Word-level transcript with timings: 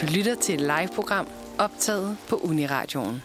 Du 0.00 0.06
lytter 0.06 0.34
til 0.34 0.54
et 0.54 0.60
live-program 0.60 1.26
optaget 1.58 2.16
på 2.28 2.36
Uniradioen. 2.36 3.22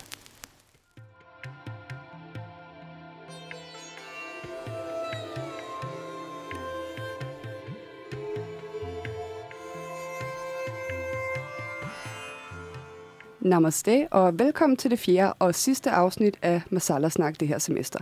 Namaste, 13.40 14.08
og 14.12 14.40
velkommen 14.40 14.78
til 14.78 14.92
det 14.92 15.00
fjerde 15.00 15.34
og 15.34 15.56
sidste 15.56 15.92
afsnit 15.92 16.38
af 16.42 16.62
Masala 16.70 17.10
Snak 17.10 17.40
det 17.40 17.48
her 17.48 17.58
semester. 17.58 18.00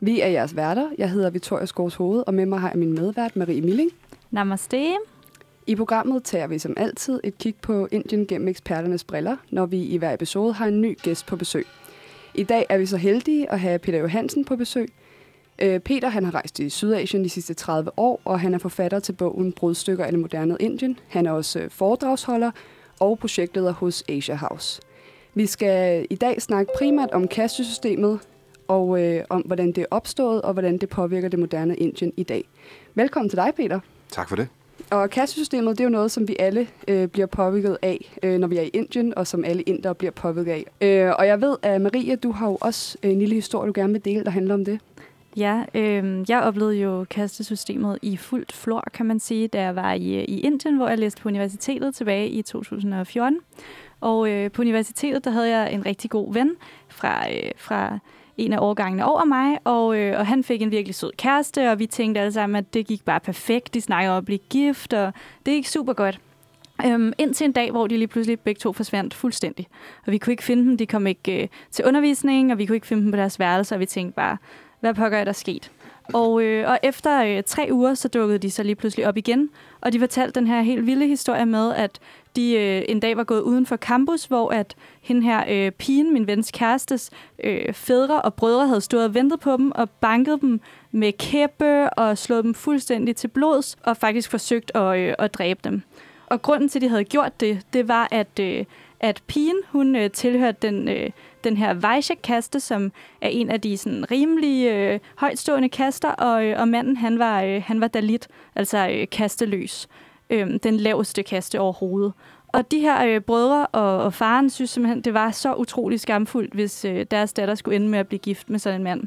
Vi 0.00 0.20
er 0.20 0.28
jeres 0.28 0.56
værter. 0.56 0.90
Jeg 0.98 1.10
hedder 1.10 1.30
Victoria 1.30 1.66
Skovs 1.66 1.94
Hoved, 1.94 2.24
og 2.26 2.34
med 2.34 2.46
mig 2.46 2.60
har 2.60 2.68
jeg 2.68 2.78
min 2.78 2.94
medvært 2.94 3.36
Marie 3.36 3.60
Milling. 3.62 3.90
Namaste. 4.30 4.96
I 5.66 5.74
programmet 5.74 6.24
tager 6.24 6.46
vi 6.46 6.58
som 6.58 6.74
altid 6.76 7.20
et 7.24 7.38
kig 7.38 7.54
på 7.62 7.88
Indien 7.90 8.26
gennem 8.26 8.48
eksperternes 8.48 9.04
briller, 9.04 9.36
når 9.50 9.66
vi 9.66 9.82
i 9.82 9.96
hver 9.96 10.14
episode 10.14 10.52
har 10.52 10.66
en 10.66 10.80
ny 10.80 10.98
gæst 11.02 11.26
på 11.26 11.36
besøg. 11.36 11.66
I 12.34 12.42
dag 12.42 12.66
er 12.68 12.78
vi 12.78 12.86
så 12.86 12.96
heldige 12.96 13.52
at 13.52 13.60
have 13.60 13.78
Peter 13.78 13.98
Johansen 13.98 14.44
på 14.44 14.56
besøg. 14.56 14.92
Øh, 15.58 15.80
Peter 15.80 16.08
han 16.08 16.24
har 16.24 16.34
rejst 16.34 16.58
i 16.58 16.70
Sydasien 16.70 17.24
de 17.24 17.28
sidste 17.28 17.54
30 17.54 17.98
år, 17.98 18.20
og 18.24 18.40
han 18.40 18.54
er 18.54 18.58
forfatter 18.58 18.98
til 18.98 19.12
bogen 19.12 19.52
Brudstykker 19.52 20.04
af 20.04 20.12
det 20.12 20.20
moderne 20.20 20.56
Indien. 20.60 20.98
Han 21.08 21.26
er 21.26 21.30
også 21.30 21.60
øh, 21.60 21.70
foredragsholder 21.70 22.50
og 23.00 23.18
projektleder 23.18 23.72
hos 23.72 24.04
Asia 24.08 24.34
House. 24.34 24.82
Vi 25.34 25.46
skal 25.46 26.06
i 26.10 26.14
dag 26.14 26.42
snakke 26.42 26.72
primært 26.78 27.10
om 27.10 27.28
kastesystemet, 27.28 28.20
og 28.68 29.02
øh, 29.02 29.24
om 29.28 29.40
hvordan 29.40 29.66
det 29.66 29.78
er 29.78 29.86
opstået, 29.90 30.42
og 30.42 30.52
hvordan 30.52 30.78
det 30.78 30.88
påvirker 30.88 31.28
det 31.28 31.38
moderne 31.38 31.76
Indien 31.76 32.12
i 32.16 32.22
dag. 32.22 32.44
Velkommen 32.94 33.30
til 33.30 33.36
dig, 33.36 33.52
Peter. 33.56 33.80
Tak 34.10 34.28
for 34.28 34.36
det. 34.36 34.48
Og 34.90 35.10
kastesystemet, 35.10 35.78
det 35.78 35.80
er 35.80 35.84
jo 35.84 35.90
noget, 35.90 36.10
som 36.10 36.28
vi 36.28 36.36
alle 36.38 36.68
øh, 36.88 37.08
bliver 37.08 37.26
påvirket 37.26 37.78
af, 37.82 38.18
øh, 38.22 38.38
når 38.38 38.48
vi 38.48 38.56
er 38.56 38.62
i 38.62 38.68
Indien, 38.68 39.18
og 39.18 39.26
som 39.26 39.44
alle 39.44 39.62
indere 39.62 39.94
bliver 39.94 40.10
påvirket 40.10 40.52
af. 40.52 40.64
Øh, 40.80 41.14
og 41.18 41.26
jeg 41.26 41.40
ved, 41.40 41.56
at 41.62 41.80
Maria, 41.80 42.14
du 42.16 42.32
har 42.32 42.46
jo 42.46 42.58
også 42.60 42.98
en 43.02 43.18
lille 43.18 43.34
historie, 43.34 43.68
du 43.68 43.72
gerne 43.74 43.92
vil 43.92 44.04
dele, 44.04 44.24
der 44.24 44.30
handler 44.30 44.54
om 44.54 44.64
det. 44.64 44.80
Ja, 45.36 45.62
øh, 45.74 46.24
jeg 46.28 46.42
oplevede 46.42 46.76
jo 46.76 47.06
kastesystemet 47.10 47.98
i 48.02 48.16
fuldt 48.16 48.52
flor, 48.52 48.84
kan 48.92 49.06
man 49.06 49.20
sige, 49.20 49.48
da 49.48 49.62
jeg 49.62 49.76
var 49.76 49.92
i, 49.92 50.24
i 50.24 50.40
Indien, 50.40 50.76
hvor 50.76 50.88
jeg 50.88 50.98
læste 50.98 51.22
på 51.22 51.28
universitetet 51.28 51.94
tilbage 51.94 52.28
i 52.28 52.42
2014. 52.42 53.38
Og 54.00 54.30
øh, 54.30 54.50
på 54.50 54.62
universitetet, 54.62 55.24
der 55.24 55.30
havde 55.30 55.56
jeg 55.56 55.72
en 55.72 55.86
rigtig 55.86 56.10
god 56.10 56.34
ven 56.34 56.50
fra, 56.88 57.30
øh, 57.32 57.50
fra 57.56 57.98
en 58.36 58.52
af 58.52 58.58
årgangene 58.58 59.06
over 59.06 59.24
mig, 59.24 59.58
og, 59.64 59.98
øh, 59.98 60.18
og 60.18 60.26
han 60.26 60.44
fik 60.44 60.62
en 60.62 60.70
virkelig 60.70 60.94
sød 60.94 61.12
kæreste, 61.18 61.70
og 61.70 61.78
vi 61.78 61.86
tænkte 61.86 62.20
alle 62.20 62.32
sammen, 62.32 62.56
at 62.56 62.74
det 62.74 62.86
gik 62.86 63.04
bare 63.04 63.20
perfekt. 63.20 63.74
De 63.74 63.80
snakkede 63.80 64.12
om 64.12 64.18
at 64.18 64.24
blive 64.24 64.38
gift, 64.50 64.92
og 64.92 65.12
det 65.46 65.54
gik 65.54 65.66
super 65.66 65.92
godt. 65.92 66.20
Øhm, 66.86 67.12
indtil 67.18 67.44
en 67.44 67.52
dag, 67.52 67.70
hvor 67.70 67.86
de 67.86 67.96
lige 67.96 68.08
pludselig 68.08 68.40
begge 68.40 68.58
to 68.58 68.72
forsvandt 68.72 69.14
fuldstændig. 69.14 69.66
Og 70.06 70.12
vi 70.12 70.18
kunne 70.18 70.32
ikke 70.32 70.42
finde 70.42 70.64
dem, 70.64 70.76
de 70.76 70.86
kom 70.86 71.06
ikke 71.06 71.42
øh, 71.42 71.48
til 71.70 71.84
undervisning, 71.84 72.52
og 72.52 72.58
vi 72.58 72.66
kunne 72.66 72.76
ikke 72.76 72.86
finde 72.86 73.02
dem 73.02 73.10
på 73.10 73.16
deres 73.16 73.38
værelse, 73.38 73.74
og 73.74 73.80
vi 73.80 73.86
tænkte 73.86 74.16
bare, 74.16 74.36
hvad 74.80 74.94
pokker 74.94 75.18
er 75.18 75.24
der 75.24 75.32
sket? 75.32 75.70
Og, 76.12 76.42
øh, 76.42 76.70
og 76.70 76.78
efter 76.82 77.24
øh, 77.24 77.42
tre 77.46 77.68
uger, 77.70 77.94
så 77.94 78.08
dukkede 78.08 78.38
de 78.38 78.50
så 78.50 78.62
lige 78.62 78.74
pludselig 78.74 79.06
op 79.06 79.16
igen, 79.16 79.50
og 79.80 79.92
de 79.92 79.98
fortalte 79.98 80.40
den 80.40 80.48
her 80.48 80.62
helt 80.62 80.86
vilde 80.86 81.06
historie 81.06 81.46
med, 81.46 81.74
at 81.74 81.98
de 82.36 82.52
øh, 82.52 82.82
en 82.88 83.00
dag 83.00 83.16
var 83.16 83.24
gået 83.24 83.40
uden 83.40 83.66
for 83.66 83.76
campus, 83.76 84.24
hvor 84.24 84.50
at 84.50 84.74
hende 85.00 85.22
her 85.22 85.44
øh, 85.48 85.72
pigen, 85.72 86.12
min 86.12 86.26
vens 86.26 86.50
kærestes 86.50 87.10
øh, 87.44 87.72
fædre 87.72 88.22
og 88.22 88.34
brødre, 88.34 88.66
havde 88.66 88.80
stået 88.80 89.04
og 89.04 89.14
ventet 89.14 89.40
på 89.40 89.56
dem 89.56 89.72
og 89.74 89.90
banket 89.90 90.40
dem 90.40 90.60
med 90.92 91.12
kæppe 91.12 91.90
og 91.90 92.18
slået 92.18 92.44
dem 92.44 92.54
fuldstændig 92.54 93.16
til 93.16 93.28
blods 93.28 93.76
og 93.82 93.96
faktisk 93.96 94.30
forsøgt 94.30 94.72
at, 94.74 94.98
øh, 94.98 95.14
at 95.18 95.34
dræbe 95.34 95.60
dem. 95.64 95.82
Og 96.26 96.42
grunden 96.42 96.68
til, 96.68 96.78
at 96.78 96.82
de 96.82 96.88
havde 96.88 97.04
gjort 97.04 97.40
det, 97.40 97.60
det 97.72 97.88
var, 97.88 98.08
at, 98.10 98.38
øh, 98.40 98.64
at 99.00 99.22
pigen, 99.26 99.56
hun 99.68 99.96
øh, 99.96 100.10
tilhørte 100.10 100.58
den, 100.62 100.88
øh, 100.88 101.10
den 101.44 101.56
her 101.56 101.74
Vaishya-kaste, 101.74 102.60
som 102.60 102.92
er 103.20 103.28
en 103.28 103.50
af 103.50 103.60
de 103.60 103.76
sådan, 103.76 104.10
rimelige, 104.10 104.74
øh, 104.74 105.00
højtstående 105.16 105.68
kaster, 105.68 106.10
og, 106.10 106.44
øh, 106.44 106.60
og 106.60 106.68
manden, 106.68 106.96
han 106.96 107.18
var, 107.18 107.42
øh, 107.42 107.62
han 107.66 107.80
var 107.80 107.88
dalit, 107.88 108.28
altså 108.56 108.88
øh, 108.88 109.06
kasteløs 109.12 109.88
øh, 110.30 110.48
den 110.62 110.76
laveste 110.76 111.22
kaste 111.22 111.60
overhovedet. 111.60 112.12
Og 112.54 112.70
de 112.70 112.78
her 112.78 113.06
øh, 113.06 113.20
brødre 113.20 113.66
og, 113.66 113.98
og 113.98 114.14
faren 114.14 114.50
synes 114.50 114.70
simpelthen, 114.70 115.00
det 115.00 115.14
var 115.14 115.30
så 115.30 115.54
utrolig 115.54 116.00
skamfuldt, 116.00 116.54
hvis 116.54 116.84
øh, 116.84 117.06
deres 117.10 117.32
datter 117.32 117.54
skulle 117.54 117.76
ende 117.76 117.88
med 117.88 117.98
at 117.98 118.08
blive 118.08 118.18
gift 118.18 118.50
med 118.50 118.58
sådan 118.58 118.80
en 118.80 118.84
mand. 118.84 119.02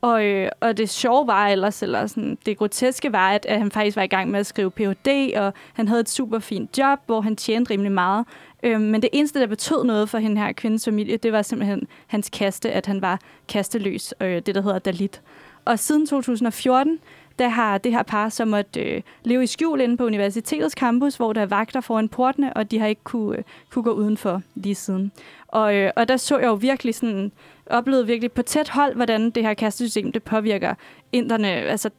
Og, 0.00 0.24
øh, 0.24 0.48
og 0.60 0.76
det 0.76 0.90
sjove 0.90 1.26
var 1.26 1.48
ellers, 1.48 1.82
eller 1.82 2.06
sådan, 2.06 2.38
det 2.46 2.58
groteske 2.58 3.12
var, 3.12 3.30
at, 3.30 3.46
at 3.46 3.58
han 3.58 3.70
faktisk 3.70 3.96
var 3.96 4.02
i 4.02 4.06
gang 4.06 4.30
med 4.30 4.40
at 4.40 4.46
skrive 4.46 4.70
Ph.D., 4.70 5.32
og 5.36 5.52
han 5.72 5.88
havde 5.88 6.00
et 6.00 6.10
super 6.10 6.38
fint 6.38 6.78
job, 6.78 6.98
hvor 7.06 7.20
han 7.20 7.36
tjente 7.36 7.70
rimelig 7.70 7.92
meget. 7.92 8.26
Øh, 8.62 8.80
men 8.80 9.02
det 9.02 9.10
eneste, 9.12 9.40
der 9.40 9.46
betød 9.46 9.84
noget 9.84 10.08
for 10.08 10.18
hende 10.18 10.40
her 10.40 10.52
kvindes 10.52 10.84
familie, 10.84 11.16
det 11.16 11.32
var 11.32 11.42
simpelthen 11.42 11.86
hans 12.06 12.30
kaste, 12.30 12.70
at 12.70 12.86
han 12.86 13.02
var 13.02 13.20
kasteløs, 13.48 14.14
øh, 14.20 14.42
det 14.46 14.54
der 14.54 14.62
hedder 14.62 14.78
Dalit. 14.78 15.22
Og 15.64 15.78
siden 15.78 16.06
2014, 16.06 16.98
der 17.42 17.48
har 17.48 17.78
det 17.78 17.92
her 17.92 18.02
par 18.02 18.28
så 18.28 18.44
måtte 18.44 18.80
øh, 18.80 19.02
leve 19.24 19.42
i 19.42 19.46
skjul 19.46 19.80
inde 19.80 19.96
på 19.96 20.04
universitetets 20.04 20.74
campus, 20.74 21.16
hvor 21.16 21.32
der 21.32 21.40
er 21.40 21.46
vagter 21.46 21.80
foran 21.80 22.08
portene, 22.08 22.52
og 22.52 22.70
de 22.70 22.78
har 22.78 22.86
ikke 22.86 23.04
kunne, 23.04 23.38
øh, 23.38 23.44
kunne 23.70 23.82
gå 23.82 23.90
udenfor 23.90 24.42
lige 24.54 24.74
siden. 24.74 25.12
Og, 25.48 25.74
øh, 25.74 25.90
og 25.96 26.08
der 26.08 26.16
så 26.16 26.38
jeg 26.38 26.46
jo 26.46 26.54
virkelig 26.54 26.94
sådan, 26.94 27.32
oplevede 27.66 28.06
virkelig 28.06 28.32
på 28.32 28.42
tæt 28.42 28.68
hold, 28.68 28.94
hvordan 28.94 29.30
det 29.30 29.42
her 29.42 29.54
kastesystem 29.54 30.12
det 30.12 30.22
påvirker 30.22 30.74
inderne, 31.12 31.48
altså 31.48 31.90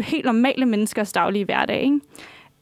helt 0.00 0.24
normale 0.24 0.66
menneskers 0.66 1.12
daglige 1.12 1.44
hverdag. 1.44 1.82
Ikke? 1.82 2.00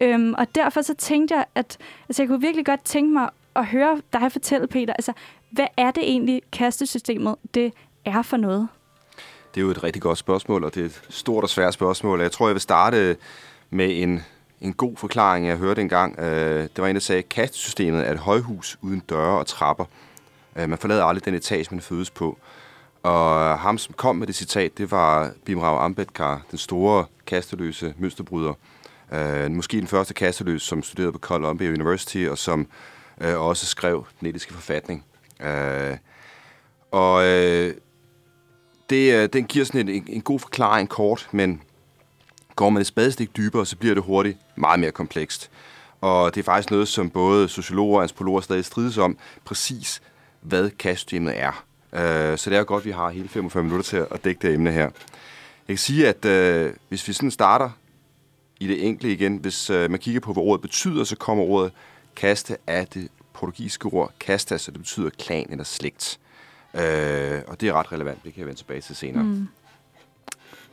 Øhm, 0.01 0.35
og 0.39 0.55
derfor 0.55 0.83
så 0.83 0.95
tænkte 0.95 1.35
jeg, 1.35 1.45
at 1.55 1.79
altså, 2.09 2.23
jeg 2.23 2.29
kunne 2.29 2.41
virkelig 2.41 2.67
godt 2.67 2.85
tænke 2.85 3.13
mig 3.13 3.31
at 3.57 3.67
høre 3.67 4.01
dig 4.13 4.33
fortælle, 4.33 4.67
Peter, 4.67 4.93
altså, 4.93 5.13
hvad 5.51 5.67
er 5.77 5.91
det 5.91 6.03
egentlig, 6.03 6.43
kastesystemet 6.53 7.37
det 7.55 7.73
er 8.05 8.23
for 8.23 8.37
noget? 8.37 8.69
Det 9.55 9.61
er 9.61 9.65
jo 9.65 9.71
et 9.71 9.85
rigtig 9.85 10.03
godt 10.03 10.19
spørgsmål, 10.19 10.65
og 10.65 10.75
det 10.75 10.81
er 10.81 10.85
et 10.85 11.03
stort 11.09 11.45
og 11.45 11.51
svært 11.51 11.75
spørgsmål. 11.75 12.21
Jeg 12.21 12.33
tror, 12.33 12.49
jeg 12.49 12.55
vil 12.55 12.61
starte 12.61 13.17
med 13.71 14.03
en, 14.03 14.23
en 14.61 14.73
god 14.73 14.97
forklaring, 14.97 15.47
jeg 15.47 15.57
hørte 15.57 15.81
engang. 15.81 16.19
Øh, 16.19 16.63
det 16.63 16.79
var 16.79 16.87
en, 16.87 16.95
der 16.95 17.01
sagde, 17.01 17.19
at 17.19 17.29
kastesystemet 17.29 18.07
er 18.07 18.13
et 18.13 18.19
højhus 18.19 18.79
uden 18.83 19.03
døre 19.09 19.39
og 19.39 19.47
trapper. 19.47 19.85
Øh, 20.57 20.69
man 20.69 20.79
forlader 20.79 21.05
aldrig 21.05 21.25
den 21.25 21.35
etage, 21.35 21.67
man 21.71 21.81
fødes 21.81 22.11
på. 22.11 22.39
Og 23.03 23.59
ham, 23.59 23.79
som 23.79 23.95
kom 23.95 24.17
med 24.17 24.27
det 24.27 24.35
citat, 24.35 24.79
det 24.79 24.91
var 24.91 25.33
Bimrao 25.45 25.79
Ambedkar, 25.79 26.43
den 26.51 26.59
store 26.59 27.05
kasteløse 27.27 27.95
mønsterbryder. 27.99 28.55
Øh, 29.13 29.51
måske 29.51 29.77
den 29.77 29.87
første 29.87 30.15
kasteløs, 30.15 30.63
som 30.63 30.83
studerede 30.83 31.13
på 31.13 31.19
Columbia 31.19 31.69
University, 31.69 32.27
og 32.31 32.39
som 32.39 32.67
øh, 33.21 33.41
også 33.41 33.67
skrev 33.67 34.07
den 34.21 34.29
etiske 34.29 34.55
forfatning. 34.55 35.05
Øh, 35.41 35.97
og 36.91 37.27
øh, 37.27 37.75
det, 38.91 39.15
øh, 39.15 39.29
den 39.33 39.45
giver 39.45 39.65
sådan 39.65 39.89
en, 39.89 40.05
en 40.09 40.21
god 40.21 40.39
forklaring 40.39 40.89
kort, 40.89 41.29
men 41.33 41.63
går 42.57 42.71
man 42.71 42.81
et 42.81 42.87
spadestik 42.87 43.37
dybere, 43.37 43.67
så 43.67 43.77
bliver 43.77 43.95
det 43.95 44.05
hurtigt 44.05 44.39
meget 44.57 44.81
mere 44.81 44.93
komplekst. 44.93 45.51
Og 46.01 46.35
det 46.35 46.41
er 46.41 46.45
faktisk 46.45 46.71
noget, 46.71 46.89
som 46.89 47.11
både 47.11 47.49
sociologer 47.49 47.97
og 47.97 48.03
antropologer 48.03 48.41
stadig 48.41 48.65
strides 48.65 48.99
om, 48.99 49.19
præcis 49.45 50.03
hvad 50.41 50.71
kastsystemet 50.71 51.35
er. 51.39 51.65
Øh, 51.93 52.39
så 52.39 52.51
det 52.51 52.59
er 52.59 52.65
godt, 52.65 52.81
at 52.81 52.87
vi 52.87 52.91
har 52.91 53.11
hele 53.11 53.29
45 53.29 53.63
minutter 53.63 53.85
til 53.85 53.97
at 53.97 54.25
dække 54.25 54.47
det 54.47 54.55
emne 54.55 54.73
her. 54.73 54.83
Jeg 54.83 54.93
kan 55.69 55.79
sige, 55.79 56.09
at 56.09 56.25
øh, 56.25 56.73
hvis 56.89 57.09
vi 57.09 57.13
sådan 57.13 57.31
starter 57.31 57.71
i 58.61 58.67
det 58.67 58.87
enkle 58.87 59.13
igen, 59.13 59.37
hvis 59.37 59.71
man 59.71 59.99
kigger 59.99 60.21
på, 60.21 60.33
hvad 60.33 60.43
ordet 60.43 60.63
betyder, 60.63 61.05
så 61.05 61.17
kommer 61.17 61.45
ordet 61.45 61.73
kaste 62.17 62.57
af 62.67 62.87
det 62.87 63.09
portugisiske 63.33 63.87
ord 63.87 64.13
kastas, 64.21 64.63
så 64.63 64.71
det 64.71 64.81
betyder 64.81 65.11
klan 65.11 65.47
eller 65.51 65.65
slægt. 65.65 66.19
Øh, 66.75 67.43
og 67.47 67.61
det 67.61 67.69
er 67.69 67.73
ret 67.73 67.93
relevant, 67.93 68.25
det 68.25 68.33
kan 68.33 68.41
jeg 68.41 68.47
vende 68.47 68.61
tilbage 68.61 68.81
til 68.81 68.97
senere. 68.97 69.25
Mm. 69.25 69.49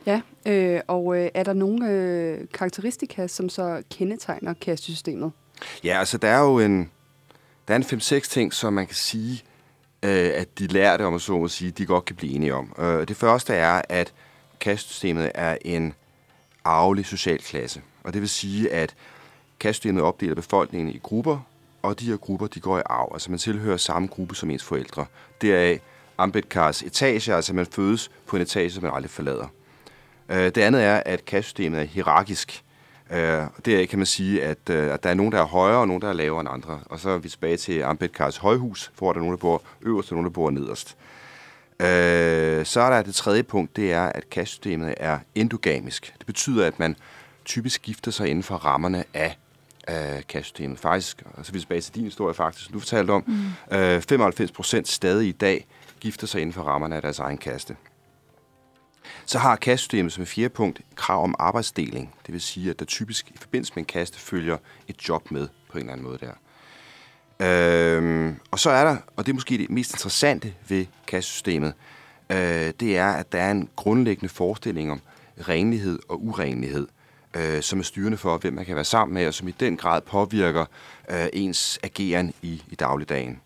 Ja, 0.06 0.20
øh, 0.46 0.80
og 0.86 1.16
øh, 1.16 1.30
er 1.34 1.42
der 1.42 1.52
nogle 1.52 1.90
øh, 1.90 2.46
karakteristika, 2.54 3.26
som 3.26 3.48
så 3.48 3.82
kendetegner 3.90 4.54
kastesystemet? 4.54 5.32
Ja, 5.84 5.98
altså 5.98 6.18
der 6.18 6.28
er 6.28 6.40
jo 6.40 6.58
en, 6.58 6.90
der 7.68 7.74
er 7.74 7.78
en 7.78 7.82
5-6 7.82 8.20
ting, 8.20 8.52
som 8.52 8.72
man 8.72 8.86
kan 8.86 8.94
sige, 8.94 9.42
øh, 10.02 10.30
at 10.34 10.58
de 10.58 10.66
lærte, 10.66 11.04
om 11.04 11.14
at 11.14 11.20
så 11.20 11.38
må 11.38 11.48
sige, 11.48 11.70
de 11.70 11.86
godt 11.86 12.04
kan 12.04 12.16
blive 12.16 12.32
enige 12.32 12.54
om. 12.54 12.74
Øh, 12.78 13.08
det 13.08 13.16
første 13.16 13.54
er, 13.54 13.82
at 13.88 14.12
kastesystemet 14.60 15.32
er 15.34 15.56
en 15.64 15.94
arvelig 16.64 17.06
social 17.06 17.38
klasse. 17.38 17.82
Og 18.04 18.12
det 18.12 18.20
vil 18.20 18.28
sige, 18.28 18.72
at 18.72 18.94
kastesystemet 19.60 20.02
opdeler 20.02 20.34
befolkningen 20.34 20.94
i 20.94 20.98
grupper, 21.02 21.38
og 21.82 22.00
de 22.00 22.06
her 22.06 22.16
grupper, 22.16 22.46
de 22.46 22.60
går 22.60 22.78
i 22.78 22.82
arv. 22.86 23.10
Altså 23.12 23.30
man 23.30 23.38
tilhører 23.38 23.76
samme 23.76 24.08
gruppe 24.08 24.34
som 24.34 24.50
ens 24.50 24.64
forældre. 24.64 25.06
Deraf 25.42 25.80
Ambedkars 26.18 26.82
etage, 26.82 27.34
altså 27.34 27.54
man 27.54 27.66
fødes 27.66 28.10
på 28.26 28.36
en 28.36 28.42
etage, 28.42 28.70
som 28.70 28.82
man 28.82 28.92
aldrig 28.94 29.10
forlader. 29.10 29.46
Øh, 30.28 30.44
det 30.44 30.58
andet 30.58 30.84
er, 30.84 31.02
at 31.06 31.24
kastsystemet 31.24 31.80
er 31.80 31.84
hierarkisk. 31.84 32.64
Øh, 33.10 33.18
deraf 33.18 33.48
det 33.64 33.88
kan 33.88 33.98
man 33.98 34.06
sige, 34.06 34.42
at, 34.42 34.70
øh, 34.70 34.94
at 34.94 35.02
der 35.02 35.10
er 35.10 35.14
nogen, 35.14 35.32
der 35.32 35.38
er 35.38 35.46
højere, 35.46 35.78
og 35.78 35.86
nogen, 35.86 36.02
der 36.02 36.08
er 36.08 36.12
lavere 36.12 36.40
end 36.40 36.48
andre. 36.48 36.80
Og 36.86 37.00
så 37.00 37.10
er 37.10 37.18
vi 37.18 37.28
tilbage 37.28 37.56
til 37.56 37.82
Ambedkars 37.82 38.36
højhus, 38.36 38.92
hvor 38.98 39.12
der 39.12 39.18
er 39.18 39.22
nogen, 39.22 39.36
der 39.36 39.40
bor 39.40 39.62
øverst, 39.82 40.10
og 40.10 40.14
nogen, 40.14 40.24
der 40.24 40.32
bor 40.32 40.50
nederst. 40.50 40.96
så 42.68 42.80
er 42.80 42.90
der 42.90 43.02
det 43.02 43.14
tredje 43.14 43.42
punkt, 43.42 43.76
det 43.76 43.92
er, 43.92 44.02
at 44.06 44.30
kastsystemet 44.30 44.94
er 44.96 45.18
endogamisk. 45.34 46.14
Det 46.18 46.26
betyder, 46.26 46.66
at 46.66 46.78
man 46.78 46.96
typisk 47.44 47.82
gifter 47.82 48.10
sig 48.10 48.28
inden 48.28 48.42
for 48.42 48.54
rammerne 48.54 49.04
af 49.14 49.38
af 49.88 50.26
kastsystemet. 50.28 50.78
Faktisk, 50.78 51.22
og 51.34 51.46
så 51.46 51.52
vil 51.52 51.60
tilbage 51.60 51.80
til 51.80 51.94
din 51.94 52.04
historie 52.04 52.34
faktisk, 52.34 52.64
som 52.64 52.72
du 52.72 52.80
fortalte 52.80 53.10
om, 53.10 53.24
mm. 53.26 53.76
øh, 53.78 54.02
95 54.02 54.52
procent 54.52 54.88
stadig 54.88 55.28
i 55.28 55.32
dag 55.32 55.66
gifter 56.00 56.26
sig 56.26 56.40
inden 56.40 56.52
for 56.52 56.62
rammerne 56.62 56.96
af 56.96 57.02
deres 57.02 57.18
egen 57.18 57.38
kaste. 57.38 57.76
Så 59.26 59.38
har 59.38 59.56
kastsystemet 59.56 60.12
som 60.12 60.22
et 60.22 60.28
fjerde 60.28 60.48
punkt 60.48 60.80
krav 60.94 61.22
om 61.22 61.34
arbejdsdeling. 61.38 62.14
Det 62.26 62.32
vil 62.32 62.40
sige, 62.40 62.70
at 62.70 62.78
der 62.78 62.84
typisk 62.84 63.30
i 63.30 63.36
forbindelse 63.40 63.72
med 63.74 63.82
en 63.82 63.86
kaste 63.86 64.18
følger 64.18 64.56
et 64.88 65.08
job 65.08 65.30
med 65.30 65.48
på 65.70 65.78
en 65.78 65.80
eller 65.80 65.92
anden 65.92 66.06
måde 66.06 66.18
der. 66.18 66.32
Øhm, 67.40 68.36
og 68.50 68.58
så 68.58 68.70
er 68.70 68.84
der, 68.84 68.96
og 69.16 69.26
det 69.26 69.32
er 69.32 69.34
måske 69.34 69.58
det 69.58 69.70
mest 69.70 69.92
interessante 69.92 70.54
ved 70.68 70.86
kastsystemet, 71.06 71.72
øh, 72.30 72.72
det 72.80 72.96
er, 72.96 73.12
at 73.12 73.32
der 73.32 73.38
er 73.38 73.50
en 73.50 73.68
grundlæggende 73.76 74.28
forestilling 74.28 74.92
om 74.92 75.00
renlighed 75.48 75.98
og 76.08 76.24
urenlighed, 76.24 76.88
øh, 77.38 77.62
som 77.62 77.78
er 77.78 77.82
styrende 77.82 78.16
for, 78.16 78.38
hvem 78.38 78.52
man 78.52 78.64
kan 78.64 78.74
være 78.74 78.84
sammen 78.84 79.14
med, 79.14 79.26
og 79.26 79.34
som 79.34 79.48
i 79.48 79.54
den 79.60 79.76
grad 79.76 80.00
påvirker 80.00 80.64
øh, 81.10 81.26
ens 81.32 81.78
ageren 81.82 82.34
i, 82.42 82.62
i 82.70 82.74
dagligdagen. 82.74 83.40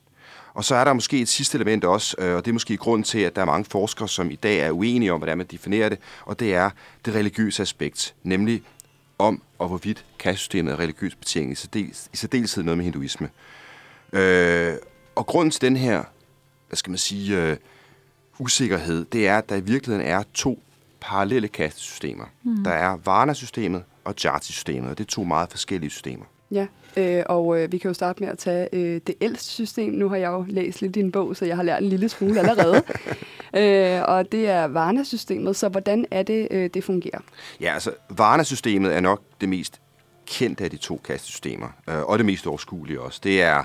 Og 0.55 0.65
så 0.65 0.75
er 0.75 0.85
der 0.85 0.93
måske 0.93 1.21
et 1.21 1.29
sidste 1.29 1.57
element 1.57 1.85
også, 1.85 2.17
øh, 2.19 2.37
og 2.37 2.45
det 2.45 2.51
er 2.51 2.53
måske 2.53 2.77
grunden 2.77 3.05
til, 3.05 3.19
at 3.19 3.37
der 3.37 3.43
er 3.43 3.47
mange 3.47 3.65
forskere, 3.65 4.09
som 4.09 4.31
i 4.31 4.37
dag 4.37 4.59
er 4.59 4.71
uenige 4.71 5.13
om, 5.13 5.19
hvordan 5.19 5.39
man 5.39 5.47
definerer 5.51 5.89
det, 5.89 5.99
og 6.25 6.41
det 6.41 6.55
er 6.55 6.71
det 7.05 7.15
religiøse 7.15 7.63
aspekt, 7.63 8.15
nemlig 8.23 8.63
om 9.19 9.43
og 9.59 9.69
hvorvidt 9.69 10.05
kastsystemet 10.19 10.73
er 10.73 10.79
religiøst 10.79 11.19
betinget, 11.19 11.77
i 12.13 12.17
særdeleshed 12.17 12.63
noget 12.63 12.79
med 12.79 12.85
hinduisme. 12.85 13.29
Øh, 14.13 14.75
og 15.15 15.27
grunden 15.27 15.51
til 15.51 15.61
den 15.61 15.77
her, 15.77 16.05
hvad 16.69 16.77
skal 16.77 16.91
man 16.91 16.99
sige, 16.99 17.43
øh, 17.43 17.57
usikkerhed, 18.39 19.05
det 19.05 19.29
er, 19.29 19.39
at 19.39 19.49
der 19.49 19.57
i 19.57 19.61
virkeligheden 19.61 20.09
er 20.09 20.23
to 20.35 20.63
parallelle 21.03 21.49
kastesystemer. 21.49 22.25
Mm. 22.43 22.65
Der 22.65 22.71
er 22.71 22.99
Varna-systemet 23.05 23.83
og 24.05 24.15
Jati-systemet, 24.25 24.91
og 24.91 24.99
det 24.99 25.05
er 25.05 25.09
to 25.09 25.25
meget 25.25 25.51
forskellige 25.51 25.91
systemer. 25.91 26.25
Ja, 26.51 26.67
øh, 26.97 27.23
og 27.27 27.61
øh, 27.61 27.73
vi 27.73 27.79
kan 27.79 27.89
jo 27.89 27.95
starte 27.95 28.23
med 28.23 28.29
at 28.29 28.39
tage 28.39 28.69
øh, 28.73 29.01
det 29.07 29.15
ældste 29.21 29.51
system. 29.51 29.93
Nu 29.93 30.09
har 30.09 30.17
jeg 30.17 30.29
jo 30.29 30.45
læst 30.49 30.81
lidt 30.81 30.97
i 30.97 31.01
din 31.01 31.13
bog, 31.13 31.37
så 31.37 31.45
jeg 31.45 31.57
har 31.57 31.63
lært 31.63 31.83
en 31.83 31.89
lille 31.89 32.09
smule 32.09 32.41
allerede. 32.41 32.83
øh, 33.61 34.03
og 34.09 34.33
det 34.33 34.49
er 34.49 34.65
Varna-systemet, 34.65 35.57
så 35.57 35.69
hvordan 35.69 36.07
er 36.11 36.23
det, 36.23 36.49
øh, 36.51 36.71
det 36.75 36.85
fungerer? 36.85 37.19
Ja, 37.61 37.75
altså 37.75 37.93
Varna-systemet 38.11 38.95
er 38.97 39.01
nok 39.01 39.23
det 39.41 39.49
mest 39.49 39.81
kendte 40.27 40.65
af 40.65 40.71
de 40.71 40.77
to 40.77 41.01
kastesystemer, 41.05 41.69
øh, 41.89 42.03
og 42.03 42.19
det 42.19 42.27
mest 42.27 42.47
overskuelige 42.47 43.01
også. 43.01 43.21
Det 43.23 43.43
er, 43.43 43.65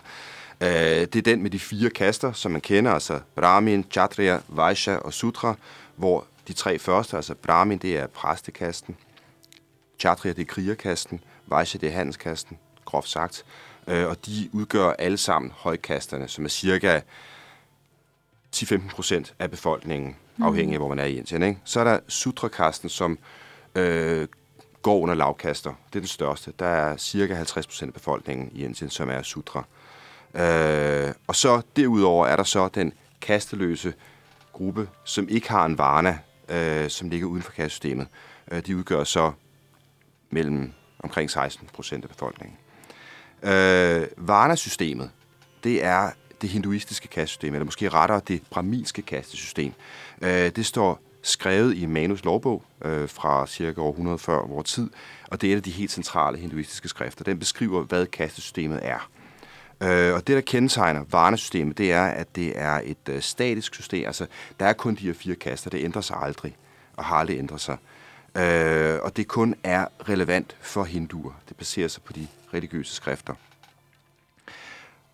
øh, 0.61 0.67
det 0.67 1.15
er 1.15 1.21
den 1.21 1.43
med 1.43 1.49
de 1.49 1.59
fire 1.59 1.89
kaster, 1.89 2.31
som 2.31 2.51
man 2.51 2.61
kender, 2.61 2.91
altså 2.91 3.19
Brahmin, 3.35 3.85
Chatriya, 3.91 4.39
Vaishya 4.47 4.95
og 4.95 5.13
Sutra, 5.13 5.55
hvor 5.95 6.25
de 6.47 6.53
tre 6.53 6.79
første, 6.79 7.15
altså 7.15 7.35
Brahmin, 7.35 7.77
det 7.77 7.97
er 7.97 8.07
præstekasten, 8.07 8.97
Chatriya, 9.99 10.33
det 10.33 10.41
er 10.41 10.45
krigerkasten, 10.45 11.23
Vaishya, 11.47 11.79
det 11.79 11.89
er 11.89 11.93
handelskasten, 11.93 12.57
groft 12.85 13.09
sagt. 13.09 13.45
Øh, 13.87 14.07
og 14.07 14.25
de 14.25 14.49
udgør 14.53 14.89
alle 14.89 15.17
sammen 15.17 15.51
højkasterne, 15.55 16.27
som 16.27 16.45
er 16.45 16.49
cirka 16.49 17.01
10-15 18.55 18.89
procent 18.89 19.33
af 19.39 19.51
befolkningen, 19.51 20.15
mm. 20.37 20.45
afhængig 20.45 20.73
af, 20.73 20.79
hvor 20.79 20.87
man 20.87 20.99
er 20.99 21.05
i 21.05 21.17
Indien. 21.17 21.43
Ikke? 21.43 21.59
Så 21.63 21.79
er 21.79 21.83
der 21.83 21.99
Sutrakasten, 22.07 22.89
som 22.89 23.19
øh, 23.75 24.27
går 24.81 24.99
under 24.99 25.15
lavkaster. 25.15 25.73
Det 25.87 25.95
er 25.95 25.99
den 25.99 26.07
største. 26.07 26.53
Der 26.59 26.65
er 26.65 26.97
cirka 26.97 27.33
50 27.33 27.67
procent 27.67 27.89
af 27.89 27.93
befolkningen 27.93 28.49
i 28.53 28.63
Indien, 28.63 28.89
som 28.89 29.09
er 29.09 29.21
Sutra. 29.21 29.63
Øh, 30.33 31.13
og 31.27 31.35
så 31.35 31.61
derudover 31.75 32.27
er 32.27 32.35
der 32.35 32.43
så 32.43 32.67
den 32.67 32.93
kasteløse 33.21 33.93
gruppe, 34.53 34.89
som 35.03 35.29
ikke 35.29 35.49
har 35.49 35.65
en 35.65 35.77
varna, 35.77 36.19
øh, 36.49 36.89
som 36.89 37.09
ligger 37.09 37.27
uden 37.27 37.43
for 37.43 37.51
kassesystemet. 37.51 38.07
Øh, 38.51 38.65
de 38.65 38.77
udgør 38.77 39.03
så 39.03 39.31
mellem 40.29 40.73
omkring 40.99 41.31
16 41.31 41.69
procent 41.73 42.03
af 42.03 42.09
befolkningen. 42.09 42.57
Øh, 43.43 44.07
Varna-systemet, 44.17 45.11
det 45.63 45.83
er 45.83 46.11
det 46.41 46.49
hinduistiske 46.49 47.07
kastesystem, 47.07 47.53
eller 47.53 47.65
måske 47.65 47.89
rettere 47.89 48.21
det 48.27 48.41
brahminske 48.49 49.01
kastesystem. 49.01 49.73
Øh, 50.21 50.29
det 50.29 50.65
står 50.65 50.99
skrevet 51.21 51.77
i 51.77 51.85
Manus 51.85 52.23
lovbog 52.23 52.63
øh, 52.85 53.09
fra 53.09 53.47
cirka 53.47 53.81
år 53.81 53.89
100 53.89 54.17
før 54.17 54.47
vores 54.47 54.71
tid, 54.71 54.89
og 55.27 55.41
det 55.41 55.47
er 55.47 55.53
et 55.53 55.57
af 55.57 55.63
de 55.63 55.71
helt 55.71 55.91
centrale 55.91 56.37
hinduistiske 56.37 56.87
skrifter. 56.87 57.23
Den 57.23 57.39
beskriver, 57.39 57.81
hvad 57.81 58.05
kastesystemet 58.05 58.79
er. 58.81 59.09
Øh, 59.81 60.13
og 60.13 60.27
det, 60.27 60.35
der 60.35 60.41
kendetegner 60.41 61.03
Varna-systemet, 61.11 61.77
det 61.77 61.91
er, 61.91 62.05
at 62.05 62.35
det 62.35 62.59
er 62.59 62.81
et 62.83 63.09
øh, 63.09 63.21
statisk 63.21 63.75
system. 63.75 64.05
Altså, 64.05 64.27
der 64.59 64.65
er 64.65 64.73
kun 64.73 64.95
de 64.95 65.05
her 65.05 65.13
fire 65.13 65.35
kaster, 65.35 65.69
det 65.69 65.83
ændrer 65.83 66.01
sig 66.01 66.17
aldrig, 66.21 66.55
og 66.95 67.05
har 67.05 67.15
aldrig 67.15 67.37
ændret 67.37 67.61
sig. 67.61 67.77
Øh, 68.37 68.99
og 69.01 69.17
det 69.17 69.27
kun 69.27 69.55
er 69.63 69.85
relevant 70.09 70.57
for 70.61 70.83
hinduer. 70.83 71.33
Det 71.49 71.57
baserer 71.57 71.87
sig 71.87 72.03
på 72.03 72.13
de 72.13 72.27
religiøse 72.53 72.95
skrifter. 72.95 73.33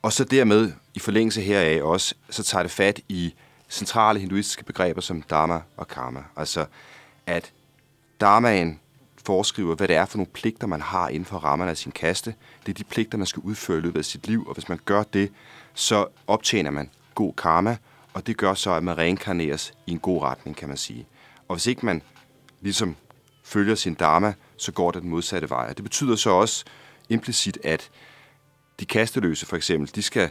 Og 0.02 0.14
så 0.14 0.24
dermed, 0.24 0.72
i 0.94 1.00
forlængelse 1.00 1.42
heraf 1.42 1.82
også, 1.84 2.16
så 2.30 2.44
tager 2.44 2.64
det 2.64 2.72
fat 2.72 3.00
i 3.10 3.34
centrale 3.70 4.20
hinduistiske 4.20 4.64
begreber 4.64 5.02
som 5.02 5.22
dharma 5.22 5.62
og 5.78 5.88
karma. 5.88 6.24
Altså, 6.38 6.66
at 7.26 7.52
dharmaen 8.22 8.80
foreskriver, 9.26 9.76
hvad 9.76 9.88
det 9.88 9.96
er 9.96 10.06
for 10.06 10.18
nogle 10.18 10.32
pligter, 10.34 10.68
man 10.68 10.82
har 10.82 11.10
inden 11.10 11.26
for 11.26 11.38
rammerne 11.38 11.72
af 11.72 11.78
sin 11.78 11.92
kaste. 11.92 12.36
Det 12.66 12.70
er 12.70 12.74
de 12.74 12.84
pligter, 12.84 13.18
man 13.18 13.28
skal 13.28 13.42
udføre 13.42 13.78
i 13.78 13.82
løbet 13.82 14.00
af 14.00 14.06
sit 14.06 14.28
liv, 14.28 14.46
og 14.48 14.54
hvis 14.54 14.70
man 14.70 14.80
gør 14.86 15.04
det, 15.04 15.32
så 15.74 16.06
optjener 16.28 16.72
man 16.72 16.90
god 17.16 17.34
karma, 17.34 17.78
og 18.14 18.28
det 18.28 18.38
gør 18.38 18.54
så, 18.54 18.72
at 18.72 18.84
man 18.84 18.98
reinkarneres 18.98 19.74
i 19.88 19.92
en 19.92 20.00
god 20.00 20.22
retning, 20.22 20.56
kan 20.58 20.68
man 20.68 20.78
sige. 20.78 21.08
Og 21.48 21.56
hvis 21.56 21.68
ikke 21.68 21.86
man 21.86 22.02
ligesom 22.62 22.96
følger 23.44 23.76
sin 23.76 23.94
dharma, 23.94 24.34
så 24.58 24.72
går 24.72 24.92
det 24.92 25.02
den 25.02 25.10
modsatte 25.10 25.50
vej. 25.50 25.68
Og 25.70 25.78
det 25.78 25.84
betyder 25.84 26.16
så 26.16 26.30
også 26.30 26.66
implicit, 27.10 27.58
at 27.64 27.90
de 28.80 28.86
kasteløse 28.86 29.46
for 29.46 29.56
eksempel, 29.56 29.96
de 29.96 30.02
skal 30.02 30.30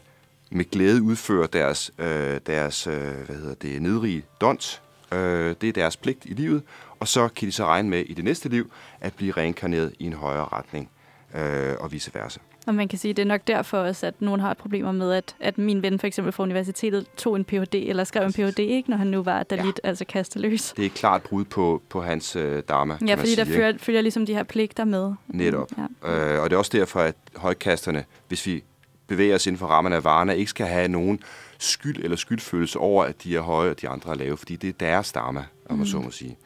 med 0.50 0.70
glæde 0.70 1.02
udføre 1.02 1.46
deres, 1.52 1.90
øh, 1.98 2.40
deres 2.46 2.86
øh, 2.86 3.14
hvad 3.26 3.36
hedder 3.36 3.54
det, 3.54 3.82
nedrige 3.82 4.24
dons. 4.40 4.82
Øh, 5.12 5.54
det 5.60 5.68
er 5.68 5.72
deres 5.72 5.96
pligt 5.96 6.24
i 6.24 6.34
livet, 6.34 6.62
og 7.02 7.08
så 7.08 7.28
kan 7.28 7.46
de 7.46 7.52
så 7.52 7.64
regne 7.64 7.88
med 7.88 8.00
i 8.00 8.14
det 8.14 8.24
næste 8.24 8.48
liv 8.48 8.72
at 9.00 9.14
blive 9.14 9.32
reinkarneret 9.32 9.92
i 9.98 10.04
en 10.04 10.12
højere 10.12 10.44
retning, 10.52 10.90
øh, 11.34 11.74
og 11.80 11.92
vice 11.92 12.10
versa. 12.14 12.40
Og 12.66 12.74
man 12.74 12.88
kan 12.88 12.98
sige, 12.98 13.10
at 13.10 13.16
det 13.16 13.22
er 13.22 13.26
nok 13.26 13.40
derfor 13.46 13.78
også, 13.78 14.06
at 14.06 14.14
nogen 14.22 14.40
har 14.40 14.54
problemer 14.54 14.92
med, 14.92 15.12
at, 15.12 15.36
at 15.40 15.58
min 15.58 15.82
ven 15.82 15.98
for 15.98 16.06
eksempel 16.06 16.32
fra 16.32 16.42
universitetet 16.42 17.06
tog 17.16 17.36
en 17.36 17.44
Ph.D. 17.44 17.74
eller 17.74 18.04
skrev 18.04 18.26
en 18.26 18.32
Ph.D., 18.32 18.58
ikke, 18.58 18.90
når 18.90 18.96
han 18.96 19.06
nu 19.06 19.22
var 19.22 19.42
Dalit, 19.42 19.80
ja. 19.84 19.88
altså 19.88 20.04
kasteløs. 20.04 20.74
Det 20.76 20.86
er 20.86 20.90
klart 20.90 21.22
brud 21.22 21.44
på, 21.44 21.82
på 21.88 22.02
hans 22.02 22.36
øh, 22.36 22.62
dharma, 22.68 22.98
Ja, 23.06 23.14
fordi 23.14 23.28
sige, 23.28 23.36
der 23.36 23.44
følger, 23.44 23.78
følger 23.78 24.00
ligesom 24.00 24.26
de 24.26 24.34
her 24.34 24.42
pligter 24.42 24.84
med. 24.84 25.12
Netop. 25.28 25.68
Ja. 26.02 26.34
Øh, 26.34 26.42
og 26.42 26.50
det 26.50 26.56
er 26.56 26.58
også 26.58 26.78
derfor, 26.78 27.00
at 27.00 27.14
højkasterne, 27.36 28.04
hvis 28.28 28.46
vi 28.46 28.62
bevæger 29.06 29.34
os 29.34 29.46
inden 29.46 29.58
for 29.58 29.66
rammerne 29.66 29.96
af 29.96 30.04
varerne, 30.04 30.36
ikke 30.36 30.50
skal 30.50 30.66
have 30.66 30.88
nogen 30.88 31.20
skyld 31.58 32.04
eller 32.04 32.16
skyldfølelse 32.16 32.78
over, 32.78 33.04
at 33.04 33.22
de 33.24 33.36
er 33.36 33.40
høje 33.40 33.70
og 33.70 33.80
de 33.80 33.88
andre 33.88 34.10
er 34.10 34.14
lave, 34.14 34.36
fordi 34.36 34.56
det 34.56 34.68
er 34.68 34.72
deres 34.72 35.12
dharma, 35.12 35.44
om 35.68 35.76
man 35.76 35.78
mm. 35.78 35.86
så 35.86 35.98
må 35.98 36.10
sige. 36.10 36.36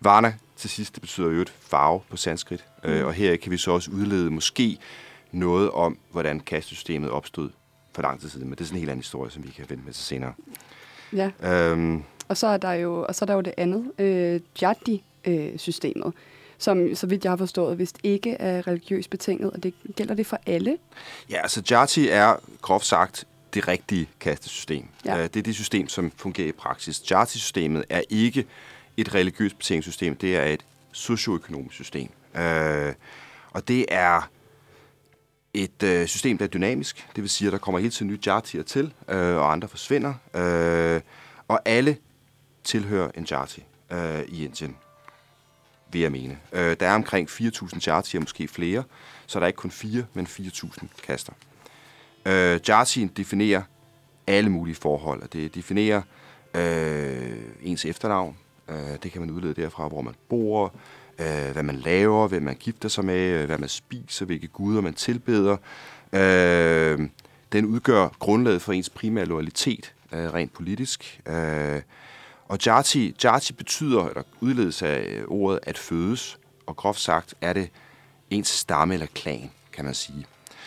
Varna 0.00 0.34
til 0.56 0.70
sidst, 0.70 0.94
det 0.94 1.00
betyder 1.00 1.30
jo 1.30 1.40
et 1.40 1.52
farve 1.60 2.00
på 2.10 2.16
sanskrit, 2.16 2.64
mm. 2.84 2.90
øh, 2.90 3.06
og 3.06 3.12
her 3.12 3.36
kan 3.36 3.52
vi 3.52 3.56
så 3.56 3.70
også 3.70 3.90
udlede 3.90 4.30
måske 4.30 4.78
noget 5.32 5.70
om, 5.70 5.98
hvordan 6.10 6.40
kastsystemet 6.40 7.10
opstod 7.10 7.50
for 7.92 8.02
lang 8.02 8.20
tid 8.20 8.28
siden, 8.28 8.48
men 8.48 8.54
det 8.54 8.60
er 8.60 8.64
sådan 8.64 8.76
en 8.76 8.80
helt 8.80 8.90
anden 8.90 9.02
historie, 9.02 9.30
som 9.30 9.44
vi 9.44 9.50
kan 9.50 9.64
vende 9.68 9.84
med 9.84 9.92
til 9.92 10.04
senere. 10.04 10.32
Ja. 11.12 11.30
Øhm. 11.42 12.02
Og 12.28 12.36
så 12.36 12.46
er 12.46 12.56
der 12.56 12.72
jo, 12.72 13.04
og 13.08 13.14
så 13.14 13.24
er 13.24 13.26
der 13.26 13.34
jo 13.34 13.40
det 13.40 13.54
andet, 13.56 13.92
øh, 13.98 14.40
Jati-systemet, 14.62 16.06
øh, 16.06 16.12
som, 16.58 16.94
så 16.94 17.06
vidt 17.06 17.24
jeg 17.24 17.32
har 17.32 17.36
forstået, 17.36 17.78
vist 17.78 17.98
ikke 18.02 18.32
er 18.32 18.66
religiøst 18.66 19.10
betinget, 19.10 19.50
og 19.50 19.62
det 19.62 19.74
gælder 19.96 20.14
det 20.14 20.26
for 20.26 20.40
alle? 20.46 20.78
Ja, 21.30 21.42
altså 21.42 21.62
Jati 21.70 22.08
er 22.08 22.36
groft 22.62 22.86
sagt 22.86 23.24
det 23.54 23.68
rigtige 23.68 24.08
kastesystem. 24.20 24.84
Ja. 25.04 25.18
Øh, 25.18 25.24
det 25.24 25.36
er 25.36 25.42
det 25.42 25.54
system, 25.54 25.88
som 25.88 26.12
fungerer 26.16 26.48
i 26.48 26.52
praksis. 26.52 27.10
Jati-systemet 27.10 27.84
er 27.88 28.02
ikke 28.10 28.46
et 29.00 29.14
religiøst 29.14 29.58
betalingssystem, 29.58 30.16
det 30.16 30.36
er 30.36 30.44
et 30.44 30.64
socioøkonomisk 30.92 31.74
system. 31.74 32.10
Øh, 32.34 32.94
og 33.50 33.68
det 33.68 33.86
er 33.88 34.30
et 35.54 35.82
øh, 35.82 36.06
system, 36.06 36.38
der 36.38 36.44
er 36.44 36.48
dynamisk. 36.48 37.08
Det 37.16 37.22
vil 37.22 37.30
sige, 37.30 37.48
at 37.48 37.52
der 37.52 37.58
kommer 37.58 37.78
hele 37.78 37.90
tiden 37.90 38.10
nye 38.10 38.18
jartier 38.26 38.62
til, 38.62 38.92
øh, 39.08 39.36
og 39.36 39.52
andre 39.52 39.68
forsvinder. 39.68 40.14
Øh, 40.34 41.00
og 41.48 41.60
alle 41.64 41.96
tilhører 42.64 43.10
en 43.14 43.26
jarti 43.30 43.64
øh, 43.90 44.22
i 44.28 44.44
Indien, 44.44 44.76
vil 45.92 46.00
jeg 46.00 46.12
mene. 46.12 46.38
Øh, 46.52 46.76
der 46.80 46.88
er 46.88 46.94
omkring 46.94 47.28
4.000 47.28 47.86
jartier, 47.86 48.20
måske 48.20 48.48
flere, 48.48 48.84
så 49.26 49.38
der 49.38 49.44
er 49.44 49.46
ikke 49.46 49.56
kun 49.56 49.70
fire, 49.70 50.06
men 50.14 50.26
4.000 50.26 50.86
kaster. 51.02 51.32
Øh, 52.26 52.60
jartien 52.68 53.08
definerer 53.08 53.62
alle 54.26 54.50
mulige 54.50 54.74
forhold, 54.74 55.22
og 55.22 55.32
det 55.32 55.54
definerer 55.54 56.02
øh, 56.54 57.38
ens 57.62 57.84
efternavn. 57.84 58.36
Øh, 58.68 58.98
det 59.02 59.12
kan 59.12 59.20
man 59.20 59.30
udlede 59.30 59.54
derfra, 59.54 59.88
hvor 59.88 60.00
man 60.00 60.14
bor, 60.28 60.74
øh, 61.18 61.50
hvad 61.52 61.62
man 61.62 61.76
laver, 61.76 62.28
hvem 62.28 62.42
man 62.42 62.56
gifter 62.56 62.88
sig 62.88 63.04
med, 63.04 63.30
øh, 63.30 63.46
hvad 63.46 63.58
man 63.58 63.68
spiser, 63.68 64.26
hvilke 64.26 64.48
guder 64.48 64.80
man 64.80 64.94
tilbeder. 64.94 65.56
Øh, 66.12 67.08
den 67.52 67.64
udgør 67.66 68.08
grundlaget 68.18 68.62
for 68.62 68.72
ens 68.72 68.90
primære 68.90 69.24
loyalitet, 69.24 69.94
rent 70.12 70.52
politisk. 70.52 71.20
Og 72.48 72.58
jati, 72.66 73.16
jati 73.24 73.52
betyder, 73.52 74.08
eller 74.08 74.22
udledes 74.40 74.82
af 74.82 75.22
ordet, 75.26 75.60
at 75.62 75.78
fødes. 75.78 76.38
Og 76.66 76.76
groft 76.76 77.00
sagt 77.00 77.34
er 77.40 77.52
det 77.52 77.70
ens 78.30 78.48
stamme 78.48 78.94
eller 78.94 79.06
klan, 79.14 79.50
kan 79.72 79.84
man 79.84 79.94
sige. 79.94 80.26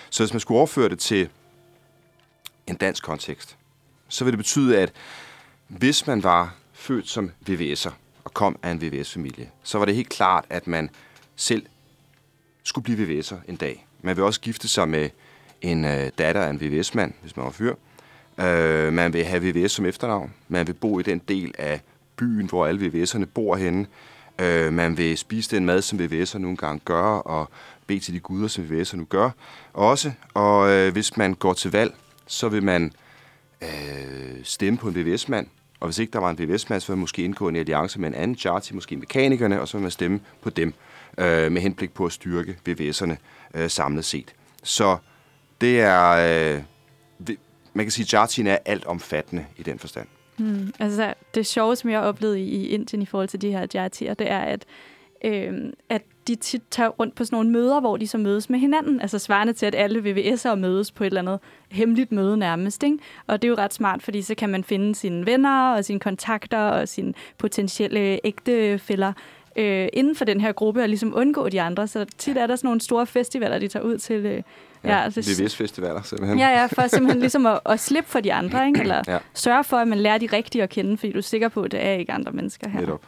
Så 0.09 0.23
hvis 0.23 0.33
man 0.33 0.39
skulle 0.39 0.57
overføre 0.57 0.89
det 0.89 0.99
til 0.99 1.29
en 2.67 2.75
dansk 2.75 3.03
kontekst, 3.03 3.57
så 4.07 4.23
vil 4.23 4.31
det 4.31 4.37
betyde, 4.37 4.79
at 4.79 4.91
hvis 5.67 6.07
man 6.07 6.23
var 6.23 6.55
født 6.81 7.09
som 7.09 7.31
VVS'er 7.49 7.91
og 8.23 8.33
kom 8.33 8.59
af 8.63 8.71
en 8.71 8.81
VVS-familie, 8.81 9.49
så 9.63 9.77
var 9.77 9.85
det 9.85 9.95
helt 9.95 10.09
klart, 10.09 10.45
at 10.49 10.67
man 10.67 10.89
selv 11.35 11.65
skulle 12.63 12.83
blive 12.83 13.19
VVS'er 13.19 13.35
en 13.47 13.55
dag. 13.55 13.87
Man 14.01 14.15
vil 14.15 14.23
også 14.23 14.41
gifte 14.41 14.67
sig 14.67 14.89
med 14.89 15.09
en 15.61 15.85
øh, 15.85 16.11
datter 16.17 16.41
af 16.41 16.49
en 16.49 16.61
VVS-mand, 16.61 17.13
hvis 17.21 17.37
man 17.37 17.45
var 17.45 17.51
fyr. 17.51 17.75
Øh, 18.37 18.93
man 18.93 19.13
vil 19.13 19.25
have 19.25 19.41
VVS 19.41 19.71
som 19.71 19.85
efternavn. 19.85 20.33
Man 20.47 20.67
vil 20.67 20.73
bo 20.73 20.99
i 20.99 21.03
den 21.03 21.21
del 21.27 21.55
af 21.57 21.81
byen, 22.15 22.45
hvor 22.45 22.65
alle 22.65 22.87
VVS'erne 22.87 23.25
bor 23.25 23.55
henne. 23.55 23.87
Øh, 24.39 24.73
man 24.73 24.97
vil 24.97 25.17
spise 25.17 25.55
den 25.55 25.65
mad, 25.65 25.81
som 25.81 25.99
VVS'er 25.99 26.37
nogle 26.37 26.57
gange 26.57 26.81
gør, 26.85 27.03
og 27.03 27.49
bede 27.87 27.99
til 27.99 28.13
de 28.13 28.19
guder, 28.19 28.47
som 28.47 28.63
VVS'er 28.63 28.95
nu 28.95 29.05
gør 29.05 29.29
også. 29.73 30.11
Og 30.33 30.69
øh, 30.71 30.91
hvis 30.91 31.17
man 31.17 31.33
går 31.33 31.53
til 31.53 31.71
valg, 31.71 31.93
så 32.27 32.49
vil 32.49 32.63
man 32.63 32.93
øh, 33.61 34.43
stemme 34.43 34.77
på 34.77 34.87
en 34.87 34.95
VVS-mand. 34.95 35.47
Og 35.81 35.87
hvis 35.87 35.99
ikke 35.99 36.13
der 36.13 36.19
var 36.19 36.29
en 36.29 36.39
VVS-mand, 36.39 36.81
så 36.81 36.87
ville 36.87 36.97
man 36.97 37.01
måske 37.01 37.23
indgå 37.23 37.47
en 37.47 37.55
alliance 37.55 37.99
med 37.99 38.07
en 38.07 38.15
anden 38.15 38.37
charity, 38.37 38.73
måske 38.73 38.97
mekanikerne, 38.97 39.61
og 39.61 39.67
så 39.67 39.77
ville 39.77 39.83
man 39.83 39.91
stemme 39.91 40.19
på 40.41 40.49
dem 40.49 40.73
øh, 41.17 41.51
med 41.51 41.61
henblik 41.61 41.93
på 41.93 42.05
at 42.05 42.11
styrke 42.11 42.57
VVS'erne 42.69 43.15
øh, 43.53 43.69
samlet 43.69 44.05
set. 44.05 44.33
Så 44.63 44.97
det 45.61 45.81
er... 45.81 46.09
Øh, 46.55 46.61
det, 47.27 47.37
man 47.73 47.85
kan 47.85 47.91
sige, 47.91 48.03
at 48.03 48.07
chartien 48.07 48.47
er 48.47 48.57
alt 48.65 48.85
omfattende 48.85 49.45
i 49.57 49.63
den 49.63 49.79
forstand. 49.79 50.07
Hmm. 50.37 50.73
Altså, 50.79 51.13
det 51.35 51.45
sjove, 51.45 51.75
som 51.75 51.89
jeg 51.89 51.99
oplevede 51.99 52.39
i, 52.41 52.43
i 52.43 52.67
Indien 52.67 53.01
i 53.01 53.05
forhold 53.05 53.27
til 53.27 53.41
de 53.41 53.51
her 53.51 53.67
jartier, 53.73 54.13
det 54.13 54.29
er, 54.29 54.39
at, 54.39 54.65
øh, 55.23 55.53
at 55.89 56.01
de 56.27 56.35
tit 56.35 56.61
tager 56.71 56.89
rundt 56.89 57.15
på 57.15 57.25
sådan 57.25 57.35
nogle 57.35 57.49
møder, 57.49 57.79
hvor 57.79 57.97
de 57.97 58.07
så 58.07 58.17
mødes 58.17 58.49
med 58.49 58.59
hinanden. 58.59 59.01
Altså 59.01 59.19
svarende 59.19 59.53
til, 59.53 59.65
at 59.65 59.75
alle 59.75 59.99
VVS'ere 59.99 60.55
mødes 60.55 60.91
på 60.91 61.03
et 61.03 61.07
eller 61.07 61.21
andet 61.21 61.39
hemmeligt 61.69 62.11
møde 62.11 62.37
nærmest. 62.37 62.83
Ikke? 62.83 62.97
Og 63.27 63.41
det 63.41 63.47
er 63.47 63.49
jo 63.49 63.55
ret 63.57 63.73
smart, 63.73 64.03
fordi 64.03 64.21
så 64.21 64.35
kan 64.35 64.49
man 64.49 64.63
finde 64.63 64.95
sine 64.95 65.25
venner 65.25 65.73
og 65.73 65.85
sine 65.85 65.99
kontakter 65.99 66.59
og 66.59 66.87
sine 66.87 67.13
potentielle 67.37 68.19
ægtefæller 68.23 69.13
øh, 69.55 69.87
inden 69.93 70.15
for 70.15 70.25
den 70.25 70.41
her 70.41 70.51
gruppe 70.51 70.81
og 70.81 70.87
ligesom 70.87 71.13
undgå 71.15 71.49
de 71.49 71.61
andre. 71.61 71.87
Så 71.87 72.05
tit 72.17 72.37
er 72.37 72.47
der 72.47 72.55
sådan 72.55 72.67
nogle 72.67 72.81
store 72.81 73.05
festivaler, 73.05 73.59
de 73.59 73.67
tager 73.67 73.85
ud 73.85 73.97
til... 73.97 74.25
Øh, 74.25 74.43
Ja, 74.83 75.01
ja 75.01 75.09
det, 75.09 75.39
VVS-festivaler 75.39 76.01
simpelthen. 76.01 76.39
Ja, 76.39 76.49
ja, 76.49 76.65
for 76.65 76.87
simpelthen 76.87 77.19
ligesom 77.27 77.45
at, 77.45 77.59
at 77.65 77.79
slippe 77.79 78.09
for 78.09 78.19
de 78.19 78.33
andre, 78.33 78.67
ikke? 78.67 78.79
eller 78.83 79.01
ja. 79.07 79.17
sørge 79.33 79.63
for, 79.63 79.77
at 79.77 79.87
man 79.87 79.97
lærer 79.97 80.17
de 80.17 80.25
rigtige 80.33 80.63
at 80.63 80.69
kende, 80.69 80.97
fordi 80.97 81.11
du 81.11 81.17
er 81.17 81.21
sikker 81.21 81.49
på, 81.49 81.61
at 81.61 81.71
det 81.71 81.85
er 81.85 81.91
ikke 81.91 82.11
andre 82.11 82.31
mennesker 82.31 82.69
her. 82.69 82.79
Netop. 82.79 83.01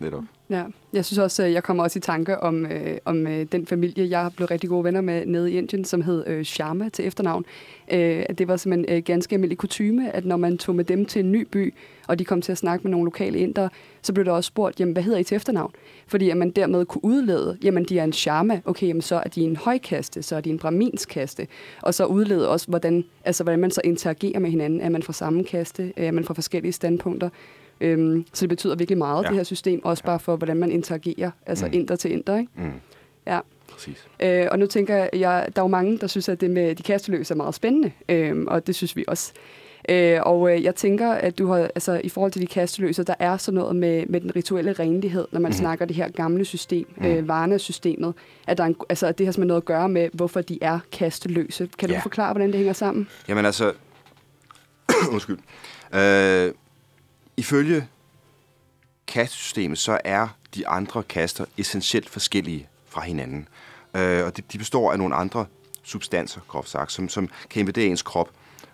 Netop. 0.00 0.24
Ja, 0.50 0.64
jeg 0.92 1.04
synes 1.04 1.18
også, 1.18 1.44
øh, 1.44 1.52
jeg 1.52 1.62
kommer 1.62 1.82
også 1.82 1.98
i 1.98 2.00
tanke 2.00 2.40
om, 2.40 2.66
øh, 2.66 2.98
om 3.04 3.26
øh, 3.26 3.46
den 3.52 3.66
familie, 3.66 4.10
jeg 4.10 4.20
har 4.20 4.30
blevet 4.30 4.50
rigtig 4.50 4.68
gode 4.68 4.84
venner 4.84 5.00
med 5.00 5.26
nede 5.26 5.52
i 5.52 5.58
Indien, 5.58 5.84
som 5.84 6.02
hed 6.02 6.26
øh, 6.26 6.44
Sharma 6.44 6.88
til 6.88 7.06
efternavn. 7.06 7.44
Øh, 7.92 8.24
at 8.28 8.38
det 8.38 8.48
var 8.48 8.56
simpelthen 8.56 8.96
øh, 8.96 9.02
ganske 9.02 9.34
almindelig 9.34 9.58
kutume, 9.58 10.16
at 10.16 10.24
når 10.24 10.36
man 10.36 10.58
tog 10.58 10.74
med 10.74 10.84
dem 10.84 11.06
til 11.06 11.20
en 11.24 11.32
ny 11.32 11.46
by, 11.52 11.74
og 12.08 12.18
de 12.18 12.24
kom 12.24 12.42
til 12.42 12.52
at 12.52 12.58
snakke 12.58 12.82
med 12.82 12.90
nogle 12.90 13.04
lokale 13.04 13.38
indere, 13.38 13.68
så 14.02 14.12
blev 14.12 14.24
der 14.24 14.32
også 14.32 14.48
spurgt, 14.48 14.80
jamen 14.80 14.92
hvad 14.92 15.02
hedder 15.02 15.18
I 15.18 15.24
til 15.24 15.34
efternavn? 15.34 15.72
Fordi 16.06 16.30
at 16.30 16.36
man 16.36 16.50
dermed 16.50 16.86
kunne 16.86 17.04
udlede, 17.04 17.58
jamen 17.62 17.84
de 17.84 17.98
er 17.98 18.04
en 18.04 18.12
Sharma, 18.12 18.60
okay, 18.64 18.86
jamen 18.86 19.02
så 19.02 19.16
er 19.16 19.28
de 19.28 19.40
en 19.40 19.56
højkaste, 19.56 20.22
så 20.22 20.36
er 20.36 20.40
de 20.40 20.50
en 20.50 20.58
braminskaste, 20.58 21.46
og 21.82 21.94
så 21.94 22.04
udlede 22.04 22.48
også, 22.48 22.66
hvordan, 22.68 23.04
altså, 23.24 23.42
hvordan 23.42 23.60
man 23.60 23.70
så 23.70 23.80
interagerer 23.84 24.38
med 24.38 24.50
hinanden. 24.50 24.80
Er 24.80 24.88
man 24.88 25.02
fra 25.02 25.12
samme 25.12 25.44
kaste? 25.44 25.92
Er 25.96 26.10
man 26.10 26.24
fra 26.24 26.34
forskellige 26.34 26.72
standpunkter? 26.72 27.28
Øhm, 27.80 28.26
så 28.32 28.40
det 28.40 28.48
betyder 28.48 28.74
virkelig 28.74 28.98
meget, 28.98 29.24
ja. 29.24 29.28
det 29.28 29.36
her 29.36 29.44
system, 29.44 29.84
også 29.84 30.04
bare 30.04 30.20
for, 30.20 30.36
hvordan 30.36 30.56
man 30.56 30.70
interagerer, 30.70 31.30
altså 31.46 31.66
mm. 31.66 31.72
inder 31.72 31.96
til 31.96 32.12
inder, 32.12 32.38
ikke? 32.38 32.52
Mm. 32.56 32.72
Ja. 33.26 33.40
Præcis. 33.72 34.06
Øh, 34.22 34.46
og 34.50 34.58
nu 34.58 34.66
tænker 34.66 34.96
jeg, 34.96 35.10
jeg, 35.12 35.48
der 35.56 35.62
er 35.62 35.64
jo 35.64 35.68
mange, 35.68 35.98
der 35.98 36.06
synes, 36.06 36.28
at 36.28 36.40
det 36.40 36.50
med 36.50 36.74
de 36.74 36.82
kasteløse 36.82 37.34
er 37.34 37.36
meget 37.36 37.54
spændende, 37.54 37.92
øh, 38.08 38.44
og 38.46 38.66
det 38.66 38.74
synes 38.74 38.96
vi 38.96 39.04
også. 39.08 39.32
Øh, 39.88 40.18
og 40.22 40.54
øh, 40.54 40.62
jeg 40.64 40.74
tænker, 40.74 41.12
at 41.12 41.38
du 41.38 41.46
har, 41.46 41.56
altså 41.58 42.00
i 42.04 42.08
forhold 42.08 42.32
til 42.32 42.42
de 42.42 42.46
kasteløse, 42.46 43.04
der 43.04 43.14
er 43.18 43.36
sådan 43.36 43.56
noget 43.56 43.76
med, 43.76 44.06
med 44.06 44.20
den 44.20 44.36
rituelle 44.36 44.72
renlighed, 44.72 45.26
når 45.32 45.40
man 45.40 45.48
mm. 45.48 45.52
snakker 45.52 45.84
det 45.84 45.96
her 45.96 46.08
gamle 46.08 46.44
system, 46.44 46.86
mm. 46.96 47.06
øh, 47.06 47.28
Varna-systemet, 47.28 48.14
at, 48.46 48.58
der 48.58 48.64
er 48.64 48.68
en, 48.68 48.76
altså, 48.88 49.06
at 49.06 49.18
det 49.18 49.26
har 49.26 49.32
simpelthen 49.32 49.48
noget 49.48 49.60
at 49.60 49.64
gøre 49.64 49.88
med, 49.88 50.08
hvorfor 50.12 50.40
de 50.40 50.58
er 50.60 50.78
kasteløse. 50.92 51.68
Kan 51.78 51.90
ja. 51.90 51.96
du 51.96 52.00
forklare, 52.00 52.32
hvordan 52.32 52.48
det 52.48 52.56
hænger 52.56 52.72
sammen? 52.72 53.08
Jamen 53.28 53.46
altså, 53.46 53.72
undskyld. 55.12 55.38
Øh, 55.94 56.52
Ifølge 57.40 57.88
kastesystemet, 59.06 59.78
så 59.78 59.98
er 60.04 60.28
de 60.54 60.68
andre 60.68 61.02
kaster 61.02 61.44
essentielt 61.58 62.10
forskellige 62.10 62.68
fra 62.88 63.00
hinanden. 63.00 63.48
Øh, 63.96 64.24
og 64.24 64.36
de, 64.36 64.42
de 64.52 64.58
består 64.58 64.92
af 64.92 64.98
nogle 64.98 65.14
andre 65.14 65.46
substanser, 65.82 66.40
groft 66.48 66.68
sagt, 66.68 66.92
som, 66.92 67.08
som 67.08 67.30
kan 67.50 67.60
invadere 67.60 67.86
ens 67.86 68.02
krop. 68.02 68.30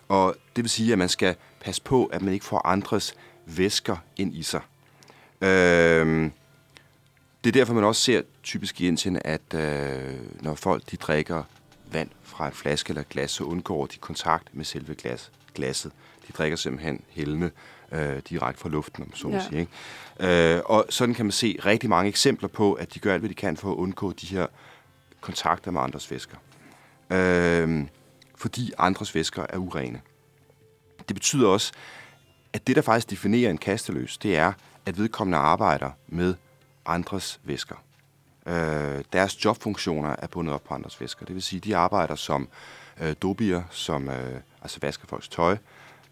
Og 0.07 0.35
det 0.55 0.63
vil 0.63 0.69
sige, 0.69 0.91
at 0.91 0.97
man 0.97 1.09
skal 1.09 1.35
passe 1.59 1.81
på, 1.81 2.05
at 2.05 2.21
man 2.21 2.33
ikke 2.33 2.45
får 2.45 2.67
andres 2.67 3.15
væsker 3.45 3.97
ind 4.17 4.35
i 4.35 4.43
sig. 4.43 4.61
Øh, 5.41 6.29
det 7.43 7.49
er 7.49 7.59
derfor, 7.59 7.73
man 7.73 7.83
også 7.83 8.01
ser 8.01 8.21
typisk 8.43 8.81
i 8.81 8.87
Indien, 8.87 9.19
at 9.25 9.53
øh, 9.53 10.41
når 10.41 10.55
folk 10.55 10.91
de 10.91 10.97
drikker 10.97 11.43
vand 11.91 12.09
fra 12.23 12.47
en 12.47 12.53
flaske 12.53 12.89
eller 12.89 13.03
glas, 13.03 13.31
så 13.31 13.43
undgår 13.43 13.85
de 13.85 13.97
kontakt 13.97 14.55
med 14.55 14.65
selve 14.65 14.95
glas, 14.95 15.31
glasset. 15.55 15.91
De 16.27 16.33
drikker 16.33 16.57
simpelthen 16.57 17.01
helme 17.09 17.51
øh, 17.91 18.21
direkte 18.29 18.61
fra 18.61 18.69
luften, 18.69 19.03
om 19.03 19.15
så 19.15 19.29
ja. 19.29 19.39
sige. 19.39 19.59
Ikke? 19.59 20.55
Øh, 20.55 20.61
og 20.65 20.85
sådan 20.89 21.15
kan 21.15 21.25
man 21.25 21.31
se 21.31 21.59
rigtig 21.65 21.89
mange 21.89 22.09
eksempler 22.09 22.49
på, 22.49 22.73
at 22.73 22.93
de 22.93 22.99
gør 22.99 23.13
alt, 23.13 23.21
hvad 23.21 23.29
de 23.29 23.35
kan 23.35 23.57
for 23.57 23.71
at 23.71 23.75
undgå 23.75 24.11
de 24.11 24.27
her 24.27 24.47
kontakter 25.21 25.71
med 25.71 25.81
andres 25.81 26.11
væsker. 26.11 26.37
Øh, 27.09 27.85
fordi 28.35 28.73
andres 28.77 29.15
væsker 29.15 29.45
er 29.49 29.57
urene. 29.57 30.01
Det 31.07 31.15
betyder 31.15 31.47
også, 31.47 31.71
at 32.53 32.67
det, 32.67 32.75
der 32.75 32.81
faktisk 32.81 33.09
definerer 33.09 33.49
en 33.49 33.57
kasteløs, 33.57 34.17
det 34.17 34.37
er, 34.37 34.53
at 34.85 34.97
vedkommende 34.97 35.37
arbejder 35.37 35.91
med 36.07 36.35
andres 36.85 37.39
væsker. 37.43 37.75
Øh, 38.45 39.03
deres 39.13 39.45
jobfunktioner 39.45 40.15
er 40.19 40.27
bundet 40.27 40.53
op 40.53 40.63
på 40.63 40.73
andres 40.73 41.01
væsker. 41.01 41.25
Det 41.25 41.35
vil 41.35 41.43
sige, 41.43 41.57
at 41.57 41.63
de 41.63 41.77
arbejder 41.77 42.15
som 42.15 42.47
øh, 43.01 43.15
dobier, 43.21 43.63
som 43.71 44.09
øh, 44.09 44.39
altså 44.61 44.79
vasker 44.81 45.07
folks 45.07 45.27
tøj, 45.27 45.51
Øh, 45.51 45.57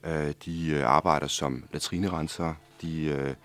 Øh, 0.06 0.34
de 0.46 0.70
øh, 0.70 0.90
arbejder 0.90 1.28
som 1.28 1.64
latrinerensere, 1.74 2.56
De 2.82 3.04
øh, 3.04 3.36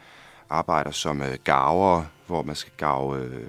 arbejder 0.50 0.90
som 0.90 1.22
øh, 1.22 1.38
gaver, 1.44 2.04
hvor 2.26 2.42
man 2.42 2.56
skal 2.56 2.72
gave, 2.76 3.18
øh, 3.18 3.46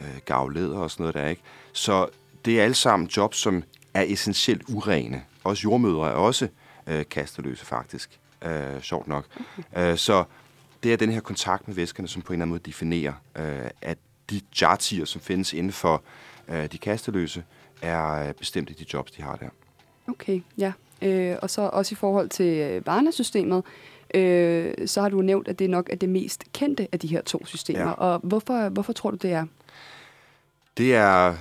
øh 0.00 0.20
gave 0.24 0.54
leder 0.54 0.78
og 0.78 0.90
sådan 0.90 1.02
noget 1.02 1.14
der, 1.14 1.26
ikke? 1.26 1.42
Så 1.72 2.08
det 2.44 2.60
er 2.60 2.64
alle 2.64 2.74
sammen 2.74 3.08
job, 3.16 3.34
som 3.34 3.62
er 3.94 4.02
essentielt 4.02 4.62
urene. 4.68 5.22
Også 5.44 5.60
jordmødre 5.64 6.08
er 6.08 6.14
også 6.14 6.48
øh, 6.86 7.04
kasteløse, 7.10 7.66
faktisk. 7.66 8.20
Øh, 8.42 8.80
sjovt 8.80 9.08
nok. 9.08 9.26
Okay. 9.72 9.92
Øh, 9.92 9.98
så 9.98 10.24
det 10.82 10.92
er 10.92 10.96
den 10.96 11.10
her 11.10 11.20
kontakt 11.20 11.68
med 11.68 11.74
væskerne, 11.74 12.08
som 12.08 12.22
på 12.22 12.32
en 12.32 12.34
eller 12.34 12.42
anden 12.42 12.50
måde 12.50 12.62
definerer, 12.66 13.12
øh, 13.36 13.70
at 13.82 13.98
de 14.30 14.40
jartier, 14.60 15.04
som 15.04 15.20
findes 15.20 15.52
inden 15.52 15.72
for 15.72 16.02
øh, 16.48 16.72
de 16.72 16.78
kasteløse, 16.78 17.44
er 17.82 18.28
øh, 18.28 18.34
bestemt 18.34 18.70
i 18.70 18.72
de 18.72 18.86
jobs, 18.92 19.10
de 19.10 19.22
har 19.22 19.36
der. 19.36 19.48
Okay, 20.08 20.40
ja. 20.58 20.72
Øh, 21.02 21.36
og 21.42 21.50
så 21.50 21.62
også 21.62 21.92
i 21.92 21.96
forhold 21.96 22.28
til 22.28 22.46
øh, 22.46 22.86
Varna-systemet, 22.86 23.62
øh, 24.14 24.74
så 24.86 25.00
har 25.02 25.08
du 25.08 25.22
nævnt, 25.22 25.48
at 25.48 25.58
det 25.58 25.70
nok 25.70 25.88
er 25.92 25.96
det 25.96 26.08
mest 26.08 26.44
kendte 26.52 26.88
af 26.92 26.98
de 26.98 27.06
her 27.06 27.22
to 27.22 27.46
systemer. 27.46 27.80
Ja. 27.80 27.90
Og 27.90 28.20
hvorfor, 28.22 28.68
hvorfor 28.68 28.92
tror 28.92 29.10
du, 29.10 29.16
det 29.16 29.32
er? 29.32 29.46
Det 30.76 30.94
er 30.94 31.34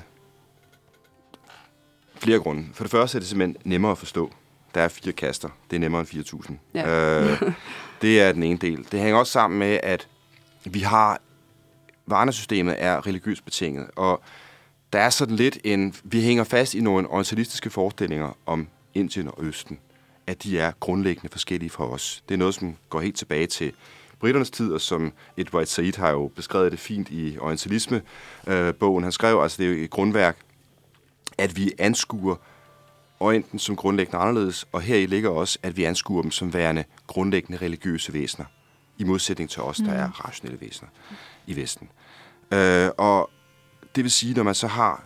flere 2.15 2.39
grunde. 2.39 2.65
For 2.73 2.83
det 2.83 2.91
første 2.91 3.17
er 3.17 3.19
det 3.19 3.29
simpelthen 3.29 3.57
nemmere 3.63 3.91
at 3.91 3.97
forstå. 3.97 4.31
Der 4.75 4.81
er 4.81 4.87
fire 4.87 5.13
kaster. 5.13 5.49
Det 5.69 5.75
er 5.75 5.79
nemmere 5.79 6.01
end 6.01 6.09
4.000. 6.09 6.53
Ja. 6.73 7.21
Øh, 7.21 7.41
det 8.01 8.21
er 8.21 8.31
den 8.31 8.43
ene 8.43 8.57
del. 8.57 8.87
Det 8.91 8.99
hænger 8.99 9.19
også 9.19 9.31
sammen 9.31 9.59
med, 9.59 9.79
at 9.83 10.07
vi 10.63 10.79
har... 10.79 11.21
Varna-systemet 12.07 12.75
er 12.77 13.07
religiøst 13.07 13.45
betinget, 13.45 13.87
og 13.95 14.21
der 14.93 14.99
er 14.99 15.09
sådan 15.09 15.35
lidt 15.35 15.57
en... 15.63 15.95
Vi 16.03 16.21
hænger 16.21 16.43
fast 16.43 16.73
i 16.73 16.81
nogle 16.81 17.07
orientalistiske 17.07 17.69
forestillinger 17.69 18.37
om 18.45 18.67
Indien 18.95 19.27
og 19.27 19.35
Østen, 19.39 19.79
at 20.27 20.43
de 20.43 20.59
er 20.59 20.71
grundlæggende 20.79 21.29
forskellige 21.29 21.69
fra 21.69 21.89
os. 21.89 22.23
Det 22.29 22.33
er 22.35 22.39
noget, 22.39 22.55
som 22.55 22.75
går 22.89 23.01
helt 23.01 23.17
tilbage 23.17 23.47
til 23.47 23.73
britternes 24.19 24.49
tid, 24.49 24.71
og 24.71 24.81
som 24.81 25.13
Edward 25.37 25.65
Said 25.65 25.97
har 25.97 26.11
jo 26.11 26.31
beskrevet 26.35 26.71
det 26.71 26.79
fint 26.79 27.09
i 27.09 27.37
Orientalisme-bogen. 27.39 29.03
Han 29.03 29.11
skrev, 29.11 29.41
altså 29.41 29.57
det 29.63 29.71
er 29.71 29.77
jo 29.77 29.83
et 29.83 29.89
grundværk, 29.89 30.37
at 31.37 31.57
vi 31.57 31.71
anskuer 31.79 32.35
Orienten 33.19 33.59
som 33.59 33.75
grundlæggende 33.75 34.17
anderledes, 34.17 34.67
og 34.71 34.81
her 34.81 34.97
i 34.97 35.05
ligger 35.05 35.29
også, 35.29 35.59
at 35.63 35.77
vi 35.77 35.83
anskuer 35.83 36.21
dem 36.21 36.31
som 36.31 36.53
værende 36.53 36.83
grundlæggende 37.07 37.61
religiøse 37.61 38.13
væsener, 38.13 38.45
i 38.97 39.03
modsætning 39.03 39.49
til 39.49 39.61
os, 39.61 39.77
der 39.77 39.91
er 39.91 40.07
mm. 40.07 40.11
rationelle 40.11 40.61
væsener 40.61 40.89
i 41.47 41.55
Vesten. 41.55 41.89
Øh, 42.51 42.89
og 42.97 43.29
det 43.95 44.03
vil 44.03 44.11
sige, 44.11 44.33
når 44.33 44.43
man 44.43 44.55
så 44.55 44.67
har 44.67 45.03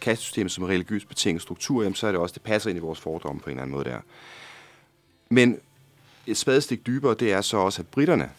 kastesystemet 0.00 0.52
som 0.52 0.64
religiøst 0.64 1.08
betinget 1.08 1.42
struktur, 1.42 1.82
jamen, 1.82 1.94
så 1.94 2.06
er 2.06 2.12
det 2.12 2.20
også, 2.20 2.32
det 2.32 2.42
passer 2.42 2.70
ind 2.70 2.78
i 2.78 2.80
vores 2.80 3.00
fordomme 3.00 3.40
på 3.40 3.50
en 3.50 3.50
eller 3.50 3.62
anden 3.62 3.76
måde 3.76 3.84
der. 3.84 4.00
Men 5.28 5.58
et 6.26 6.36
spadestik 6.36 6.86
dybere, 6.86 7.14
det 7.14 7.32
er 7.32 7.40
så 7.40 7.56
også, 7.56 7.82
at 7.82 7.88
britterne, 7.88 8.30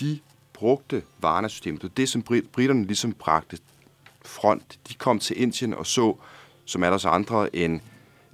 de 0.00 0.18
brugte 0.52 1.02
Varna-systemet. 1.18 1.82
Det 1.82 1.96
det, 1.96 2.08
som 2.08 2.22
britterne 2.52 2.84
ligesom 2.84 3.12
bragte 3.12 3.58
front. 4.24 4.78
De 4.88 4.94
kom 4.94 5.18
til 5.18 5.42
Indien 5.42 5.74
og 5.74 5.86
så 5.86 6.16
som 6.64 6.82
alle 6.82 6.94
os 6.94 7.04
andre, 7.04 7.56
en, 7.56 7.82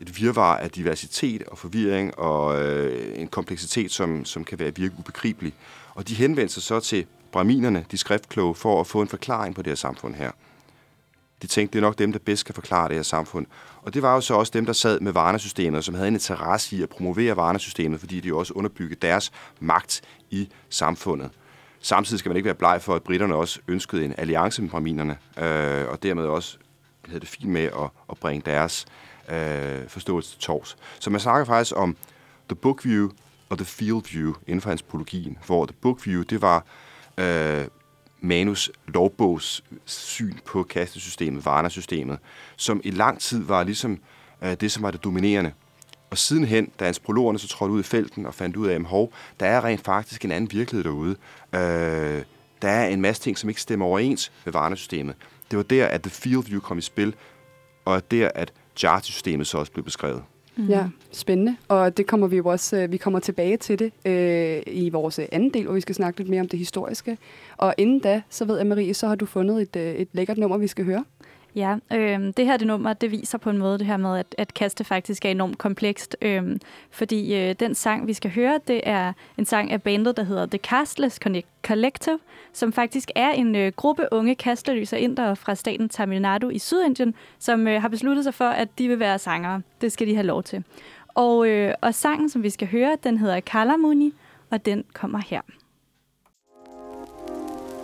et 0.00 0.20
virvar 0.20 0.56
af 0.56 0.70
diversitet 0.70 1.42
og 1.42 1.58
forvirring 1.58 2.18
og 2.18 2.62
øh, 2.62 3.20
en 3.20 3.28
kompleksitet, 3.28 3.92
som, 3.92 4.24
som 4.24 4.44
kan 4.44 4.58
være 4.58 4.74
virke 4.76 4.94
ubegribelig. 4.98 5.52
Og 5.94 6.08
de 6.08 6.14
henvendte 6.14 6.54
sig 6.54 6.62
så 6.62 6.80
til 6.80 7.06
braminerne, 7.32 7.84
de 7.90 7.98
skriftkloge, 7.98 8.54
for 8.54 8.80
at 8.80 8.86
få 8.86 9.02
en 9.02 9.08
forklaring 9.08 9.54
på 9.54 9.62
det 9.62 9.70
her 9.70 9.76
samfund 9.76 10.14
her. 10.14 10.30
De 11.44 11.48
tænkte, 11.48 11.72
det 11.72 11.78
er 11.78 11.88
nok 11.88 11.98
dem, 11.98 12.12
der 12.12 12.18
bedst 12.18 12.44
kan 12.44 12.54
forklare 12.54 12.88
det 12.88 12.96
her 12.96 13.02
samfund. 13.02 13.46
Og 13.82 13.94
det 13.94 14.02
var 14.02 14.14
jo 14.14 14.20
så 14.20 14.34
også 14.34 14.50
dem, 14.54 14.66
der 14.66 14.72
sad 14.72 15.00
med 15.00 15.12
varnesystemet, 15.12 15.84
som 15.84 15.94
havde 15.94 16.08
en 16.08 16.14
interesse 16.14 16.76
i 16.76 16.82
at 16.82 16.88
promovere 16.88 17.36
varnesystemet, 17.36 18.00
fordi 18.00 18.20
de 18.20 18.34
også 18.34 18.52
underbyggede 18.54 19.06
deres 19.06 19.32
magt 19.60 20.02
i 20.30 20.48
samfundet. 20.68 21.30
Samtidig 21.80 22.18
skal 22.18 22.30
man 22.30 22.36
ikke 22.36 22.46
være 22.46 22.54
bleg 22.54 22.82
for, 22.82 22.94
at 22.94 23.02
britterne 23.02 23.34
også 23.34 23.60
ønskede 23.68 24.04
en 24.04 24.14
alliance 24.18 24.62
med 24.62 24.70
braminerne, 24.70 25.16
øh, 25.38 25.88
og 25.88 26.02
dermed 26.02 26.24
også 26.24 26.58
havde 27.06 27.20
det 27.20 27.28
fint 27.28 27.50
med 27.50 27.62
at, 27.64 27.90
at 28.10 28.18
bringe 28.18 28.42
deres 28.46 28.86
øh, 29.28 29.88
forståelse 29.88 30.30
til 30.30 30.40
tors. 30.40 30.76
Så 31.00 31.10
man 31.10 31.20
snakker 31.20 31.44
faktisk 31.44 31.76
om 31.76 31.96
the 32.48 32.56
book 32.56 32.84
view 32.84 33.10
og 33.48 33.58
the 33.58 33.64
field 33.64 34.12
view 34.12 34.34
inden 34.46 34.60
for 34.60 34.70
antropologien, 34.70 35.38
hvor 35.46 35.66
the 35.66 35.76
book 35.80 36.06
view, 36.06 36.22
det 36.22 36.42
var 36.42 36.64
øh, 37.18 37.64
Manus 38.24 38.70
lovbogs 38.88 39.64
syn 39.84 40.34
på 40.44 40.62
kastesystemet, 40.62 41.44
Varna-systemet, 41.44 42.18
som 42.56 42.80
i 42.84 42.90
lang 42.90 43.20
tid 43.20 43.44
var 43.44 43.64
ligesom 43.64 43.98
øh, 44.42 44.54
det, 44.54 44.72
som 44.72 44.82
var 44.82 44.90
det 44.90 45.04
dominerende. 45.04 45.52
Og 46.10 46.18
sidenhen, 46.18 46.70
da 46.80 46.86
antropologerne 46.86 47.38
så 47.38 47.48
trådte 47.48 47.74
ud 47.74 47.80
i 47.80 47.82
felten 47.82 48.26
og 48.26 48.34
fandt 48.34 48.56
ud 48.56 48.66
af, 48.66 48.74
at 48.74 48.84
hov, 48.84 49.12
der 49.40 49.46
er 49.46 49.64
rent 49.64 49.84
faktisk 49.84 50.24
en 50.24 50.30
anden 50.30 50.52
virkelighed 50.52 50.84
derude. 50.84 51.16
Øh, 51.54 52.22
der 52.62 52.68
er 52.68 52.88
en 52.88 53.00
masse 53.00 53.22
ting, 53.22 53.38
som 53.38 53.48
ikke 53.48 53.60
stemmer 53.60 53.86
overens 53.86 54.32
med 54.44 54.52
Varna-systemet. 54.52 55.14
Det 55.50 55.56
var 55.56 55.62
der, 55.62 55.86
at 55.86 56.02
The 56.02 56.10
Field 56.10 56.44
View 56.44 56.60
kom 56.60 56.78
i 56.78 56.80
spil, 56.80 57.14
og 57.84 58.10
der, 58.10 58.30
at 58.34 58.52
Jarty-systemet 58.82 59.46
så 59.46 59.58
også 59.58 59.72
blev 59.72 59.84
beskrevet. 59.84 60.22
Mm. 60.56 60.66
Ja, 60.68 60.88
spændende. 61.12 61.56
Og 61.68 61.96
det 61.96 62.06
kommer 62.06 62.26
vi 62.26 62.36
jo 62.36 62.46
også, 62.46 62.76
øh, 62.76 62.92
vi 62.92 62.96
kommer 62.96 63.20
tilbage 63.20 63.56
til 63.56 63.78
det 63.78 63.92
øh, 64.04 64.62
i 64.66 64.88
vores 64.88 65.18
øh, 65.18 65.26
anden 65.32 65.50
del, 65.50 65.64
hvor 65.64 65.74
vi 65.74 65.80
skal 65.80 65.94
snakke 65.94 66.20
lidt 66.20 66.28
mere 66.28 66.40
om 66.40 66.48
det 66.48 66.58
historiske. 66.58 67.18
Og 67.56 67.74
inden 67.78 67.98
da, 67.98 68.22
så 68.30 68.44
ved 68.44 68.56
jeg, 68.56 68.66
Marie, 68.66 68.94
så 68.94 69.06
har 69.06 69.14
du 69.14 69.26
fundet 69.26 69.62
et, 69.62 69.76
øh, 69.76 69.94
et 69.94 70.08
lækkert 70.12 70.38
nummer, 70.38 70.58
vi 70.58 70.66
skal 70.66 70.84
høre. 70.84 71.04
Ja, 71.54 71.76
øh, 71.92 72.32
det 72.36 72.46
her 72.46 72.56
det 72.56 72.66
nummer, 72.66 72.92
det 72.92 73.10
viser 73.10 73.38
på 73.38 73.50
en 73.50 73.58
måde 73.58 73.78
det 73.78 73.86
her 73.86 73.96
med, 73.96 74.18
at, 74.18 74.34
at 74.38 74.54
kaste 74.54 74.84
faktisk 74.84 75.24
er 75.24 75.30
enormt 75.30 75.58
komplekst. 75.58 76.16
Øh, 76.22 76.42
fordi 76.90 77.34
øh, 77.34 77.54
den 77.60 77.74
sang, 77.74 78.06
vi 78.06 78.12
skal 78.12 78.30
høre, 78.30 78.60
det 78.68 78.80
er 78.84 79.12
en 79.38 79.44
sang 79.44 79.72
af 79.72 79.82
bandet, 79.82 80.16
der 80.16 80.22
hedder 80.22 80.46
The 80.46 80.58
Castless 80.58 81.20
Collective, 81.62 82.18
som 82.52 82.72
faktisk 82.72 83.10
er 83.14 83.30
en 83.30 83.56
øh, 83.56 83.72
gruppe 83.76 84.08
unge 84.12 84.34
kasteløse 84.34 85.00
indere 85.00 85.36
fra 85.36 85.54
staten 85.54 85.88
Tamil 85.88 86.22
Nadu 86.22 86.48
i 86.48 86.58
Sydindien, 86.58 87.14
som 87.38 87.68
øh, 87.68 87.80
har 87.80 87.88
besluttet 87.88 88.24
sig 88.24 88.34
for, 88.34 88.48
at 88.48 88.68
de 88.78 88.88
vil 88.88 88.98
være 88.98 89.18
sangere. 89.18 89.62
Det 89.80 89.92
skal 89.92 90.06
de 90.06 90.14
have 90.14 90.26
lov 90.26 90.42
til. 90.42 90.64
Og, 91.08 91.48
øh, 91.48 91.74
og 91.80 91.94
sangen, 91.94 92.30
som 92.30 92.42
vi 92.42 92.50
skal 92.50 92.68
høre, 92.68 92.96
den 93.04 93.18
hedder 93.18 93.40
Kalamuni, 93.40 94.14
og 94.50 94.66
den 94.66 94.84
kommer 94.92 95.18
her. 95.18 95.40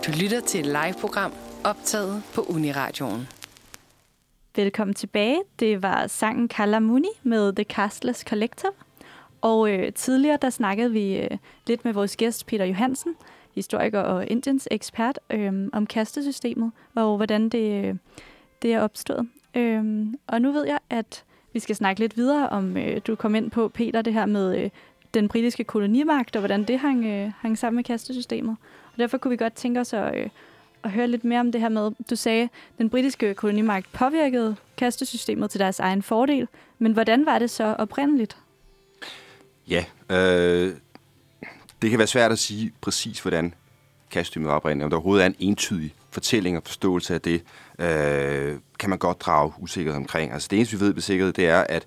Du 0.07 0.11
lytter 0.21 0.41
til 0.41 0.59
et 0.59 0.65
live-program 0.65 1.33
optaget 1.63 2.23
på 2.33 2.41
Uniradioen. 2.41 3.27
Velkommen 4.55 4.93
tilbage. 4.93 5.41
Det 5.59 5.83
var 5.83 6.07
sangen 6.07 6.47
Kalamuni 6.47 7.07
med 7.23 7.53
The 7.53 7.63
Castless 7.63 8.21
Collective. 8.21 8.71
Og 9.41 9.71
øh, 9.71 9.93
tidligere 9.93 10.37
der 10.41 10.49
snakkede 10.49 10.91
vi 10.91 11.17
øh, 11.17 11.29
lidt 11.67 11.85
med 11.85 11.93
vores 11.93 12.15
gæst 12.15 12.45
Peter 12.45 12.65
Johansen, 12.65 13.15
historiker 13.55 13.99
og 13.99 14.27
Indiens 14.27 14.67
ekspert, 14.71 15.19
øh, 15.29 15.69
om 15.73 15.85
kastesystemet 15.85 16.71
og 16.95 17.17
hvordan 17.17 17.49
det, 17.49 17.85
øh, 17.85 17.95
det 18.61 18.73
er 18.73 18.81
opstået. 18.81 19.29
Øh, 19.55 20.05
og 20.27 20.41
nu 20.41 20.51
ved 20.51 20.65
jeg, 20.65 20.79
at 20.89 21.23
vi 21.53 21.59
skal 21.59 21.75
snakke 21.75 21.99
lidt 21.99 22.17
videre 22.17 22.49
om, 22.49 22.77
øh, 22.77 23.01
du 23.07 23.15
kom 23.15 23.35
ind 23.35 23.51
på, 23.51 23.67
Peter, 23.67 24.01
det 24.01 24.13
her 24.13 24.25
med 24.25 24.63
øh, 24.63 24.69
den 25.13 25.27
britiske 25.27 25.63
kolonimagt, 25.63 26.35
og 26.35 26.39
hvordan 26.39 26.63
det 26.63 26.79
hang, 26.79 27.05
øh, 27.05 27.31
hang 27.37 27.57
sammen 27.57 27.75
med 27.75 27.83
kastesystemet. 27.83 28.55
Og 28.93 28.97
derfor 28.97 29.17
kunne 29.17 29.29
vi 29.29 29.37
godt 29.37 29.53
tænke 29.53 29.79
os 29.79 29.93
at, 29.93 30.17
øh, 30.17 30.29
at 30.83 30.91
høre 30.91 31.07
lidt 31.07 31.23
mere 31.23 31.39
om 31.39 31.51
det 31.51 31.61
her 31.61 31.69
med, 31.69 31.91
du 32.09 32.15
sagde, 32.15 32.49
den 32.77 32.89
britiske 32.89 33.33
kolonimagt 33.33 33.91
påvirkede 33.93 34.55
kastesystemet 34.77 35.51
til 35.51 35.59
deres 35.59 35.79
egen 35.79 36.03
fordel, 36.03 36.47
men 36.79 36.91
hvordan 36.91 37.25
var 37.25 37.39
det 37.39 37.49
så 37.49 37.75
oprindeligt? 37.79 38.37
Ja, 39.67 39.85
øh, 40.09 40.73
det 41.81 41.89
kan 41.89 41.99
være 41.99 42.07
svært 42.07 42.31
at 42.31 42.39
sige 42.39 42.73
præcis, 42.81 43.19
hvordan 43.19 43.53
kastesystemet 44.11 44.47
var 44.47 44.55
oprindeligt. 44.55 44.83
Om 44.83 44.89
der 44.89 44.97
overhovedet 44.97 45.23
er 45.23 45.27
en 45.27 45.35
entydig 45.39 45.93
fortælling 46.09 46.57
og 46.57 46.63
forståelse 46.65 47.13
af 47.13 47.21
det, 47.21 47.43
øh, 47.79 48.57
kan 48.79 48.89
man 48.89 48.99
godt 48.99 49.21
drage 49.21 49.53
usikkerhed 49.59 49.97
omkring. 49.97 50.31
Altså 50.31 50.47
det 50.51 50.57
eneste, 50.57 50.79
vi 50.79 50.85
ved 50.85 50.93
med 50.93 51.01
sikkerhed, 51.01 51.33
det 51.33 51.47
er, 51.47 51.61
at 51.69 51.85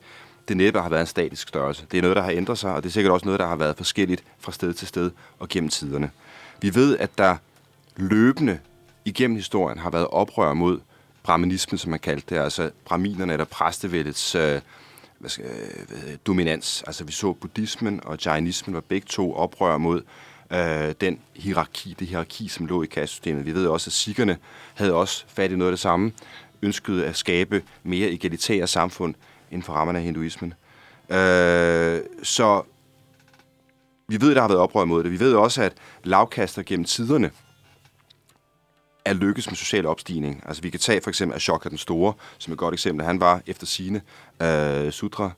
det 0.49 0.57
næppe 0.57 0.81
har 0.81 0.89
været 0.89 1.01
en 1.01 1.07
statisk 1.07 1.49
størrelse. 1.49 1.87
Det 1.91 1.99
er 1.99 2.03
noget, 2.03 2.17
der 2.17 2.23
har 2.23 2.31
ændret 2.31 2.59
sig, 2.59 2.75
og 2.75 2.83
det 2.83 2.89
er 2.89 2.93
sikkert 2.93 3.13
også 3.13 3.27
noget, 3.27 3.41
der 3.41 3.47
har 3.47 3.57
været 3.57 3.77
forskelligt 3.77 4.25
fra 4.39 4.53
sted 4.53 4.73
til 4.73 4.89
sted 4.89 5.11
og 5.39 5.49
gennem 5.49 5.71
tiderne. 5.71 6.11
Vi 6.61 6.75
ved, 6.75 6.99
at 6.99 7.19
der 7.19 7.37
løbende 7.97 8.59
igennem 9.05 9.37
historien 9.37 9.79
har 9.79 9.91
været 9.91 10.07
oprør 10.07 10.55
mod 10.55 10.81
brahmanismen, 11.23 11.79
som 11.79 11.91
man 11.91 12.01
kaldte 12.01 12.35
det, 12.35 12.41
altså 12.41 12.71
brahminerne 12.85 13.33
eller 13.33 13.45
præstevældets 13.45 14.35
øh, 14.35 14.61
hvad 15.19 15.31
skal, 15.31 15.45
øh, 15.45 16.17
dominans. 16.27 16.85
Altså 16.87 17.05
vi 17.05 17.13
så 17.13 17.33
buddhismen 17.33 18.01
og 18.05 18.19
jainismen 18.25 18.75
var 18.75 18.81
begge 18.81 19.07
to 19.11 19.35
oprør 19.35 19.79
mod 19.79 20.03
øh, 20.51 20.95
den 21.01 21.19
hierarki, 21.35 21.97
det 21.99 22.09
hierarki, 22.09 22.49
som 22.49 22.67
lå 22.67 22.83
i 22.83 22.87
kastsystemet. 22.87 23.47
Vi 23.47 23.55
ved 23.55 23.67
også, 23.67 23.89
at 23.89 23.93
sikkerne 23.93 24.39
havde 24.75 24.95
også 24.95 25.25
fat 25.29 25.53
i 25.53 25.57
noget 25.57 25.71
af 25.71 25.73
det 25.73 25.81
samme, 25.81 26.13
ønskede 26.63 27.07
at 27.07 27.17
skabe 27.17 27.63
mere 27.83 28.11
egalitære 28.11 28.67
samfund 28.67 29.15
inden 29.51 29.63
for 29.63 29.73
rammerne 29.73 29.99
af 29.99 30.05
hinduismen. 30.05 30.55
Øh, 31.11 32.01
så 32.23 32.63
vi 34.09 34.21
ved, 34.21 34.31
at 34.31 34.37
der 34.37 34.41
har 34.41 34.49
været 34.49 34.61
oprør 34.61 34.85
mod 34.85 35.05
det. 35.05 35.13
Vi 35.13 35.21
ved 35.21 35.35
også, 35.35 35.63
at 35.63 35.73
lavkaster 36.05 36.63
gennem 36.63 36.85
tiderne 36.85 37.31
er 39.05 39.13
lykkes 39.13 39.51
med 39.51 39.57
social 39.57 39.87
opstigning. 39.87 40.43
Altså 40.47 40.63
vi 40.63 40.71
kan 40.71 40.81
tage 40.81 41.01
for 41.01 41.11
eksempel 41.11 41.37
Ashoka 41.37 41.69
den 41.69 41.79
Store, 41.79 42.13
som 42.39 42.53
et 42.53 42.59
godt 42.59 42.73
eksempel. 42.73 43.07
Han 43.07 43.21
var 43.21 43.41
efter 43.47 43.67
sine 43.67 44.01
øh, 44.43 44.93
sutra 44.93 45.31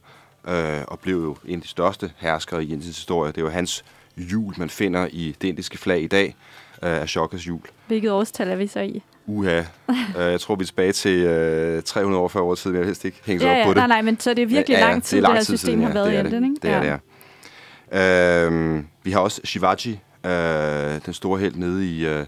øh, 0.49 0.83
og 0.89 0.99
blev 0.99 1.17
jo 1.17 1.37
en 1.45 1.55
af 1.55 1.63
de 1.63 1.69
største 1.69 2.13
herskere 2.17 2.65
i 2.65 2.73
Indiens 2.73 2.97
historie. 2.97 3.33
Det 3.33 3.39
er 3.39 3.43
jo 3.43 3.51
hans 3.51 3.85
jul, 4.17 4.55
man 4.57 4.71
finder 4.71 5.09
i 5.11 5.37
det 5.43 5.49
indiske 5.49 5.79
flag 5.79 6.03
i 6.03 6.07
dag, 6.07 6.37
øh, 6.83 7.03
Ashokas 7.03 7.47
jul. 7.47 7.61
Hvilket 7.87 8.11
årstal 8.11 8.49
er 8.49 8.57
vi 8.57 8.67
så 8.67 8.81
i? 8.81 9.03
Uha. 9.27 9.61
uh, 9.89 9.97
jeg 10.17 10.41
tror, 10.41 10.55
vi 10.55 10.63
er 10.63 10.67
tilbage 10.67 10.93
til 10.93 11.25
uh, 11.77 11.83
300 11.83 12.23
år 12.23 12.29
før 12.29 12.41
år 12.41 12.55
tid, 12.55 12.71
men 12.71 12.75
jeg 12.75 12.81
vil 12.81 12.87
helst 12.87 13.05
ikke 13.05 13.21
hænge 13.25 13.47
ja, 13.47 13.53
ja, 13.53 13.61
op 13.61 13.67
på 13.67 13.75
det. 13.75 13.77
Nej, 13.77 13.87
nej, 13.87 14.03
men 14.03 14.21
så 14.21 14.35
det 14.35 14.43
er 14.43 14.47
virkelig 14.47 14.75
ja, 14.75 14.85
ja, 14.85 14.91
lang 14.91 15.03
tid, 15.03 15.17
det, 15.17 15.23
lang 15.23 15.33
det 15.33 15.39
her 15.39 15.45
system 15.45 15.59
siden, 15.59 15.81
ja. 15.81 15.87
har 15.87 15.95
været 15.95 16.13
i 16.13 16.19
Indien, 16.19 16.45
ikke? 16.45 16.57
Det 16.63 16.71
er 16.71 16.81
det, 16.81 17.01
ja. 17.93 18.49
Uh, 18.49 18.83
vi 19.03 19.11
har 19.11 19.21
også 19.21 19.41
Shivaji, 19.45 20.01
uh, 20.25 20.31
den 21.07 21.13
store 21.13 21.39
held 21.41 21.55
nede 21.55 21.87
i 21.87 22.25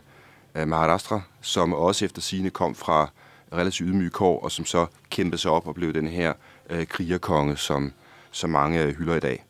uh, 0.63 0.69
Maharashtra, 0.69 1.21
som 1.41 1.73
også 1.73 2.05
efter 2.05 2.23
sine 2.23 2.51
kom 2.51 2.75
fra 2.75 3.11
relativt 3.53 3.89
ydmyge 3.89 4.11
kår, 4.11 4.41
og 4.41 4.53
som 4.53 4.65
så 4.65 4.87
kæmpede 5.11 5.43
sig 5.43 5.51
op 5.51 5.67
og 5.67 5.75
blev 5.75 5.95
den 5.95 6.09
her 6.09 6.33
øh, 6.71 6.87
krigerkonge, 6.87 7.57
som, 7.57 7.93
som 8.31 8.51
mange 8.51 8.93
hylder 8.93 9.15
i 9.15 9.21
dag. 9.21 9.45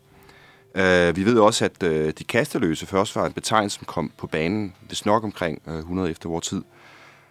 Øh, 0.74 1.16
vi 1.16 1.24
ved 1.24 1.38
også, 1.38 1.64
at 1.64 1.82
øh, 1.82 2.12
de 2.18 2.24
kasteløse 2.24 2.86
først 2.86 3.16
var 3.16 3.26
en 3.26 3.32
betegnelse, 3.32 3.76
som 3.76 3.84
kom 3.84 4.12
på 4.16 4.26
banen, 4.26 4.74
hvis 4.80 5.06
nok 5.06 5.24
omkring 5.24 5.62
øh, 5.66 5.78
100 5.78 6.10
efter 6.10 6.28
vores 6.28 6.48
tid. 6.48 6.62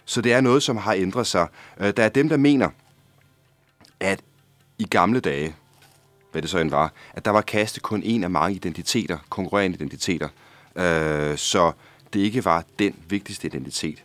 Så 0.06 0.22
det 0.22 0.34
er 0.34 0.42
noget, 0.42 0.64
som 0.64 0.78
har 0.78 0.94
ændret 0.94 1.28
sig. 1.28 1.48
Øh, 1.80 1.94
der 1.98 2.04
er 2.04 2.10
dem, 2.10 2.30
der 2.30 2.38
mener, 2.38 2.70
at 4.00 4.20
i 4.78 4.84
gamle 4.86 5.20
dage, 5.20 5.56
hvad 6.32 6.42
det 6.42 6.50
så 6.50 6.60
end 6.60 6.70
var, 6.70 6.94
at 7.14 7.26
der 7.26 7.32
var 7.32 7.42
kaste 7.42 7.80
kun 7.80 8.04
en 8.04 8.24
af 8.24 8.30
mange 8.30 8.56
identiteter, 8.56 9.18
konkurrerende 9.30 9.76
identiteter. 9.76 10.28
Øh, 10.76 11.38
så 11.38 11.72
det 12.14 12.20
ikke 12.20 12.46
var 12.46 12.64
den 12.80 12.96
vigtigste 13.10 13.48
identitet. 13.48 14.04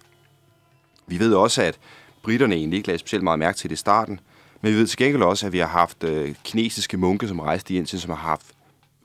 Vi 1.07 1.19
ved 1.19 1.35
også, 1.35 1.63
at 1.63 1.79
britterne 2.23 2.55
egentlig 2.55 2.77
ikke 2.77 2.89
lagde 2.89 2.99
specielt 2.99 3.25
meget 3.25 3.39
mærke 3.39 3.59
til 3.59 3.71
det 3.71 3.77
i 3.77 3.79
starten, 3.79 4.21
men 4.61 4.73
vi 4.73 4.77
ved 4.77 4.87
til 4.87 4.99
gengæld 4.99 5.23
også, 5.23 5.47
at 5.47 5.53
vi 5.53 5.59
har 5.59 5.67
haft 5.67 6.05
øh, 6.05 6.35
kinesiske 6.45 6.97
munke, 6.97 7.29
som 7.29 7.41
rejste 7.41 7.75
i 7.75 7.77
Indien, 7.77 8.01
som 8.01 8.11
har 8.11 8.17
haft 8.17 8.47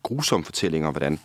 grusomme 0.03 0.45
fortællinger 0.45 0.87
om, 0.87 0.93
hvordan 0.93 1.19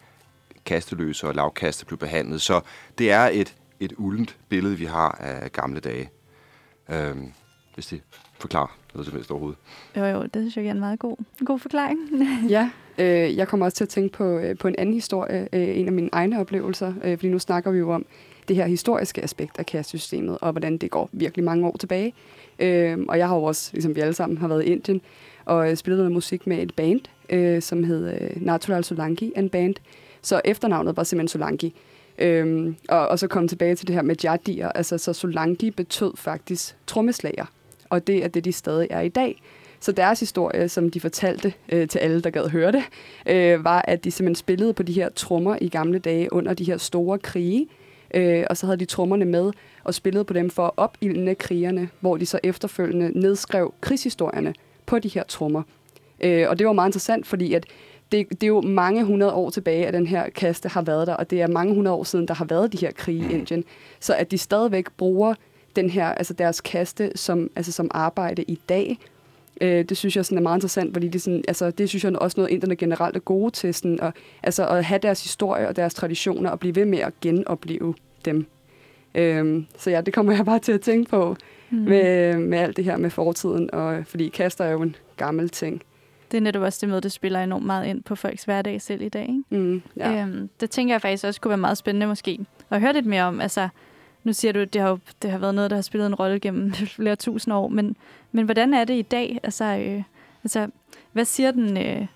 kasteløse 0.65 1.29
og 1.29 1.35
lavkaste 1.35 1.87
blev 1.87 1.99
behandlet. 1.99 2.43
Så 2.43 2.61
det 2.99 3.11
er 3.11 3.31
et, 3.33 3.55
et 3.81 3.93
uldent 3.97 4.37
billede, 4.49 4.79
vi 4.79 4.85
har 4.85 5.11
af 5.21 5.53
gamle 5.53 5.81
dage. 5.81 6.11
Øhm, 6.91 7.33
hvis 7.75 7.87
det 7.87 8.03
forklarer 8.43 8.79
noget 8.95 9.07
som 9.07 9.17
helst 9.17 9.31
overhovedet. 9.31 9.59
Jo, 9.97 10.05
jo, 10.05 10.23
det 10.23 10.43
synes 10.43 10.57
jeg 10.57 10.67
er 10.67 10.71
en 10.71 10.81
meget 10.81 10.99
god, 10.99 11.17
en 11.41 11.47
god 11.47 11.59
forklaring. 11.59 11.99
ja, 12.57 12.71
øh, 12.99 13.37
jeg 13.37 13.49
kommer 13.49 13.67
også 13.67 13.77
til 13.77 13.85
at 13.85 13.89
tænke 13.89 14.17
på, 14.17 14.39
øh, 14.39 14.59
på 14.59 14.69
en 14.69 14.75
anden 14.79 14.95
historie, 14.95 15.49
øh, 15.53 15.79
en 15.79 15.87
af 15.87 15.93
mine 15.93 16.09
egne 16.13 16.41
oplevelser, 16.41 16.95
øh, 17.05 17.19
fordi 17.19 17.29
nu 17.29 17.39
snakker 17.39 17.71
vi 17.71 17.79
jo 17.79 17.93
om 17.93 18.07
det 18.49 18.57
her 18.57 18.67
historiske 18.67 19.23
aspekt 19.23 19.59
af 19.59 19.67
kastsystemet, 19.67 20.39
og 20.41 20.53
hvordan 20.53 20.79
det 20.79 20.91
går 20.91 21.09
virkelig 21.13 21.45
mange 21.45 21.67
år 21.67 21.77
tilbage. 21.77 22.15
Øh, 22.59 22.99
og 23.09 23.19
jeg 23.19 23.29
har 23.29 23.37
jo 23.37 23.43
også, 23.43 23.71
ligesom 23.73 23.97
vi 23.97 24.01
alle 24.01 24.15
sammen 24.15 24.39
har 24.39 24.49
været 24.49 24.65
i 24.65 24.67
Indien, 24.67 25.01
og 25.45 25.71
øh, 25.71 25.77
spillet 25.77 25.99
noget 25.99 26.13
musik 26.13 26.47
med 26.47 26.59
et 26.59 26.75
band, 26.75 27.01
øh, 27.31 27.63
som 27.63 27.85
hed 27.85 28.21
øh, 28.21 28.43
Natural 28.43 28.85
Solanki 28.85 29.33
and 29.37 29.51
Band. 29.51 29.75
Så 30.23 30.41
efternavnet 30.45 30.97
var 30.97 31.05
simpelthen 31.05 31.29
Solanki. 31.29 31.75
Øhm, 32.19 32.77
og, 32.89 33.09
og 33.09 33.19
så 33.19 33.27
kom 33.27 33.49
tilbage 33.49 33.75
til 33.75 33.87
det 33.87 33.95
her 33.95 34.03
med 34.03 34.17
jadier. 34.25 34.69
Altså, 34.69 34.99
så 34.99 35.13
Solanki 35.13 35.71
betød 35.71 36.13
faktisk 36.17 36.77
trommeslager. 36.87 37.47
Og 37.93 38.07
det 38.07 38.25
er 38.25 38.29
det, 38.29 38.45
de 38.45 38.53
stadig 38.53 38.87
er 38.91 39.01
i 39.01 39.09
dag. 39.09 39.43
Så 39.81 39.93
deres 39.93 40.21
historie, 40.21 40.69
som 40.69 40.91
de 40.91 41.01
fortalte 41.01 41.53
øh, 41.69 41.89
til 41.89 41.99
alle, 41.99 42.21
der 42.21 42.31
gad 42.31 42.49
høre 42.49 42.73
det, 42.73 42.83
øh, 43.27 43.65
var, 43.65 43.85
at 43.89 44.05
de 44.05 44.11
simpelthen 44.11 44.35
spillede 44.35 44.73
på 44.73 44.83
de 44.83 44.93
her 44.93 45.09
trommer 45.09 45.57
i 45.61 45.69
gamle 45.69 45.99
dage 45.99 46.33
under 46.33 46.55
de 46.55 46.65
her 46.65 46.77
store 46.77 47.19
krige. 47.19 47.67
Øh, 48.15 48.45
og 48.51 48.57
så 48.57 48.67
havde 48.67 48.79
de 48.79 48.85
trommerne 48.85 49.25
med 49.25 49.53
og 49.85 49.95
spillede 49.95 50.25
på 50.25 50.33
dem 50.33 50.51
for 50.51 50.65
at 50.65 50.71
opildne 50.77 51.35
krigerne, 51.35 51.89
hvor 52.01 52.17
de 52.17 52.27
så 52.27 52.39
efterfølgende 52.43 53.21
nedskrev 53.21 53.75
krigshistorierne 53.81 54.55
på 54.87 54.99
de 54.99 55.09
her 55.09 55.23
trommer. 55.23 55.63
Øh, 56.21 56.49
og 56.49 56.59
det 56.59 56.67
var 56.67 56.73
meget 56.73 56.89
interessant, 56.89 57.27
fordi 57.27 57.55
at 57.55 57.67
det, 58.13 58.31
det 58.31 58.43
er 58.43 58.47
jo 58.47 58.61
mange 58.61 59.05
hundrede 59.05 59.33
år 59.33 59.51
tilbage, 59.51 59.87
at 59.87 59.95
den 59.95 60.07
her 60.07 60.29
kaste 60.31 60.69
har 60.69 60.83
været 60.83 61.07
der, 61.07 61.15
og 61.15 61.31
det 61.31 61.41
er 61.43 61.47
mange 61.47 61.75
hundrede 61.75 61.97
år 61.97 62.05
siden, 62.05 62.29
der 62.29 62.35
har 62.35 62.45
været 62.45 62.73
de 62.73 62.79
her 62.79 62.93
krige 62.93 63.31
i 63.31 63.33
Indien. 63.35 63.65
Så 64.01 64.15
at 64.15 64.31
de 64.31 64.39
stadigvæk 64.39 64.87
bruger 64.97 65.35
den 65.77 65.91
her, 65.91 66.07
altså 66.07 66.35
deres 66.35 66.61
kaste 66.61 67.13
som, 67.15 67.51
altså 67.57 67.73
som 67.73 67.91
arbejde 67.95 68.43
i 68.43 68.59
dag, 68.69 68.99
øh, 69.61 69.85
det 69.85 69.97
synes 69.97 70.17
jeg 70.17 70.25
sådan 70.25 70.39
er 70.39 70.43
meget 70.43 70.57
interessant, 70.57 70.93
fordi 70.93 71.09
det, 71.09 71.23
sådan, 71.23 71.45
altså, 71.49 71.71
det 71.71 71.89
synes 71.89 72.05
jeg 72.05 72.17
også 72.17 72.41
noget, 72.41 72.51
inderne 72.51 72.77
generelt 72.77 73.17
er 73.17 73.21
gode 73.21 73.51
til, 73.51 73.75
sådan, 73.75 74.01
og, 74.01 74.13
altså, 74.43 74.67
at 74.67 74.85
have 74.85 74.99
deres 74.99 75.23
historie 75.23 75.69
og 75.69 75.77
deres 75.77 75.95
traditioner, 75.95 76.51
og 76.51 76.61
blive 76.61 76.77
ved 76.77 76.85
med 76.85 76.99
at 76.99 77.13
genopleve 77.21 77.95
dem. 78.25 78.47
Øh, 79.15 79.63
så 79.79 79.91
ja, 79.91 80.01
det 80.01 80.15
kommer 80.15 80.33
jeg 80.33 80.45
bare 80.45 80.59
til 80.59 80.73
at 80.73 80.81
tænke 80.81 81.11
på 81.11 81.37
mm. 81.71 81.79
med, 81.79 82.37
med 82.39 82.59
alt 82.59 82.77
det 82.77 82.85
her 82.85 82.97
med 82.97 83.11
fortiden, 83.11 83.75
og, 83.75 84.07
fordi 84.07 84.29
kaster 84.29 84.65
er 84.65 84.71
jo 84.71 84.83
en 84.83 84.97
gammel 85.17 85.49
ting. 85.49 85.83
Det 86.31 86.39
er 86.39 86.43
netop 86.43 86.63
også 86.63 86.79
det 86.81 86.89
med, 86.89 87.01
det 87.01 87.13
spiller 87.13 87.41
enormt 87.41 87.67
meget 87.67 87.87
ind 87.87 88.03
på 88.03 88.15
folks 88.15 88.45
hverdag 88.45 88.83
selv 88.83 89.03
i 89.03 89.09
dag. 89.09 89.23
Ikke? 89.23 89.43
Mm, 89.51 89.83
ja. 89.97 90.23
øhm, 90.23 90.49
det 90.61 90.71
tænker 90.71 90.95
jeg 90.95 91.03
faktisk 91.03 91.25
også 91.25 91.41
kunne 91.41 91.49
være 91.49 91.59
meget 91.59 91.79
spændende 91.79 92.07
måske 92.07 92.39
at 92.71 92.81
høre 92.81 92.93
lidt 92.93 93.07
mere 93.07 93.23
om. 93.23 93.41
Altså, 93.41 93.69
nu 94.25 94.33
siger 94.33 94.53
du, 94.53 94.59
at 94.59 94.73
det 94.73 94.81
har, 94.81 94.99
det 95.23 95.31
har 95.31 95.39
været 95.39 95.55
noget, 95.55 95.71
der 95.71 95.77
har 95.77 95.83
spillet 95.83 96.07
en 96.07 96.15
rolle 96.15 96.41
gennem 96.41 96.73
flere 96.97 97.17
tusind 97.17 97.55
år, 97.55 97.69
men, 97.69 97.97
men 98.33 98.45
hvordan 98.45 98.75
er 98.75 98.85
det 98.85 98.95
i 98.95 99.03
dag? 99.03 99.41
Altså, 99.43 99.65
øh, 99.65 100.03
altså 100.45 100.69
hvad 101.13 101.25
siger 101.25 101.51
den, 101.51 101.77
øh, 101.77 102.07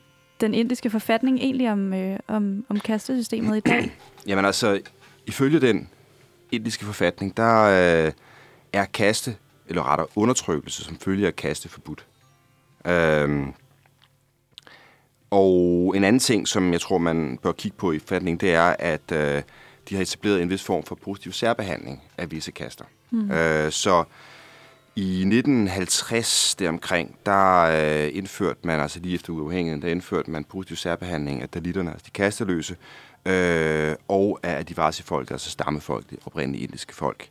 den 0.40 0.54
indiske 0.54 0.90
forfatning 0.90 1.38
egentlig 1.38 1.72
om, 1.72 1.94
øh, 1.94 2.18
om, 2.28 2.64
om 2.68 2.80
kastesystemet 2.80 3.56
i 3.56 3.60
dag? 3.60 3.96
Jamen 4.28 4.44
altså, 4.44 4.80
ifølge 5.26 5.60
den 5.60 5.88
indiske 6.52 6.84
forfatning, 6.84 7.36
der 7.36 7.62
øh, 7.62 8.12
er 8.72 8.84
kaste, 8.84 9.36
eller 9.68 9.90
rettere 9.90 10.06
undertrykkelse, 10.16 10.84
som 10.84 10.98
følger 10.98 11.26
af 11.26 11.36
kaste 11.36 11.68
forbudt. 11.68 12.06
Øhm, 12.86 13.52
og 15.30 15.94
en 15.96 16.04
anden 16.04 16.20
ting, 16.20 16.48
som 16.48 16.72
jeg 16.72 16.80
tror, 16.80 16.98
man 16.98 17.38
bør 17.42 17.52
kigge 17.52 17.76
på 17.76 17.92
i 17.92 17.98
forfatningen, 17.98 18.40
det 18.40 18.54
er, 18.54 18.76
at 18.78 19.12
øh, 19.12 19.42
de 19.88 19.94
har 19.94 20.02
etableret 20.02 20.42
en 20.42 20.50
vis 20.50 20.62
form 20.62 20.82
for 20.82 20.94
positiv 20.94 21.32
særbehandling 21.32 22.02
af 22.18 22.30
visse 22.30 22.50
kaster. 22.50 22.84
Mm. 23.10 23.30
Øh, 23.30 23.72
så 23.72 24.04
i 24.96 25.20
1950 25.20 26.54
deromkring, 26.54 27.16
der 27.26 27.62
øh, 27.62 28.10
indførte 28.16 28.58
man, 28.62 28.80
altså 28.80 29.00
lige 29.00 29.14
efter 29.14 29.32
uafhængigheden, 29.32 29.82
der 29.82 29.88
indførte 29.88 30.30
man 30.30 30.44
positiv 30.44 30.76
særbehandling 30.76 31.42
af 31.42 31.48
dalitterne, 31.48 31.90
altså 31.90 32.04
de 32.06 32.10
kasteløse, 32.10 32.76
øh, 33.26 33.94
og 34.08 34.40
af 34.42 34.58
adivasi-folk, 34.58 35.30
altså 35.30 35.50
stammefolk, 35.50 36.10
det 36.10 36.18
oprindelige 36.26 36.64
indiske 36.64 36.94
folk. 36.94 37.28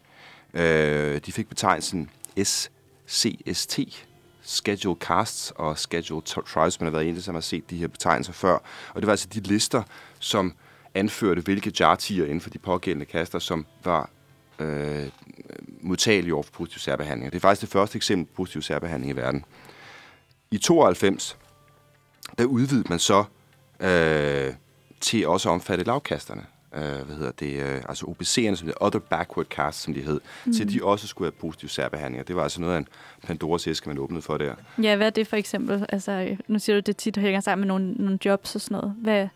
Øh, 0.54 1.22
de 1.26 1.32
fik 1.32 1.50
betegnelsen 1.50 2.10
SCST, 2.44 3.80
schedule 4.42 5.00
casts 5.00 5.54
og 5.56 5.78
schedule 5.80 6.22
trials, 6.22 6.80
man 6.80 6.86
har 6.86 6.92
været 6.92 7.06
inde 7.06 7.22
som 7.22 7.36
har 7.36 7.42
set 7.42 7.70
de 7.70 7.78
her 7.78 7.88
betegnelser 7.88 8.34
før. 8.34 8.58
Og 8.94 9.02
det 9.02 9.06
var 9.06 9.14
altså 9.14 9.28
de 9.34 9.40
lister, 9.40 9.84
som 10.20 10.54
anførte, 10.96 11.42
hvilke 11.42 11.74
jartier 11.80 12.24
inden 12.24 12.42
for 12.42 12.50
de 12.50 12.60
pågældende 12.60 13.06
kaster, 13.06 13.40
som 13.40 13.66
var 13.84 14.10
øh, 14.60 15.10
modtagelige 15.82 16.34
over 16.34 16.44
for 16.44 16.52
positiv 16.52 16.80
særbehandling. 16.80 17.32
Det 17.32 17.38
er 17.38 17.42
faktisk 17.42 17.62
det 17.62 17.70
første 17.70 17.96
eksempel 17.96 18.26
på 18.26 18.36
positiv 18.36 18.62
særbehandling 18.62 19.12
i 19.12 19.16
verden. 19.16 19.46
I 20.52 20.58
92, 20.58 21.38
der 22.38 22.46
udvidede 22.46 22.90
man 22.90 23.00
så 23.00 23.24
øh, 23.80 24.54
til 25.02 25.28
også 25.28 25.50
at 25.50 25.54
omfatte 25.54 25.84
lavkasterne 25.84 26.46
øh, 26.76 27.06
hvad 27.06 27.16
hedder 27.16 27.32
det, 27.32 27.60
øh, 27.60 27.82
altså 27.90 28.06
OBC'erne, 28.06 28.56
som 28.56 28.68
det 28.68 28.74
Other 28.82 29.00
Backward 29.00 29.46
Cast, 29.46 29.82
som 29.82 29.94
de 29.94 30.02
hed, 30.02 30.20
mm. 30.46 30.54
til 30.54 30.74
de 30.74 30.84
også 30.84 31.08
skulle 31.08 31.26
have 31.26 31.40
positiv 31.40 31.70
særbehandling. 31.70 32.28
Det 32.28 32.36
var 32.36 32.44
altså 32.44 32.62
noget 32.62 32.74
af 32.74 32.78
en 32.78 32.88
Pandoras 33.28 33.68
æske, 33.68 33.90
man 33.90 33.98
åbnede 33.98 34.22
for 34.22 34.38
der. 34.38 34.56
Ja, 34.82 34.96
hvad 34.96 35.06
er 35.06 35.12
det 35.12 35.28
for 35.28 35.36
eksempel? 35.36 35.86
Altså, 35.90 36.38
nu 36.48 36.60
siger 36.60 36.76
du, 36.76 36.80
det 36.80 36.98
tit 36.98 37.18
hænger 37.18 37.40
sammen 37.40 37.62
med 37.62 37.68
nogle, 37.68 37.94
nogle 37.94 38.20
jobs 38.26 38.56
og 38.56 38.62
sådan 38.62 38.78
noget. 38.78 38.96
Hvad, 39.02 39.28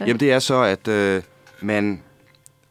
Jamen, 0.00 0.20
det 0.20 0.32
er 0.32 0.38
så, 0.38 0.62
at 0.62 0.88
øh, 0.88 1.22
man... 1.60 2.02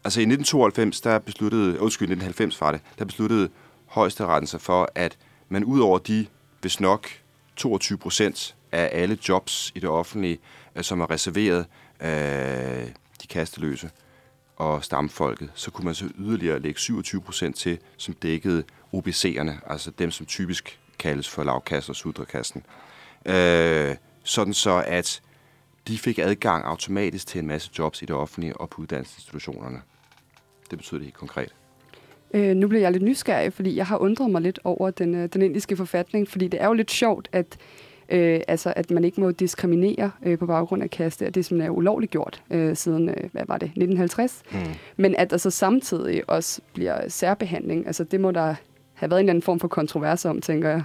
Altså, 0.04 0.20
i 0.20 0.24
1992, 0.24 1.02
der 1.02 1.20
besluttede... 1.20 1.82
Undskyld, 1.82 2.06
1990 2.06 2.62
var 2.62 2.72
det. 2.72 2.82
Der 3.00 3.06
besluttede 3.06 3.50
højesteretten 3.86 4.48
sig 4.48 4.62
for, 4.62 4.90
at 4.96 5.18
man 5.50 5.64
ud 5.64 5.80
over 5.80 5.98
de, 6.00 6.26
hvis 6.62 6.80
nok 6.80 7.08
22 7.56 7.98
procent 7.98 8.56
af 8.72 8.90
alle 8.92 9.18
jobs 9.30 9.72
i 9.76 9.80
det 9.80 9.90
offentlige, 9.90 10.40
øh, 10.76 10.84
som 10.84 11.02
er 11.02 11.12
reserveret 11.12 11.66
øh, 12.02 12.88
de 13.22 13.28
kasteløse, 13.30 13.90
og 14.58 14.84
stamfolket, 14.84 15.50
så 15.56 15.72
kunne 15.72 15.86
man 15.86 15.96
så 15.96 16.10
yderligere 16.18 16.60
lægge 16.60 16.80
27 16.80 17.22
procent 17.22 17.56
til, 17.56 17.80
som 17.98 18.14
dækkede 18.14 18.64
OBC'erne, 18.94 19.52
altså 19.72 19.92
dem, 20.00 20.12
som 20.12 20.26
typisk 20.26 20.80
kaldes 21.00 21.30
for 21.30 21.44
lavkassen 21.44 21.92
og 21.92 21.96
sudrakasten. 21.96 22.66
Øh, 23.26 23.96
sådan 24.24 24.54
så, 24.54 24.84
at 24.88 25.22
de 25.88 25.98
fik 25.98 26.20
adgang 26.20 26.66
automatisk 26.66 27.28
til 27.28 27.40
en 27.40 27.48
masse 27.48 27.72
jobs 27.80 28.02
i 28.02 28.06
det 28.06 28.16
offentlige 28.16 28.58
og 28.58 28.70
på 28.70 28.82
uddannelsesinstitutionerne. 28.82 29.82
Det 30.70 30.78
betyder 30.78 31.00
det 31.00 31.06
helt 31.06 31.18
konkret. 31.18 31.56
Øh, 32.34 32.56
nu 32.56 32.68
bliver 32.68 32.82
jeg 32.82 32.92
lidt 32.92 33.04
nysgerrig, 33.04 33.54
fordi 33.54 33.76
jeg 33.76 33.86
har 33.86 33.98
undret 33.98 34.32
mig 34.32 34.42
lidt 34.42 34.60
over 34.64 34.92
den, 34.92 35.16
øh, 35.16 35.30
den 35.34 35.42
indiske 35.42 35.78
forfatning, 35.78 36.30
fordi 36.30 36.48
det 36.48 36.62
er 36.62 36.68
jo 36.68 36.74
lidt 36.74 36.92
sjovt, 36.92 37.30
at 37.32 37.58
Øh, 38.10 38.42
altså, 38.48 38.74
at 38.76 38.92
man 38.92 39.04
ikke 39.04 39.22
må 39.22 39.32
diskriminere 39.32 40.12
øh, 40.24 40.38
på 40.38 40.46
baggrund 40.46 40.84
af 40.84 40.90
kaste, 40.90 41.28
og 41.28 41.36
det 41.36 41.46
som 41.46 41.62
er 41.62 41.70
ulovligt 41.70 42.12
gjort 42.12 42.44
øh, 42.52 42.76
siden, 42.76 43.10
øh, 43.10 43.30
hvad 43.32 43.44
var 43.48 43.58
det, 43.58 43.66
1950. 43.66 44.42
Mm. 44.52 44.58
Men 44.98 45.16
at 45.16 45.30
der 45.30 45.38
så 45.38 45.50
samtidig 45.50 46.30
også 46.30 46.62
bliver 46.74 47.10
særbehandling, 47.10 47.88
altså 47.88 48.04
det 48.04 48.22
må 48.22 48.32
der 48.32 48.56
have 48.94 49.10
været 49.10 49.20
en 49.20 49.26
eller 49.26 49.32
anden 49.32 49.42
form 49.42 49.60
for 49.60 49.68
kontrovers 49.68 50.26
om, 50.26 50.42
tænker 50.42 50.70
jeg. 50.70 50.84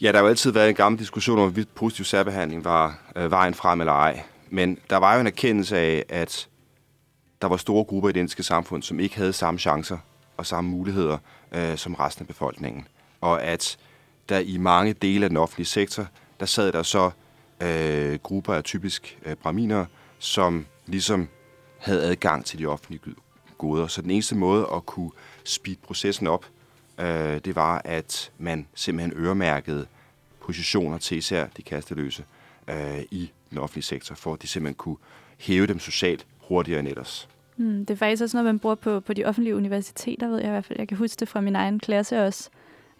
Ja, 0.00 0.12
der 0.12 0.18
har 0.18 0.22
jo 0.22 0.28
altid 0.28 0.52
været 0.52 0.68
en 0.68 0.74
gammel 0.74 0.98
diskussion 0.98 1.38
om, 1.38 1.44
hvorvidt 1.44 1.74
positiv 1.74 2.04
særbehandling 2.04 2.64
var 2.64 2.98
øh, 3.16 3.30
vejen 3.30 3.54
frem 3.54 3.80
eller 3.80 3.92
ej. 3.92 4.22
Men 4.50 4.78
der 4.90 4.96
var 4.96 5.14
jo 5.14 5.20
en 5.20 5.26
erkendelse 5.26 5.78
af, 5.78 6.04
at 6.08 6.48
der 7.42 7.48
var 7.48 7.56
store 7.56 7.84
grupper 7.84 8.08
i 8.08 8.12
det 8.12 8.20
danske 8.20 8.42
samfund, 8.42 8.82
som 8.82 9.00
ikke 9.00 9.16
havde 9.16 9.32
samme 9.32 9.60
chancer 9.60 9.98
og 10.36 10.46
samme 10.46 10.70
muligheder 10.70 11.18
øh, 11.52 11.76
som 11.76 11.94
resten 11.94 12.22
af 12.22 12.26
befolkningen. 12.26 12.86
Og 13.20 13.42
at 13.42 13.78
der 14.28 14.38
i 14.38 14.56
mange 14.56 14.92
dele 14.92 15.24
af 15.24 15.30
den 15.30 15.36
offentlige 15.36 15.66
sektor, 15.66 16.06
der 16.40 16.46
sad 16.46 16.72
der 16.72 16.82
så 16.82 17.10
øh, 17.60 18.18
grupper 18.22 18.54
af 18.54 18.64
typisk 18.64 19.18
øh, 19.26 19.34
braminer, 19.34 19.86
som 20.18 20.66
ligesom 20.86 21.28
havde 21.78 22.02
adgang 22.02 22.44
til 22.44 22.58
de 22.58 22.66
offentlige 22.66 23.00
goder. 23.58 23.86
Så 23.86 24.02
den 24.02 24.10
eneste 24.10 24.34
måde 24.36 24.66
at 24.74 24.86
kunne 24.86 25.10
speed 25.44 25.76
processen 25.82 26.26
op, 26.26 26.46
øh, 27.00 27.40
det 27.44 27.56
var, 27.56 27.82
at 27.84 28.32
man 28.38 28.66
simpelthen 28.74 29.24
øremærkede 29.24 29.86
positioner 30.40 30.98
til 30.98 31.16
især 31.16 31.46
de 31.56 31.62
kasteløse 31.62 32.24
øh, 32.68 33.00
i 33.10 33.30
den 33.50 33.58
offentlige 33.58 33.84
sektor, 33.84 34.14
for 34.14 34.32
at 34.32 34.42
de 34.42 34.46
simpelthen 34.46 34.74
kunne 34.74 34.96
hæve 35.38 35.66
dem 35.66 35.78
socialt 35.78 36.26
hurtigere 36.38 36.80
end 36.80 36.88
ellers. 36.88 37.28
Mm, 37.56 37.86
det 37.86 37.94
er 37.94 37.98
faktisk 37.98 38.22
også 38.22 38.36
noget, 38.36 38.44
man 38.44 38.58
bruger 38.58 38.74
på, 38.74 39.00
på 39.00 39.12
de 39.12 39.24
offentlige 39.24 39.56
universiteter, 39.56 40.28
ved 40.28 40.38
jeg 40.38 40.46
i 40.46 40.50
hvert 40.50 40.64
fald. 40.64 40.78
Jeg 40.78 40.88
kan 40.88 40.96
huske 40.96 41.20
det 41.20 41.28
fra 41.28 41.40
min 41.40 41.56
egen 41.56 41.78
klasse 41.78 42.26
også. 42.26 42.50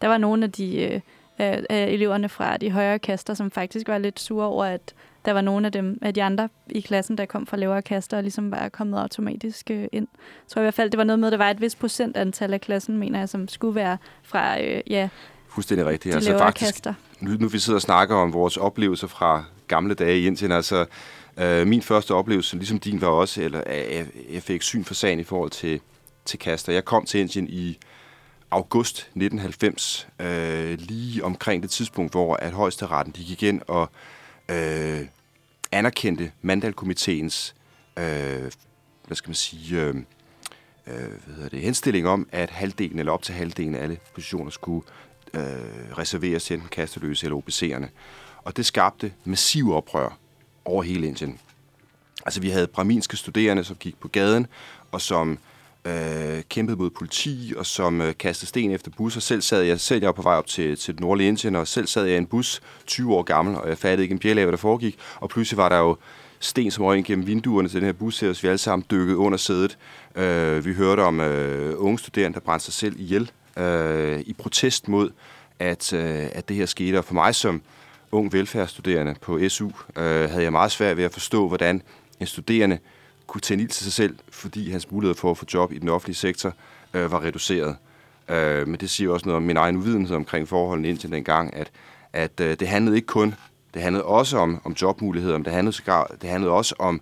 Der 0.03 0.09
var 0.09 0.19
nogle 0.19 0.45
af 0.45 0.53
de 0.53 0.83
øh, 0.83 1.01
af, 1.39 1.87
eleverne 1.89 2.29
fra 2.29 2.57
de 2.57 2.71
højere 2.71 2.99
kaster, 2.99 3.35
som 3.35 3.51
faktisk 3.51 3.89
var 3.89 3.99
lidt 3.99 4.21
sure 4.21 4.47
over, 4.47 4.65
at 4.65 4.95
der 5.25 5.33
var 5.33 5.41
nogle 5.41 5.67
af 5.67 5.73
dem 5.73 5.99
af 6.03 6.15
de 6.15 6.23
andre 6.23 6.49
i 6.71 6.81
klassen, 6.81 7.19
der 7.19 7.25
kom 7.25 7.47
fra 7.47 7.57
lavere 7.57 7.83
kaster, 7.83 8.17
og 8.17 8.23
ligesom 8.23 8.51
var 8.51 8.69
kommet 8.69 8.99
automatisk 8.99 9.71
øh, 9.71 9.89
ind. 9.93 10.09
Tror 10.49 10.61
i 10.61 10.65
hvert 10.65 10.75
fald, 10.75 10.91
det 10.91 10.99
var 10.99 11.05
noget 11.05 11.19
med, 11.19 11.29
at 11.29 11.33
der 11.33 11.39
var 11.39 11.51
et 11.51 11.61
vis 11.61 11.75
procentantal 11.75 12.55
af 12.55 12.61
klassen, 12.61 12.99
mener 12.99 13.19
jeg, 13.19 13.29
som 13.29 13.49
skulle 13.49 13.75
være 13.75 13.99
fra, 14.23 14.61
øh, 14.63 14.81
ja, 14.87 15.09
Fuldstændig 15.49 15.87
rigtigt. 15.87 16.13
De 16.13 16.17
altså 16.17 16.39
faktisk, 16.39 16.75
kaster. 16.75 16.95
Nu, 17.21 17.31
nu 17.31 17.49
vi 17.49 17.59
sidder 17.59 17.77
og 17.77 17.83
snakker 17.83 18.17
om 18.17 18.33
vores 18.33 18.57
oplevelser 18.57 19.07
fra 19.07 19.45
gamle 19.69 19.95
dage 19.95 20.19
i 20.19 20.27
Indien, 20.27 20.53
altså 20.53 20.87
øh, 21.37 21.67
min 21.67 21.83
første 21.83 22.15
oplevelse, 22.15 22.57
ligesom 22.57 22.79
din 22.79 23.01
var 23.01 23.09
også, 23.09 23.43
eller 23.43 23.63
jeg, 23.67 24.07
jeg 24.33 24.43
fik 24.43 24.63
syn 24.63 24.85
for 24.85 24.95
sagen 24.95 25.21
i 25.21 25.25
forhold 25.25 25.51
til, 25.51 25.81
til 26.25 26.39
kaster. 26.39 26.73
Jeg 26.73 26.85
kom 26.85 27.05
til 27.05 27.21
Indien 27.21 27.49
i 27.49 27.79
august 28.51 28.99
1990, 28.99 30.09
øh, 30.21 30.79
lige 30.79 31.25
omkring 31.25 31.63
det 31.63 31.71
tidspunkt, 31.71 32.13
hvor 32.13 32.35
at 32.35 32.53
højesteretten 32.53 33.15
de 33.17 33.25
gik 33.25 33.43
ind 33.43 33.63
og 33.69 33.91
øh, 34.51 35.07
anerkendte 35.73 36.33
Mandalkomiteens 36.43 37.55
øh, 37.97 38.51
hvad 39.07 39.17
skal 39.17 39.29
man 39.29 39.35
sige, 39.35 39.81
øh, 39.81 39.97
øh, 40.87 40.95
hvad 41.27 41.35
hedder 41.35 41.49
det, 41.49 41.61
henstilling 41.61 42.09
om, 42.09 42.29
at 42.33 42.51
halvdelen 42.51 42.99
eller 42.99 43.13
op 43.13 43.23
til 43.23 43.35
halvdelen 43.35 43.75
af 43.75 43.83
alle 43.83 43.99
positioner 44.15 44.51
skulle 44.51 44.87
øh, 45.35 45.99
reserveres 45.99 46.45
til 46.45 46.55
enten 46.55 46.69
kasteløse 46.69 47.27
eller 47.27 47.39
OBC'erne. 47.39 47.87
Og 48.45 48.57
det 48.57 48.67
skabte 48.67 49.13
massiv 49.25 49.73
oprør 49.73 50.19
over 50.65 50.83
hele 50.83 51.07
Indien. 51.07 51.39
Altså 52.25 52.41
vi 52.41 52.51
havde 52.51 52.67
braminske 52.67 53.17
studerende, 53.17 53.65
som 53.65 53.77
gik 53.77 54.01
på 54.01 54.09
gaden, 54.09 54.47
og 54.93 55.01
som 55.01 55.39
øh, 55.85 56.43
kæmpede 56.49 56.77
mod 56.77 56.91
politi, 56.91 57.53
og 57.57 57.67
som 57.67 58.01
øh, 58.01 58.15
kastede 58.19 58.49
sten 58.49 58.71
efter 58.71 58.91
busser. 58.97 59.21
Selv 59.21 59.43
sad 59.43 59.63
jeg, 59.63 59.81
selv 59.81 60.01
jeg 60.01 60.07
var 60.07 60.13
på 60.13 60.23
vej 60.23 60.35
op 60.35 60.47
til, 60.47 60.77
til 60.77 60.95
det 60.95 61.01
nordlige 61.01 61.29
Indien, 61.29 61.57
og 61.57 61.69
selv 61.69 61.87
sad 61.87 62.05
jeg 62.05 62.15
i 62.15 62.19
en 62.19 62.27
bus 62.27 62.61
20 62.87 63.15
år 63.15 63.23
gammel, 63.23 63.57
og 63.57 63.69
jeg 63.69 63.79
fattede 63.79 64.03
ikke 64.03 64.13
en 64.13 64.19
bjæl 64.19 64.39
af, 64.39 64.45
hvad 64.45 64.53
der 64.53 64.59
foregik. 64.59 64.99
Og 65.17 65.29
pludselig 65.29 65.57
var 65.57 65.69
der 65.69 65.79
jo 65.79 65.97
sten, 66.41 66.71
som 66.71 66.85
røg 66.85 66.99
ind 66.99 67.07
gennem 67.07 67.27
vinduerne 67.27 67.69
til 67.69 67.81
den 67.81 67.87
her 67.87 67.93
bus 67.93 68.21
her, 68.21 68.33
så 68.33 68.43
vi 68.43 68.49
alle 68.49 68.59
sammen 68.59 68.87
dykkede 68.91 69.17
under 69.17 69.39
sædet. 69.39 69.79
Øh, 70.17 70.65
vi 70.65 70.73
hørte 70.73 71.01
om 71.01 71.21
øh, 71.21 71.75
unge 71.77 71.99
studerende, 71.99 72.35
der 72.35 72.41
brændte 72.41 72.65
sig 72.65 72.75
selv 72.75 73.01
ihjel 73.01 73.31
øh, 73.57 74.21
i 74.21 74.33
protest 74.33 74.89
mod, 74.89 75.11
at, 75.59 75.93
øh, 75.93 76.29
at 76.33 76.49
det 76.49 76.57
her 76.57 76.67
skete. 76.67 76.99
Og 76.99 77.05
for 77.05 77.15
mig 77.15 77.35
som 77.35 77.63
ung 78.13 78.33
velfærdsstuderende 78.33 79.15
på 79.21 79.49
SU, 79.49 79.71
øh, 79.97 80.31
havde 80.31 80.43
jeg 80.43 80.53
meget 80.53 80.73
svært 80.73 80.97
ved 80.97 81.05
at 81.05 81.13
forstå, 81.13 81.49
hvordan 81.49 81.83
en 82.21 82.27
studerende 82.27 82.79
kunne 83.31 83.41
tænde 83.41 83.63
ild 83.63 83.71
til 83.71 83.85
sig 83.85 83.93
selv, 83.93 84.19
fordi 84.31 84.71
hans 84.71 84.91
mulighed 84.91 85.15
for 85.15 85.31
at 85.31 85.39
få 85.39 85.45
job 85.55 85.73
i 85.73 85.79
den 85.79 85.89
offentlige 85.89 86.17
sektor 86.17 86.53
øh, 86.95 87.13
var 87.13 87.23
reduceret. 87.23 87.77
Øh, 88.29 88.69
men 88.69 88.81
det 88.81 88.91
siger 88.91 89.11
også 89.11 89.27
noget 89.27 89.37
om 89.37 89.43
min 89.43 89.57
egen 89.57 89.77
uvidenhed 89.77 90.17
omkring 90.17 90.49
forholdene 90.49 90.89
indtil 90.89 91.11
dengang, 91.13 91.55
at, 91.55 91.71
at 92.13 92.41
øh, 92.41 92.57
det 92.61 92.69
handlede 92.69 92.97
ikke 92.97 93.07
kun, 93.07 93.35
det 93.75 93.83
handlede 93.83 94.05
også 94.05 94.39
om, 94.39 94.61
om 94.65 94.73
jobmuligheder, 94.83 95.39
men 95.39 95.45
det 95.45 95.53
handlede, 95.53 95.77
sågar, 95.77 96.17
det 96.23 96.31
handlede 96.31 96.53
også 96.53 96.75
om, 96.79 97.01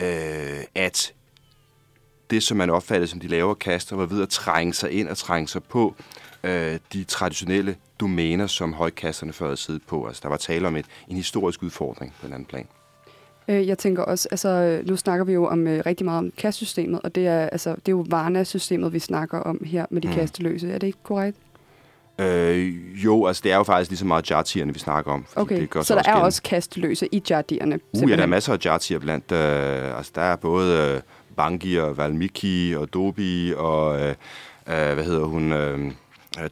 øh, 0.00 0.64
at 0.74 1.12
det, 2.30 2.42
som 2.42 2.56
man 2.56 2.70
opfattede 2.70 3.06
som 3.06 3.20
de 3.20 3.28
lavere 3.28 3.54
kaster, 3.54 3.96
var 3.96 4.06
ved 4.06 4.22
at 4.22 4.28
trænge 4.28 4.74
sig 4.74 4.90
ind 4.90 5.08
og 5.08 5.16
trænge 5.16 5.48
sig 5.48 5.62
på 5.64 5.94
øh, 6.44 6.78
de 6.92 7.04
traditionelle 7.04 7.76
domæner, 8.00 8.46
som 8.46 8.72
højkasterne 8.72 9.32
før 9.32 9.46
havde 9.46 9.56
siddet 9.56 9.82
på. 9.86 10.06
Altså, 10.06 10.20
der 10.22 10.28
var 10.28 10.36
tale 10.36 10.66
om 10.66 10.76
et, 10.76 10.86
en 11.08 11.16
historisk 11.16 11.62
udfordring 11.62 12.14
på 12.20 12.26
en 12.26 12.32
anden 12.32 12.46
plan. 12.46 12.66
Øh, 13.48 13.68
jeg 13.68 13.78
tænker 13.78 14.02
også, 14.02 14.28
altså 14.30 14.80
nu 14.86 14.96
snakker 14.96 15.24
vi 15.24 15.32
jo 15.32 15.46
om 15.46 15.66
øh, 15.66 15.82
rigtig 15.86 16.04
meget 16.04 16.18
om 16.18 16.32
kastsystemet, 16.36 17.00
og 17.04 17.14
det 17.14 17.26
er, 17.26 17.40
altså, 17.48 17.70
det 17.70 17.88
er 17.88 17.92
jo 17.92 18.04
Varna-systemet, 18.08 18.92
vi 18.92 18.98
snakker 18.98 19.38
om 19.38 19.64
her 19.66 19.86
med 19.90 20.02
de 20.02 20.08
mm. 20.08 20.14
kasteløse. 20.14 20.72
Er 20.72 20.78
det 20.78 20.86
ikke 20.86 20.98
korrekt? 21.02 21.36
Øh, 22.18 23.04
jo, 23.04 23.26
altså 23.26 23.40
det 23.44 23.52
er 23.52 23.56
jo 23.56 23.62
faktisk 23.62 23.90
lige 23.90 23.98
så 23.98 24.06
meget 24.06 24.30
jartierne, 24.30 24.72
vi 24.72 24.78
snakker 24.78 25.12
om. 25.12 25.26
Okay, 25.36 25.60
det 25.60 25.70
gør 25.70 25.82
så 25.82 25.94
der 25.94 25.98
også 25.98 26.10
er 26.10 26.14
gennem. 26.14 26.26
også 26.26 26.42
kasteløse 26.42 27.08
i 27.12 27.22
jardierne? 27.30 27.80
Uh, 27.92 28.10
ja, 28.10 28.16
der 28.16 28.22
er 28.22 28.26
masser 28.26 28.52
af 28.52 28.58
jartier 28.64 28.98
blandt. 28.98 29.32
Øh, 29.32 29.96
altså 29.96 30.12
der 30.14 30.22
er 30.22 30.36
både 30.36 30.94
øh, 30.94 31.00
Bangi 31.36 31.76
og 31.76 31.96
Valmiki 31.96 32.74
og 32.76 32.94
Dobi 32.94 33.52
og, 33.56 34.00
øh, 34.00 34.08
øh, 34.08 34.14
hvad 34.66 35.04
hedder 35.04 35.24
hun, 35.24 35.52
øh, 35.52 35.90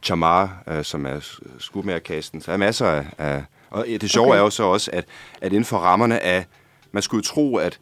Chamar, 0.03 0.63
øh, 0.67 0.83
som 0.83 1.05
er 1.05 1.39
skudmærkasten. 1.59 2.41
Så 2.41 2.45
der 2.45 2.53
er 2.53 2.57
masser 2.57 2.87
af... 2.87 3.05
af 3.17 3.43
og 3.69 3.85
det 3.87 4.09
sjove 4.09 4.27
okay. 4.27 4.37
er 4.37 4.41
jo 4.41 4.49
så 4.49 4.63
også, 4.63 4.91
at, 4.93 5.05
at 5.41 5.51
inden 5.51 5.65
for 5.65 5.77
rammerne 5.77 6.19
af... 6.19 6.45
Man 6.93 7.03
skulle 7.03 7.19
jo 7.19 7.33
tro, 7.33 7.57
at 7.57 7.79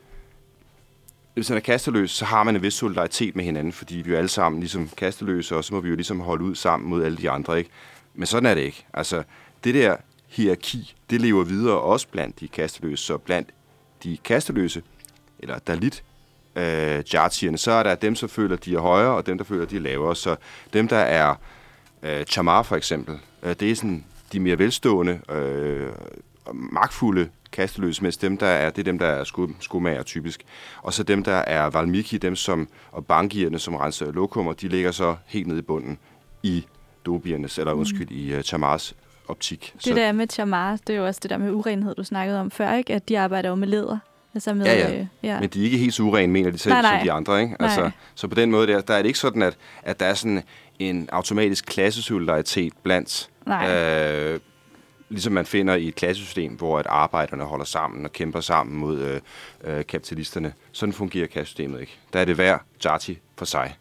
hvis 1.34 1.50
man 1.50 1.58
er 1.58 1.62
kasteløs, 1.62 2.12
så 2.12 2.26
har 2.26 2.44
man 2.44 2.56
en 2.56 2.62
vis 2.62 2.74
solidaritet 2.74 3.36
med 3.36 3.44
hinanden, 3.44 3.74
fordi 3.74 3.96
vi 3.96 4.10
er 4.10 4.14
jo 4.14 4.18
alle 4.18 4.30
sammen 4.30 4.60
ligesom 4.60 4.90
kasteløse, 4.98 5.56
og 5.56 5.64
så 5.64 5.74
må 5.74 5.80
vi 5.80 5.90
jo 5.90 5.96
ligesom 5.96 6.20
holde 6.20 6.44
ud 6.44 6.56
sammen 6.56 6.90
mod 6.90 7.04
alle 7.04 7.18
de 7.18 7.30
andre, 7.30 7.58
ikke? 7.58 7.70
Men 8.14 8.26
sådan 8.26 8.46
er 8.46 8.56
det 8.56 8.62
ikke. 8.62 8.86
Altså, 8.94 9.24
det 9.64 9.74
der 9.74 9.96
hierarki, 10.28 10.96
det 11.10 11.22
lever 11.22 11.44
videre 11.44 11.80
også 11.80 12.08
blandt 12.08 12.40
de 12.40 12.48
kasteløse, 12.48 13.04
så 13.04 13.18
blandt 13.18 13.50
de 14.04 14.18
kasteløse, 14.18 14.84
eller 15.40 15.60
dalit, 15.60 16.04
øh, 16.56 17.04
jartierne, 17.14 17.58
så 17.58 17.72
er 17.72 17.84
der 17.84 17.96
dem, 17.96 18.16
som 18.16 18.30
føler, 18.30 18.56
de 18.56 18.76
er 18.76 18.80
højere, 18.80 19.12
og 19.12 19.26
dem, 19.26 19.38
der 19.38 19.46
føler, 19.46 19.66
de 19.66 19.76
er 19.76 19.80
lavere. 19.80 20.16
Så 20.16 20.36
dem, 20.74 20.88
der 20.88 20.98
er 20.98 21.36
øh, 22.04 22.24
chamar 22.26 22.64
for 22.64 22.76
eksempel, 22.76 23.20
øh, 23.44 23.56
det 23.60 23.72
er 23.72 23.76
sådan 23.76 24.06
de 24.32 24.40
mere 24.40 24.60
velstående 24.60 25.20
øh, 25.30 25.90
magtfulde 26.54 27.30
kasteløse, 27.52 28.04
mens 28.04 28.18
dem, 28.18 28.38
der 28.38 28.48
er, 28.48 28.70
det 28.70 28.80
er 28.80 28.84
dem, 28.84 29.00
der 29.00 29.06
er 29.06 29.24
skud, 29.24 29.48
skudmager 29.60 30.04
typisk. 30.04 30.44
Og 30.82 30.94
så 30.94 31.04
dem, 31.04 31.24
der 31.24 31.36
er 31.36 31.70
Valmiki, 31.70 32.18
dem 32.18 32.36
som, 32.36 32.68
og 32.92 33.06
bankierne, 33.06 33.60
som 33.60 33.76
renser 33.76 34.12
lokummer, 34.12 34.54
de 34.54 34.68
ligger 34.68 34.92
så 34.92 35.16
helt 35.26 35.48
nede 35.48 35.60
i 35.60 35.62
bunden 35.62 35.98
i 36.44 36.66
dobiernes, 37.06 37.60
eller 37.60 37.74
undskyld, 37.74 38.10
mm. 38.10 38.16
i 38.16 38.36
uh, 38.36 38.42
Chamars 38.42 38.96
optik. 39.28 39.74
Det 39.76 39.84
så, 39.84 39.94
der 39.94 40.12
med 40.12 40.28
Chamar, 40.28 40.78
det 40.88 40.94
er 40.94 40.98
jo 40.98 41.06
også 41.06 41.20
det 41.24 41.30
der 41.30 41.38
med 41.38 41.52
urenhed, 41.52 41.96
du 41.96 42.04
snakkede 42.04 42.40
om 42.40 42.52
før, 42.52 42.74
ikke? 42.74 42.94
At 42.94 43.10
de 43.10 43.20
arbejder 43.20 43.50
jo 43.50 43.56
med 43.56 43.68
læder. 43.68 43.98
Altså 44.34 44.54
med, 44.54 44.66
ja, 44.66 44.90
ja. 44.90 45.00
Øh, 45.00 45.06
ja. 45.24 45.40
Men 45.40 45.50
de 45.50 45.60
er 45.60 45.64
ikke 45.64 45.78
helt 45.78 45.94
så 45.94 46.04
urene, 46.04 46.34
mener 46.34 46.52
de 46.52 46.58
selv, 46.58 46.74
nej, 46.74 46.82
nej. 46.82 47.00
som 47.00 47.06
de 47.06 47.12
andre. 47.12 47.42
Ikke? 47.42 47.56
Altså, 47.60 47.92
så 48.16 48.28
på 48.28 48.36
den 48.36 48.52
måde, 48.52 48.68
der, 48.68 48.82
der 48.82 48.94
er 48.94 49.02
det 49.02 49.08
ikke 49.08 49.20
sådan, 49.20 49.42
at, 49.42 49.58
at 49.84 50.00
der 50.00 50.06
er 50.06 50.14
sådan 50.14 50.44
en 50.80 51.10
automatisk 51.12 51.66
klassesolidaritet 51.66 52.74
blandt 52.84 53.30
Nej. 53.46 53.76
øh, 53.76 54.40
ligesom 55.12 55.34
man 55.34 55.46
finder 55.46 55.76
i 55.76 55.88
et 55.88 55.96
klassesystem, 55.96 56.54
hvor 56.54 56.80
at 56.80 56.86
arbejderne 56.90 57.44
holder 57.44 57.66
sammen 57.66 58.06
og 58.06 58.12
kæmper 58.12 58.40
sammen 58.42 58.78
mod 58.78 59.00
øh, 59.00 59.22
øh, 59.64 59.86
kapitalisterne. 59.86 60.54
Sådan 60.72 60.94
fungerer 60.94 61.28
klassesystemet 61.28 61.82
ikke. 61.82 61.98
Der 62.14 62.20
er 62.20 62.26
det 62.26 62.36
hver 62.36 62.58
jati 62.86 63.20
for 63.38 63.46
sig. 63.46 63.78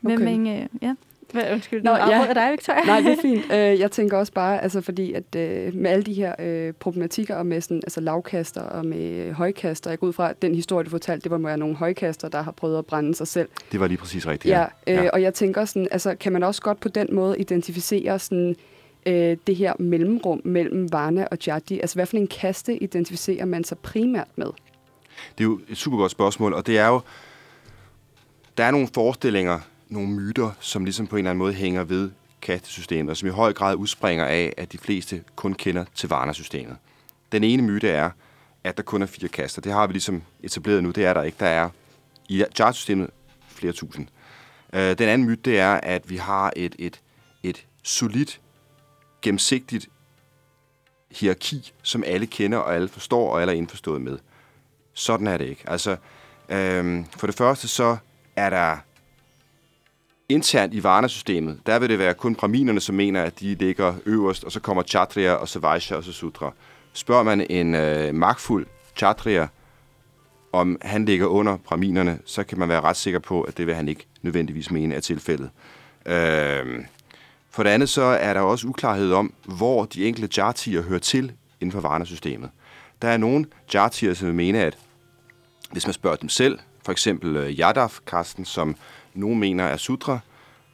Men, 0.00 0.12
Okay. 0.12 0.24
men 0.24 0.46
øh, 0.46 0.66
ja. 0.82 0.94
Hvad, 1.32 1.52
undskyld, 1.52 1.82
Nå, 1.82 1.90
nu 1.90 1.96
ja. 1.96 2.34
dig, 2.34 2.50
Victoria. 2.52 2.84
Nej, 2.84 3.00
det 3.00 3.12
er 3.12 3.22
fint. 3.22 3.44
Øh, 3.52 3.80
jeg 3.80 3.90
tænker 3.90 4.18
også 4.18 4.32
bare, 4.32 4.62
altså 4.62 4.80
fordi 4.80 5.12
at 5.12 5.36
øh, 5.36 5.74
med 5.74 5.90
alle 5.90 6.02
de 6.02 6.14
her 6.14 6.34
øh, 6.38 6.72
problematikker 6.72 7.34
og 7.36 7.46
med 7.46 7.60
sådan, 7.60 7.76
altså 7.76 8.00
lavkaster 8.00 8.60
og 8.60 8.86
med 8.86 9.32
højkaster, 9.32 9.90
jeg 9.90 9.98
går 9.98 10.06
ud 10.06 10.12
fra, 10.12 10.30
at 10.30 10.42
den 10.42 10.54
historie, 10.54 10.84
du 10.84 10.90
fortalte, 10.90 11.24
det 11.24 11.30
var 11.30 11.38
med 11.38 11.56
nogle 11.56 11.74
højkaster, 11.76 12.28
der 12.28 12.42
har 12.42 12.52
prøvet 12.52 12.78
at 12.78 12.86
brænde 12.86 13.14
sig 13.14 13.28
selv. 13.28 13.48
Det 13.72 13.80
var 13.80 13.86
lige 13.86 13.98
præcis 13.98 14.26
rigtigt. 14.26 14.52
Ja, 14.52 14.64
øh, 14.86 14.94
ja. 14.94 15.10
og 15.10 15.22
jeg 15.22 15.34
tænker 15.34 15.64
sådan, 15.64 15.88
altså 15.90 16.14
kan 16.20 16.32
man 16.32 16.42
også 16.42 16.62
godt 16.62 16.80
på 16.80 16.88
den 16.88 17.08
måde 17.12 17.38
identificere 17.38 18.18
sådan, 18.18 18.56
øh, 19.08 19.36
det 19.46 19.56
her 19.56 19.72
mellemrum 19.78 20.40
mellem 20.44 20.92
Varna 20.92 21.26
og 21.30 21.38
Jadi? 21.46 21.80
Altså 21.80 21.94
hvad 21.94 22.06
for 22.06 22.16
en 22.16 22.26
kaste 22.26 22.82
identificerer 22.82 23.44
man 23.44 23.64
sig 23.64 23.78
primært 23.78 24.28
med? 24.36 24.46
Det 25.38 25.44
er 25.44 25.48
jo 25.48 25.60
et 25.68 25.76
super 25.76 25.96
godt 25.96 26.12
spørgsmål, 26.12 26.54
og 26.54 26.66
det 26.66 26.78
er 26.78 26.86
jo, 26.86 27.00
der 28.58 28.64
er 28.64 28.70
nogle 28.70 28.88
forestillinger, 28.94 29.60
nogle 29.88 30.08
myter, 30.08 30.50
som 30.60 30.84
ligesom 30.84 31.06
på 31.06 31.16
en 31.16 31.20
eller 31.20 31.30
anden 31.30 31.38
måde 31.38 31.52
hænger 31.52 31.84
ved 31.84 32.10
kastesystemet, 32.42 33.10
og 33.10 33.16
som 33.16 33.28
i 33.28 33.32
høj 33.32 33.52
grad 33.52 33.74
udspringer 33.74 34.24
af, 34.24 34.52
at 34.56 34.72
de 34.72 34.78
fleste 34.78 35.22
kun 35.36 35.54
kender 35.54 35.84
til 35.94 36.08
Varna-systemet. 36.08 36.76
Den 37.32 37.44
ene 37.44 37.62
myte 37.62 37.88
er, 37.88 38.10
at 38.64 38.76
der 38.76 38.82
kun 38.82 39.02
er 39.02 39.06
fire 39.06 39.28
kaster. 39.28 39.62
Det 39.62 39.72
har 39.72 39.86
vi 39.86 39.92
ligesom 39.92 40.22
etableret 40.42 40.82
nu, 40.82 40.90
det 40.90 41.04
er 41.04 41.14
der 41.14 41.22
ikke. 41.22 41.36
Der 41.40 41.46
er 41.46 41.68
i 42.28 42.44
Jart-systemet 42.58 43.10
flere 43.48 43.72
tusind. 43.72 44.06
Øh, 44.72 44.98
den 44.98 45.08
anden 45.08 45.28
myte, 45.28 45.42
det 45.44 45.58
er, 45.58 45.74
at 45.74 46.10
vi 46.10 46.16
har 46.16 46.52
et, 46.56 46.76
et, 46.78 47.00
et 47.42 47.66
solidt, 47.82 48.40
gennemsigtigt 49.22 49.88
hierarki, 51.10 51.72
som 51.82 52.04
alle 52.06 52.26
kender 52.26 52.58
og 52.58 52.74
alle 52.74 52.88
forstår 52.88 53.32
og 53.32 53.40
alle 53.40 53.52
er 53.52 53.56
indforstået 53.56 54.00
med. 54.00 54.18
Sådan 54.94 55.26
er 55.26 55.36
det 55.36 55.46
ikke. 55.46 55.62
Altså, 55.66 55.96
øhm, 56.48 57.04
for 57.16 57.26
det 57.26 57.36
første 57.36 57.68
så 57.68 57.96
er 58.36 58.50
der 58.50 58.76
internt 60.28 60.74
i 60.74 60.82
Varna-systemet, 60.82 61.60
der 61.66 61.78
vil 61.78 61.88
det 61.88 61.98
være 61.98 62.14
kun 62.14 62.34
braminerne, 62.34 62.80
som 62.80 62.94
mener, 62.94 63.22
at 63.22 63.40
de 63.40 63.54
ligger 63.54 63.94
øverst, 64.06 64.44
og 64.44 64.52
så 64.52 64.60
kommer 64.60 64.82
Chatriya, 64.82 65.32
og 65.32 65.48
så 65.48 65.58
Vaishya, 65.58 65.96
og 65.96 66.04
så 66.04 66.12
Sudra. 66.12 66.52
Spørger 66.92 67.22
man 67.22 67.46
en 67.50 67.74
øh, 67.74 68.14
magtfuld 68.14 68.66
Chatriya, 68.96 69.46
om 70.52 70.78
han 70.82 71.04
ligger 71.04 71.26
under 71.26 71.56
braminerne, 71.56 72.18
så 72.24 72.44
kan 72.44 72.58
man 72.58 72.68
være 72.68 72.80
ret 72.80 72.96
sikker 72.96 73.18
på, 73.18 73.42
at 73.42 73.58
det 73.58 73.66
vil 73.66 73.74
han 73.74 73.88
ikke 73.88 74.06
nødvendigvis 74.22 74.70
mene 74.70 74.94
er 74.94 75.00
tilfældet. 75.00 75.50
Øh, 76.06 76.84
for 77.50 77.62
det 77.62 77.70
andet 77.70 77.88
så 77.88 78.02
er 78.02 78.34
der 78.34 78.40
også 78.40 78.66
uklarhed 78.66 79.12
om, 79.12 79.32
hvor 79.44 79.84
de 79.84 80.06
enkelte 80.06 80.42
jartier 80.42 80.82
hører 80.82 80.98
til 80.98 81.32
inden 81.60 81.72
for 81.72 81.80
Varna-systemet. 81.80 82.50
Der 83.02 83.08
er 83.08 83.16
nogle 83.16 83.46
jartier, 83.74 84.14
som 84.14 84.26
vil 84.26 84.34
mene, 84.34 84.58
at 84.58 84.78
hvis 85.72 85.86
man 85.86 85.92
spørger 85.92 86.16
dem 86.16 86.28
selv, 86.28 86.58
for 86.84 86.92
eksempel 86.92 87.36
øh, 87.36 87.50
Yadav-kasten, 87.50 88.44
som 88.44 88.76
nogen 89.14 89.38
mener 89.40 89.64
er 89.64 89.76
Sudra, 89.76 90.18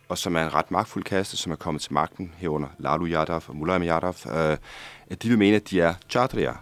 og 0.09 0.19
som 0.19 0.37
er 0.37 0.43
en 0.43 0.55
ret 0.55 0.71
magtfuld 0.71 1.05
kaste, 1.05 1.37
som 1.37 1.53
er 1.53 1.57
kommet 1.57 1.83
til 1.83 1.93
magten 1.93 2.35
herunder 2.37 2.69
Lalu 2.79 3.07
Yadav 3.07 3.43
og 3.49 3.57
Mulayam 3.57 3.83
Yadav, 3.83 4.17
øh, 4.27 4.57
at 5.11 5.23
de 5.23 5.29
vil 5.29 5.39
mene, 5.39 5.57
at 5.57 5.71
de 5.71 5.81
er 5.81 5.95
Chatriya, 6.11 6.53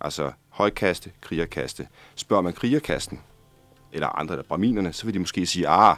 altså 0.00 0.32
højkaste, 0.48 1.10
krigerkaste. 1.20 1.88
Spørger 2.14 2.42
man 2.42 2.52
krigerkasten, 2.52 3.20
eller 3.92 4.08
andre, 4.08 4.36
der 4.36 4.42
braminerne, 4.42 4.92
så 4.92 5.04
vil 5.04 5.14
de 5.14 5.18
måske 5.18 5.46
sige, 5.46 5.68
ah, 5.68 5.96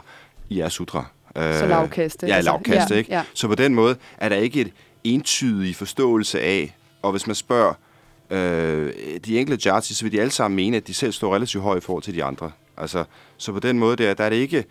I 0.49 0.59
er 0.59 0.69
Sudra. 0.69 1.05
Øh, 1.37 1.53
Så 1.59 1.65
lavkaste, 1.67 2.27
Ja, 2.27 2.35
altså. 2.35 2.51
lavkaste, 2.51 2.93
Ja, 2.93 2.97
ikke? 2.99 3.11
ja. 3.13 3.23
Så 3.33 3.47
på 3.47 3.55
den 3.55 3.75
måde 3.75 3.95
er 4.17 4.29
der 4.29 4.35
ikke 4.35 4.61
et 4.61 4.71
entydig 5.03 5.75
forståelse 5.75 6.41
af, 6.41 6.75
og 7.01 7.11
hvis 7.11 7.27
man 7.27 7.35
spørger 7.35 7.73
øh, 8.29 8.93
de 9.25 9.39
enkelte 9.39 9.69
jartis, 9.69 9.97
så 9.97 10.05
vil 10.05 10.11
de 10.11 10.21
alle 10.21 10.31
sammen 10.31 10.55
mene, 10.55 10.77
at 10.77 10.87
de 10.87 10.93
selv 10.93 11.11
står 11.11 11.35
relativt 11.35 11.63
højt 11.63 11.77
i 11.83 11.85
forhold 11.85 12.03
til 12.03 12.13
de 12.13 12.23
andre. 12.23 12.51
Altså, 12.77 13.03
så 13.37 13.51
på 13.51 13.59
den 13.59 13.79
måde 13.79 13.95
der, 13.95 14.13
der 14.13 14.23
er 14.23 14.29
det 14.29 14.35
ikke, 14.35 14.65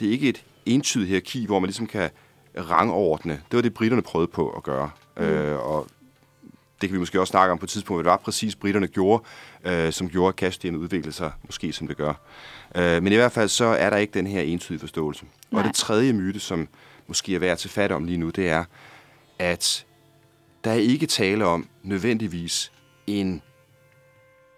det 0.00 0.08
er 0.08 0.12
ikke 0.12 0.28
et 0.28 0.44
entydigt 0.66 1.08
hierarki, 1.08 1.46
hvor 1.46 1.58
man 1.58 1.68
ligesom 1.68 1.86
kan 1.86 2.10
rangordne. 2.58 3.32
Det 3.32 3.56
var 3.56 3.62
det, 3.62 3.74
britterne 3.74 4.02
prøvede 4.02 4.30
på 4.34 4.48
at 4.50 4.62
gøre. 4.62 4.90
Mm. 5.16 5.22
Øh, 5.22 5.58
og 5.68 5.86
det 6.84 6.90
kan 6.90 6.94
vi 6.94 6.98
måske 6.98 7.20
også 7.20 7.30
snakke 7.30 7.52
om 7.52 7.58
på 7.58 7.64
et 7.64 7.70
tidspunkt, 7.70 7.96
hvad 7.98 8.04
det 8.04 8.10
var 8.10 8.16
præcis, 8.24 8.54
britterne 8.54 8.86
gjorde, 8.86 9.24
øh, 9.64 9.92
som 9.92 10.08
gjorde, 10.08 10.28
at 10.28 10.34
cashsystemet 10.34 10.78
udviklede 10.78 11.12
sig, 11.12 11.32
måske 11.44 11.72
som 11.72 11.86
det 11.86 11.96
gør. 11.96 12.14
Øh, 12.74 13.02
men 13.02 13.12
i 13.12 13.16
hvert 13.16 13.32
fald 13.32 13.48
så 13.48 13.64
er 13.64 13.90
der 13.90 13.96
ikke 13.96 14.14
den 14.14 14.26
her 14.26 14.40
entydige 14.40 14.80
forståelse. 14.80 15.24
Nej. 15.50 15.62
Og 15.62 15.68
det 15.68 15.74
tredje 15.74 16.12
myte, 16.12 16.40
som 16.40 16.68
måske 17.06 17.34
er 17.34 17.38
værd 17.38 17.52
at 17.52 17.58
tage 17.58 17.70
fat 17.70 17.92
om 17.92 18.04
lige 18.04 18.18
nu, 18.18 18.30
det 18.30 18.48
er, 18.48 18.64
at 19.38 19.86
der 20.64 20.70
er 20.70 20.74
ikke 20.74 21.06
tale 21.06 21.46
om 21.46 21.68
nødvendigvis 21.82 22.72
en, 23.06 23.42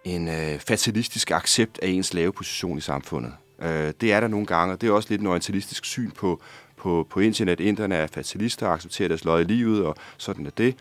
en 0.05 0.29
øh, 0.29 0.59
fatalistisk 0.59 1.31
accept 1.31 1.79
af 1.83 1.89
ens 1.89 2.15
lave 2.15 2.33
position 2.33 2.79
i 2.79 2.81
samfundet. 2.81 3.33
Øh, 3.63 3.93
det 4.01 4.13
er 4.13 4.21
der 4.21 4.29
nogle 4.29 4.47
gange, 4.47 4.75
og 4.75 4.81
det 4.81 4.89
er 4.89 4.93
også 4.93 5.09
lidt 5.11 5.21
en 5.21 5.27
orientalistisk 5.27 5.85
syn 5.85 6.11
på, 6.11 6.43
på, 6.77 7.07
på 7.11 7.21
internet. 7.21 7.61
Inderne 7.61 7.95
er 7.95 8.07
fatalister 8.07 8.67
og 8.67 8.75
accepterer 8.75 9.09
deres 9.09 9.25
løg 9.25 9.41
i 9.41 9.45
livet, 9.45 9.85
og 9.85 9.97
sådan 10.17 10.47
er 10.47 10.51
det. 10.51 10.75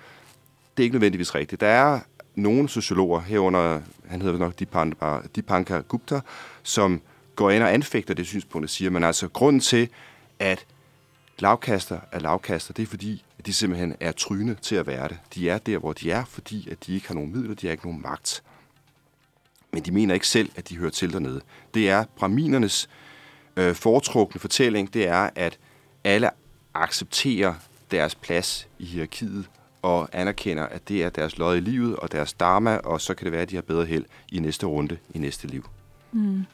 Det 0.77 0.83
er 0.83 0.85
ikke 0.85 0.93
nødvendigvis 0.93 1.35
rigtigt. 1.35 1.61
Der 1.61 1.67
er 1.67 1.99
nogle 2.35 2.69
sociologer 2.69 3.19
herunder, 3.21 3.81
han 4.07 4.21
hedder 4.21 4.37
nok 4.37 4.59
Dipankar 5.35 5.81
Gupta, 5.81 6.21
som 6.63 7.01
går 7.35 7.51
ind 7.51 7.63
og 7.63 7.73
anfægter 7.73 8.13
det 8.13 8.27
synspunkt 8.27 8.65
og 8.65 8.69
siger, 8.69 8.91
men 8.91 9.03
altså 9.03 9.27
grunden 9.27 9.59
til, 9.59 9.89
at 10.39 10.65
lavkaster 11.39 11.99
er 12.11 12.19
lavkaster, 12.19 12.73
det 12.73 12.83
er 12.83 12.87
fordi, 12.87 13.23
at 13.39 13.45
de 13.45 13.53
simpelthen 13.53 13.95
er 13.99 14.11
tryne 14.11 14.55
til 14.61 14.75
at 14.75 14.87
være 14.87 15.07
det. 15.07 15.17
De 15.35 15.49
er 15.49 15.57
der, 15.57 15.77
hvor 15.77 15.93
de 15.93 16.11
er, 16.11 16.25
fordi 16.25 16.69
at 16.69 16.85
de 16.85 16.95
ikke 16.95 17.07
har 17.07 17.15
nogen 17.15 17.35
midler, 17.35 17.55
de 17.55 17.67
har 17.67 17.71
ikke 17.71 17.85
nogen 17.85 18.01
magt. 18.01 18.43
Men 19.71 19.83
de 19.83 19.91
mener 19.91 20.13
ikke 20.13 20.27
selv, 20.27 20.51
at 20.55 20.69
de 20.69 20.77
hører 20.77 20.91
til 20.91 21.13
dernede. 21.13 21.41
Det 21.73 21.89
er 21.89 22.05
braminernes 22.15 22.89
øh, 23.57 23.75
foretrukne 23.75 24.41
fortælling, 24.41 24.93
det 24.93 25.07
er, 25.07 25.29
at 25.35 25.59
alle 26.03 26.29
accepterer 26.73 27.53
deres 27.91 28.15
plads 28.15 28.67
i 28.79 28.85
hierarkiet 28.85 29.49
og 29.85 30.09
anerkender, 30.13 30.63
at 30.63 30.89
det 30.89 31.03
er 31.03 31.09
deres 31.09 31.37
lod 31.37 31.57
i 31.57 31.59
livet 31.59 31.95
og 31.95 32.11
deres 32.11 32.33
dharma, 32.33 32.77
og 32.77 33.01
så 33.01 33.13
kan 33.13 33.25
det 33.25 33.31
være, 33.31 33.41
at 33.41 33.49
de 33.49 33.55
har 33.55 33.61
bedre 33.61 33.85
held 33.85 34.05
i 34.31 34.39
næste 34.39 34.65
runde, 34.65 34.97
i 35.13 35.17
næste 35.19 35.47
liv. 35.47 35.69
Mm. 36.11 36.45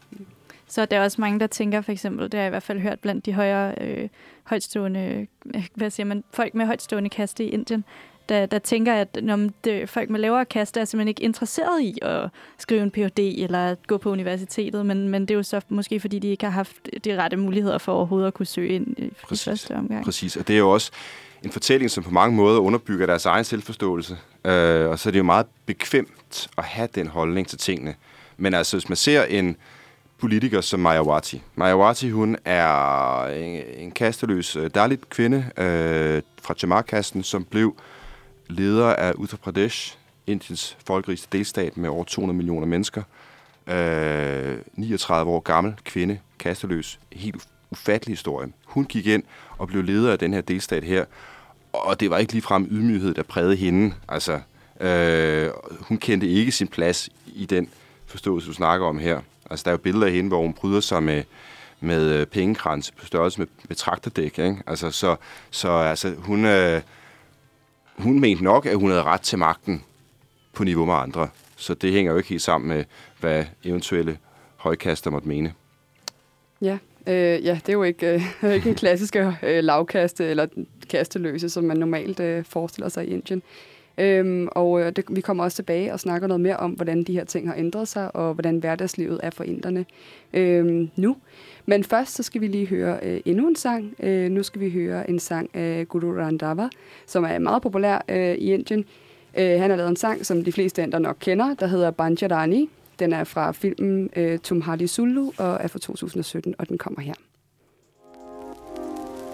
Så 0.67 0.86
der 0.86 0.98
er 0.98 1.04
også 1.04 1.22
mange, 1.22 1.39
der 1.39 1.48
tænker 1.48 1.82
for 1.82 1.91
eksempel, 1.91 2.24
det 2.24 2.34
har 2.34 2.41
jeg 2.41 2.50
i 2.50 2.50
hvert 2.50 2.63
fald 2.63 2.80
hørt 2.80 3.00
blandt 3.00 3.26
de 3.26 3.34
højere 3.34 3.76
øh, 3.82 4.10
højtstående, 4.44 5.28
hvad 5.76 5.89
siger 5.89 6.06
man, 6.06 6.24
folk 6.34 6.56
med 6.56 6.65
højtstående 6.65 7.10
kaste 7.10 7.44
i 7.44 7.50
Indien, 7.50 7.84
der, 8.30 8.46
der 8.46 8.60
tænker, 8.60 8.94
at 8.94 9.20
når 9.24 9.50
det, 9.63 9.89
folk 9.89 10.10
med 10.10 10.20
lavere 10.20 10.46
kaste 10.46 10.80
er 10.80 10.86
simpelthen 10.86 11.08
ikke 11.08 11.24
interesseret 11.24 11.82
i 11.82 11.98
at 12.02 12.30
skrive 12.58 12.84
en 12.84 12.91
Ph.D. 12.91 13.20
eller 13.20 13.60
at 13.60 13.88
gå 13.88 13.98
på 13.98 14.12
universitetet, 14.12 14.86
men, 14.86 15.10
men 15.10 15.22
det 15.22 15.32
er 15.32 15.36
jo 15.36 15.44
så 15.44 15.62
måske, 15.70 16.00
fordi 16.00 16.20
de 16.20 16.28
ikke 16.28 16.46
har 16.46 16.52
haft 16.52 16.89
de 17.06 17.24
rette 17.24 17.38
muligheder 17.38 17.78
for 17.78 17.94
overhovedet 17.94 18.28
at 18.28 18.34
kunne 18.34 18.46
søge 18.46 18.70
ind 18.70 19.00
i, 19.00 19.12
Præcis. 19.24 19.48
i 19.48 19.50
første 19.50 19.76
omgang. 19.76 20.06
Præcis, 20.06 20.38
og 20.38 20.48
det 20.48 20.54
er 20.54 20.60
jo 20.60 20.70
også 20.70 20.91
en 21.44 21.52
fortælling, 21.52 21.92
som 21.92 22.04
på 22.04 22.12
mange 22.12 22.36
måder 22.36 22.60
underbygger 22.60 23.06
deres 23.06 23.26
egen 23.26 23.44
selvforståelse. 23.44 24.18
Øh, 24.46 24.90
og 24.90 25.00
så 25.00 25.10
er 25.10 25.12
det 25.12 25.20
jo 25.20 25.24
meget 25.24 25.46
bekvemt 25.66 26.48
at 26.58 26.64
have 26.64 26.90
den 26.96 27.08
holdning 27.08 27.48
til 27.48 27.58
tingene. 27.58 27.96
Men 28.38 28.54
altså, 28.54 28.78
hvis 28.78 28.90
man 28.90 28.96
ser 28.96 29.24
en 29.24 29.58
politiker 30.18 30.62
som 30.62 30.80
Mayawati. 30.80 31.42
Mayawati, 31.56 32.10
hun 32.10 32.38
er 32.46 33.26
en, 33.26 33.64
en 33.78 33.92
kasteløs 33.92 34.56
øh, 34.56 34.70
Dalit 34.76 35.10
kvinde 35.10 35.38
øh, 35.58 36.22
fra 36.42 36.54
Jamar-kasten, 36.62 37.24
som 37.24 37.44
blev 37.44 37.76
leder 38.48 38.88
af 38.94 39.14
Uttar 39.16 39.38
Pradesh, 39.38 39.98
Indiens 40.28 40.78
folkerigste 40.88 41.28
delstat 41.32 41.78
med 41.78 41.90
over 41.90 42.04
200 42.04 42.38
millioner 42.38 42.68
mennesker. 42.68 43.04
Øh, 43.68 44.58
39 44.74 45.32
år 45.32 45.40
gammel 45.40 45.76
kvinde, 45.84 46.20
kasteløs. 46.40 47.00
Helt 47.12 47.48
ufattelig 47.72 48.14
historie. 48.14 48.48
Hun 48.66 48.86
gik 48.86 49.08
ind 49.08 49.24
og 49.58 49.68
blev 49.68 49.84
leder 49.84 50.12
af 50.12 50.20
den 50.20 50.34
her 50.34 50.42
delstat 50.42 50.84
her, 50.84 51.06
og 51.74 52.00
det 52.00 52.10
var 52.10 52.18
ikke 52.18 52.34
ligefrem 52.34 52.68
ydmyghed, 52.72 53.14
der 53.14 53.24
prægede 53.24 53.56
hende. 53.56 53.94
Altså, 54.08 54.40
øh, 54.80 55.50
hun 55.80 55.98
kendte 55.98 56.28
ikke 56.28 56.52
sin 56.52 56.68
plads 56.68 57.10
i 57.26 57.46
den 57.46 57.70
forståelse, 58.06 58.48
du 58.48 58.54
snakker 58.54 58.88
om 58.88 59.00
her. 59.00 59.22
Altså, 59.50 59.64
der 59.64 59.70
er 59.70 59.74
jo 59.74 59.78
billeder 59.78 60.06
af 60.06 60.12
hende, 60.12 60.28
hvor 60.28 60.42
hun 60.42 60.54
bryder 60.54 60.80
sig 60.80 61.04
med, 61.04 61.24
med 61.80 62.12
øh, 62.12 62.26
pengekrans 62.26 62.92
på 62.92 63.06
størrelse 63.06 63.40
med, 63.40 63.48
med 63.68 63.76
traktordæk. 63.76 64.40
Ikke? 64.40 64.58
Altså, 64.68 64.92
så, 64.92 65.16
så 65.52 65.72
altså, 65.72 66.14
hun, 66.18 66.46
øh, 66.46 66.82
hun 67.98 68.20
mente 68.20 68.44
nok, 68.44 68.66
at 68.66 68.76
hun 68.76 68.90
havde 68.90 69.04
ret 69.04 69.22
til 69.22 69.40
magten 69.40 69.84
på 70.54 70.64
niveau 70.64 70.86
med 70.86 70.94
andre. 70.94 71.30
Så 71.56 71.74
det 71.74 71.92
hænger 71.92 72.12
jo 72.12 72.18
ikke 72.18 72.30
helt 72.30 72.42
sammen 72.42 72.68
med, 72.68 72.86
hvad 73.20 73.46
eventuelle 73.64 74.18
højkaster 74.58 75.10
måtte 75.10 75.28
mene. 75.28 75.54
Ja, 76.62 76.78
øh, 77.08 77.46
ja 77.46 77.60
det 77.66 77.70
er 77.70 77.74
jo 77.74 77.84
ikke, 77.84 78.22
øh, 78.44 78.54
ikke 78.56 78.70
en 78.70 78.76
klassisk 78.76 79.16
øh, 79.16 79.64
lavkaste 79.64 80.26
eller 80.26 80.48
kasteløse, 80.90 81.50
som 81.50 81.64
man 81.64 81.78
normalt 81.78 82.20
øh, 82.20 82.44
forestiller 82.46 82.90
sig 82.90 83.08
i 83.08 83.12
Indien. 83.12 83.42
Øhm, 83.98 84.48
og 84.52 84.82
øh, 84.82 84.92
det, 84.92 85.06
vi 85.10 85.22
kommer 85.22 85.44
også 85.44 85.56
tilbage 85.56 85.94
og 85.94 86.00
snakker 86.00 86.28
noget 86.28 86.42
mere 86.42 86.58
om, 86.58 86.72
hvordan 86.72 87.04
de 87.04 87.14
her 87.14 87.24
ting 87.24 87.48
har 87.48 87.56
ændret 87.56 87.88
sig, 87.88 88.16
og 88.16 88.34
hvordan 88.34 88.58
hverdagslivet 88.58 89.20
er 89.24 89.30
for 89.30 89.44
inderne 89.44 89.86
øhm, 90.34 90.90
nu. 90.96 91.16
Men 91.66 91.84
først 91.84 92.16
så 92.16 92.24
skal 92.24 92.42
vi 92.42 92.48
lige 92.48 92.68
høre 92.68 93.00
øh, 93.04 93.22
endnu 93.26 93.48
en 93.48 93.56
sang. 93.56 93.94
Øh, 94.04 94.32
nu 94.32 94.44
skal 94.44 94.62
vi 94.62 94.70
høre 94.70 95.10
en 95.10 95.20
sang 95.20 95.56
af 95.56 95.88
Guru 95.88 96.12
Randava, 96.12 96.70
som 97.06 97.24
er 97.24 97.40
meget 97.40 97.62
populær 97.62 98.06
øh, 98.10 98.36
i 98.36 98.54
Indien. 98.54 98.86
Øh, 99.38 99.60
han 99.60 99.70
har 99.70 99.78
lavet 99.78 99.90
en 99.90 99.96
sang, 99.96 100.26
som 100.26 100.44
de 100.44 100.52
fleste 100.52 100.84
andre 100.84 101.00
nok 101.00 101.18
kender, 101.20 101.54
der 101.54 101.68
hedder 101.68 101.92
Banjarani. 101.92 102.70
Den 103.02 103.14
er 103.14 103.24
fra 103.24 103.52
filmen 103.52 104.10
øh, 104.16 104.40
Tumhadi 104.40 104.88
Sulu 104.88 105.32
og 105.38 105.58
er 105.62 105.68
fra 105.68 105.80
2017, 105.80 106.56
og 106.58 106.70
den 106.70 106.78
kommer 106.78 107.02
her. 107.02 107.14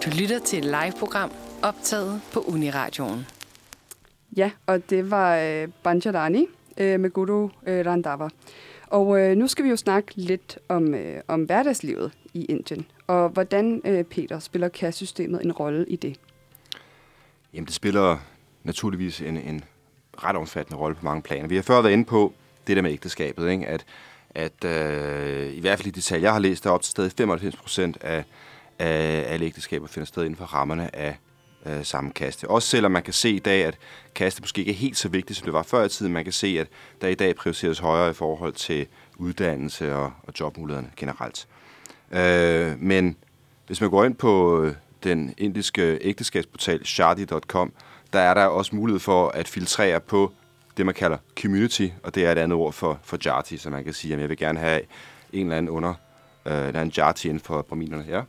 Du 0.04 0.10
lytter 0.20 0.38
til 0.38 0.58
et 0.58 0.64
live-program 0.64 1.30
optaget 1.62 2.20
på 2.32 2.40
Uniradioen. 2.40 3.26
Ja, 4.36 4.50
og 4.66 4.90
det 4.90 5.10
var 5.10 5.36
øh, 5.36 5.68
Banjarani 5.82 6.46
øh, 6.78 7.00
med 7.00 7.10
Guru 7.10 7.48
øh, 7.66 7.86
Randava. 7.86 8.28
Og 8.86 9.20
øh, 9.20 9.36
nu 9.36 9.46
skal 9.46 9.64
vi 9.64 9.70
jo 9.70 9.76
snakke 9.76 10.12
lidt 10.16 10.58
om, 10.68 10.94
øh, 10.94 11.20
om 11.28 11.42
hverdagslivet 11.42 12.12
i 12.34 12.44
Indien, 12.44 12.86
og 13.06 13.28
hvordan, 13.28 13.80
øh, 13.84 14.04
Peter, 14.04 14.38
spiller 14.38 14.68
kassesystemet 14.68 15.44
en 15.44 15.52
rolle 15.52 15.86
i 15.88 15.96
det? 15.96 16.20
Jamen, 17.54 17.66
det 17.66 17.74
spiller 17.74 18.16
naturligvis 18.64 19.20
en, 19.20 19.36
en 19.36 19.64
ret 20.24 20.36
omfattende 20.36 20.78
rolle 20.78 20.96
på 20.96 21.04
mange 21.04 21.22
planer. 21.22 21.48
Vi 21.48 21.56
har 21.56 21.62
før 21.62 21.82
været 21.82 21.92
inde 21.92 22.04
på 22.04 22.32
det 22.68 22.76
der 22.76 22.82
med 22.82 22.92
ægteskabet, 22.92 23.50
ikke? 23.50 23.66
at, 23.66 23.84
at 24.30 24.64
øh, 24.64 25.52
i 25.52 25.60
hvert 25.60 25.78
fald 25.78 25.86
i 25.86 25.90
de 25.90 26.00
tal, 26.00 26.20
jeg 26.20 26.32
har 26.32 26.38
læst, 26.38 26.64
der 26.64 26.70
op 26.70 26.82
til 26.82 26.90
stadig 26.90 27.12
95 27.12 27.56
procent 27.56 27.98
af, 28.00 28.24
af 28.78 29.24
alle 29.26 29.46
ægteskaber 29.46 29.86
finder 29.86 30.06
sted 30.06 30.22
inden 30.24 30.36
for 30.36 30.44
rammerne 30.44 30.96
af 30.96 31.18
øh, 31.66 31.84
samme 31.84 32.10
kaste. 32.10 32.50
Også 32.50 32.68
selvom 32.68 32.92
man 32.92 33.02
kan 33.02 33.12
se 33.12 33.30
i 33.30 33.38
dag, 33.38 33.64
at 33.64 33.78
kaste 34.14 34.42
måske 34.42 34.58
ikke 34.58 34.72
er 34.72 34.76
helt 34.76 34.96
så 34.96 35.08
vigtigt, 35.08 35.38
som 35.38 35.44
det 35.44 35.52
var 35.52 35.62
før 35.62 35.84
i 35.84 35.88
tiden. 35.88 36.12
Man 36.12 36.24
kan 36.24 36.32
se, 36.32 36.56
at 36.60 36.66
der 37.00 37.08
i 37.08 37.14
dag 37.14 37.36
prioriteres 37.36 37.78
højere 37.78 38.10
i 38.10 38.14
forhold 38.14 38.52
til 38.52 38.86
uddannelse 39.16 39.94
og, 39.94 40.12
og 40.22 40.32
jobmulighederne 40.40 40.90
generelt. 40.96 41.46
Øh, 42.12 42.82
men 42.82 43.16
hvis 43.66 43.80
man 43.80 43.90
går 43.90 44.04
ind 44.04 44.14
på 44.14 44.62
øh, 44.62 44.74
den 45.04 45.34
indiske 45.38 45.98
ægteskabsportal 46.00 46.86
shadi.com, 46.86 47.72
der 48.12 48.18
er 48.18 48.34
der 48.34 48.44
også 48.44 48.76
mulighed 48.76 49.00
for 49.00 49.28
at 49.28 49.48
filtrere 49.48 50.00
på 50.00 50.32
det, 50.78 50.86
man 50.86 50.94
kalder 50.94 51.16
community, 51.40 51.86
og 52.02 52.14
det 52.14 52.26
er 52.26 52.32
et 52.32 52.38
andet 52.38 52.58
ord 52.58 52.72
for, 52.72 53.00
for 53.02 53.18
jati, 53.24 53.56
så 53.56 53.70
man 53.70 53.84
kan 53.84 53.92
sige, 53.92 54.14
at 54.14 54.20
jeg 54.20 54.28
vil 54.28 54.36
gerne 54.36 54.58
have 54.58 54.80
en 55.32 55.46
eller 55.46 55.56
anden 55.56 55.70
under, 55.70 55.94
øh, 56.46 56.66
eller 56.66 56.82
en 56.82 56.92
jati 56.96 57.28
inden 57.28 57.40
for 57.40 57.62
braminerne. 57.62 58.04
Ja. 58.08 58.20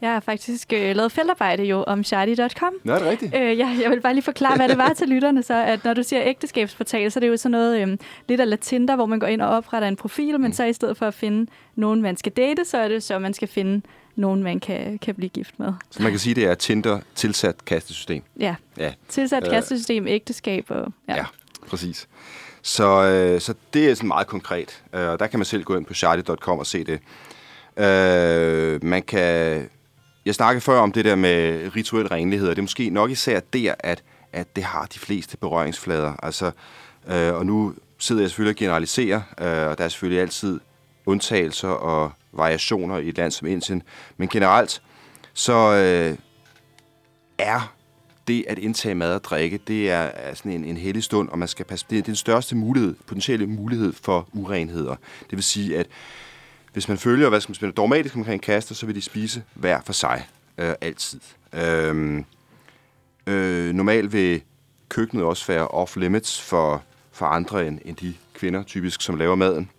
Jeg 0.00 0.12
har 0.12 0.20
faktisk 0.20 0.72
øh, 0.72 0.96
lavet 0.96 1.12
feltarbejde 1.12 1.64
jo 1.64 1.82
om 1.82 2.04
shardy.com. 2.04 2.72
Nå, 2.84 2.92
er 2.92 2.98
det 2.98 3.08
rigtigt? 3.08 3.34
Øh, 3.34 3.58
jeg, 3.58 3.78
jeg 3.82 3.90
vil 3.90 4.00
bare 4.00 4.14
lige 4.14 4.24
forklare, 4.24 4.56
hvad 4.56 4.68
det 4.68 4.78
var 4.78 4.92
til 4.92 5.08
lytterne. 5.08 5.42
Så 5.42 5.54
at 5.54 5.84
når 5.84 5.94
du 5.94 6.02
siger 6.02 6.22
ægteskabsportal, 6.24 7.10
så 7.10 7.18
er 7.18 7.20
det 7.20 7.28
jo 7.28 7.36
sådan 7.36 7.50
noget 7.50 7.88
øh, 7.88 7.98
lidt 8.28 8.40
af 8.40 8.58
Tinder, 8.58 8.96
hvor 8.96 9.06
man 9.06 9.18
går 9.18 9.26
ind 9.26 9.42
og 9.42 9.48
opretter 9.48 9.88
en 9.88 9.96
profil, 9.96 10.40
men 10.40 10.48
mm. 10.48 10.52
så 10.52 10.64
i 10.64 10.72
stedet 10.72 10.96
for 10.96 11.06
at 11.06 11.14
finde 11.14 11.50
nogen, 11.74 12.02
man 12.02 12.16
skal 12.16 12.32
date, 12.32 12.64
så 12.64 12.78
er 12.78 12.88
det 12.88 13.02
så, 13.02 13.18
man 13.18 13.34
skal 13.34 13.48
finde 13.48 13.82
nogen, 14.16 14.42
man 14.42 14.60
kan, 14.60 14.98
kan 14.98 15.14
blive 15.14 15.28
gift 15.28 15.58
med. 15.58 15.72
Så 15.90 16.02
man 16.02 16.12
kan 16.12 16.18
sige, 16.18 16.34
det 16.34 16.44
er 16.44 16.54
Tinder 16.54 17.00
tilsat 17.14 17.64
kastesystem? 17.64 18.22
Ja, 18.40 18.54
ja. 18.78 18.92
tilsat 19.08 19.46
øh, 19.46 19.50
kastesystem, 19.50 20.06
ægteskab 20.06 20.64
og... 20.68 20.92
Ja, 21.08 21.16
ja 21.16 21.24
præcis. 21.68 22.08
Så, 22.62 23.02
øh, 23.02 23.40
så 23.40 23.54
det 23.74 23.90
er 23.90 23.94
sådan 23.94 24.08
meget 24.08 24.26
konkret, 24.26 24.82
øh, 24.94 25.08
og 25.08 25.18
der 25.18 25.26
kan 25.26 25.38
man 25.38 25.44
selv 25.44 25.64
gå 25.64 25.76
ind 25.76 25.86
på 25.86 25.94
charlie.com 25.94 26.58
og 26.58 26.66
se 26.66 26.84
det. 26.84 27.00
Øh, 27.84 28.84
man 28.84 29.02
kan 29.02 29.68
jeg 30.28 30.34
snakkede 30.34 30.60
før 30.60 30.78
om 30.78 30.92
det 30.92 31.04
der 31.04 31.14
med 31.14 31.70
rituel 31.76 32.08
renlighed, 32.08 32.48
og 32.48 32.56
det 32.56 32.60
er 32.60 32.64
måske 32.64 32.90
nok 32.90 33.10
især 33.10 33.40
der, 33.40 33.74
at, 33.78 34.02
at 34.32 34.56
det 34.56 34.64
har 34.64 34.86
de 34.86 34.98
fleste 34.98 35.36
berøringsflader. 35.36 36.12
Altså, 36.22 36.50
øh, 37.08 37.34
og 37.34 37.46
nu 37.46 37.74
sidder 37.98 38.22
jeg 38.22 38.30
selvfølgelig 38.30 38.52
og 38.54 38.56
generaliserer, 38.56 39.20
øh, 39.40 39.70
og 39.70 39.78
der 39.78 39.84
er 39.84 39.88
selvfølgelig 39.88 40.22
altid 40.22 40.60
undtagelser 41.06 41.68
og 41.68 42.12
variationer 42.32 42.98
i 42.98 43.08
et 43.08 43.16
land 43.16 43.30
som 43.30 43.48
Indien. 43.48 43.82
Men 44.16 44.28
generelt, 44.28 44.82
så 45.32 45.54
øh, 45.54 46.18
er 47.38 47.74
det 48.28 48.44
at 48.48 48.58
indtage 48.58 48.94
mad 48.94 49.14
og 49.14 49.24
drikke, 49.24 49.60
det 49.68 49.90
er, 49.90 49.96
er 49.96 50.34
sådan 50.34 50.52
en, 50.52 50.64
en 50.64 50.76
hellig 50.76 51.02
stund, 51.02 51.28
og 51.28 51.38
man 51.38 51.48
skal 51.48 51.64
passe, 51.64 51.86
det 51.90 51.98
er 51.98 52.02
den 52.02 52.16
største 52.16 52.56
mulighed, 52.56 52.94
potentielle 53.06 53.46
mulighed 53.46 53.92
for 53.92 54.28
urenheder. 54.32 54.96
Det 55.20 55.32
vil 55.36 55.42
sige, 55.42 55.78
at 55.78 55.86
hvis 56.72 56.88
man 56.88 56.98
følger, 56.98 57.28
hvad 57.28 57.40
skal 57.40 57.50
man 57.50 57.54
spille 57.54 57.72
dogmatisk 57.72 58.16
omkring 58.16 58.42
kaster, 58.42 58.74
så 58.74 58.86
vil 58.86 58.94
de 58.94 59.02
spise 59.02 59.42
hver 59.54 59.80
for 59.86 59.92
sig. 59.92 60.26
Øh, 60.58 60.74
altid. 60.80 61.20
Øh, 61.52 62.22
øh, 63.26 63.74
normalt 63.74 64.12
vil 64.12 64.42
køkkenet 64.88 65.24
også 65.24 65.46
være 65.46 65.68
off-limits 65.68 66.42
for, 66.42 66.82
for 67.12 67.26
andre 67.26 67.66
end, 67.66 67.78
end 67.84 67.96
de 67.96 68.14
kvinder, 68.34 68.62
typisk, 68.62 69.02
som 69.02 69.16
laver 69.16 69.34
maden. 69.34 69.70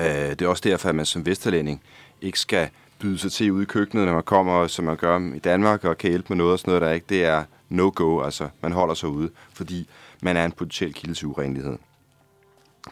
Øh, 0.00 0.06
det 0.06 0.42
er 0.42 0.48
også 0.48 0.62
derfor, 0.66 0.88
at 0.88 0.94
man 0.94 1.06
som 1.06 1.26
vesterlænding 1.26 1.82
ikke 2.20 2.40
skal 2.40 2.68
byde 3.04 3.18
sig 3.18 3.32
til 3.32 3.52
ude 3.52 3.62
i 3.62 3.66
køkkenet, 3.66 4.06
når 4.06 4.14
man 4.14 4.22
kommer, 4.22 4.66
som 4.66 4.84
man 4.84 4.96
gør 4.96 5.34
i 5.34 5.38
Danmark, 5.38 5.84
og 5.84 5.98
kan 5.98 6.10
hjælpe 6.10 6.26
med 6.28 6.36
noget 6.36 6.52
og 6.52 6.58
sådan 6.58 6.70
noget, 6.70 6.82
der 6.82 6.90
ikke, 6.90 7.06
det 7.08 7.24
er 7.24 7.44
no-go, 7.68 8.22
altså 8.22 8.48
man 8.62 8.72
holder 8.72 8.94
sig 8.94 9.08
ude, 9.08 9.30
fordi 9.52 9.88
man 10.22 10.36
er 10.36 10.44
en 10.44 10.52
potentiel 10.52 10.94
kilde 10.94 11.14
til 11.14 11.26
urenlighed. 11.26 11.78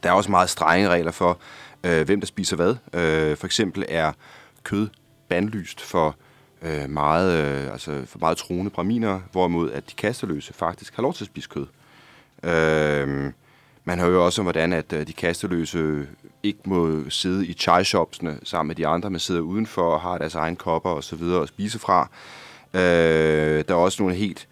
Der 0.03 0.09
er 0.09 0.13
også 0.13 0.31
meget 0.31 0.51
strenge 0.51 0.89
regler 0.89 1.11
for, 1.11 1.39
øh, 1.85 2.07
hvem 2.07 2.21
der 2.21 2.27
spiser 2.27 2.57
hvad. 2.57 2.77
Øh, 2.93 3.37
for 3.37 3.47
eksempel 3.47 3.85
er 3.89 4.13
kød 4.63 4.89
bandlyst 5.29 5.81
for 5.81 6.17
øh, 6.63 6.91
meget, 6.91 7.33
øh, 7.39 7.73
altså 7.73 8.03
for 8.07 8.19
meget 8.19 8.37
troende 8.37 8.71
braminer, 8.71 9.21
hvorimod 9.33 9.71
at 9.71 9.91
de 9.91 9.95
kasteløse 9.95 10.55
faktisk 10.55 10.97
har 10.97 11.03
lov 11.03 11.15
til 11.15 11.25
at 11.25 11.29
spise 11.29 11.49
kød. 11.49 11.67
Øh, 12.43 13.33
man 13.85 13.99
hører 13.99 14.13
jo 14.13 14.25
også 14.25 14.41
om, 14.41 14.45
hvordan 14.45 14.73
at 14.73 14.93
øh, 14.93 15.07
de 15.07 15.13
kasteløse 15.13 16.07
ikke 16.43 16.61
må 16.65 17.11
sidde 17.11 17.47
i 17.47 17.53
chai-shopsene 17.53 18.39
sammen 18.45 18.69
med 18.69 18.77
de 18.77 18.87
andre, 18.87 19.11
men 19.11 19.19
sidder 19.19 19.41
udenfor 19.41 19.83
og 19.83 20.01
har 20.01 20.19
deres 20.19 20.35
egen 20.35 20.57
kopper 20.57 20.91
og 20.91 21.05
så 21.05 21.17
videre 21.17 21.41
og 21.41 21.49
spise 21.49 21.79
fra. 21.79 22.09
Øh, 22.75 23.65
der 23.69 23.75
er 23.75 23.75
også 23.75 24.03
nogle 24.03 24.17
helt 24.17 24.49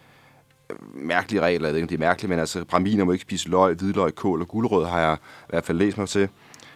mærkelige 0.94 1.40
regler, 1.40 1.68
jeg 1.68 1.74
ved 1.74 1.78
ikke, 1.78 1.84
om 1.84 1.88
det 1.88 1.94
er 1.94 2.08
mærkeligt, 2.08 2.30
men 2.30 2.38
altså, 2.38 2.64
braminer 2.64 3.04
må 3.04 3.12
ikke 3.12 3.22
spise 3.22 3.48
løg, 3.48 3.74
hvidløg, 3.74 4.14
kål 4.14 4.40
og 4.40 4.48
gulerød, 4.48 4.86
har 4.86 5.00
jeg 5.00 5.16
i 5.16 5.50
hvert 5.50 5.64
fald 5.64 5.78
læst 5.78 5.98
mig 5.98 6.08
til. 6.08 6.28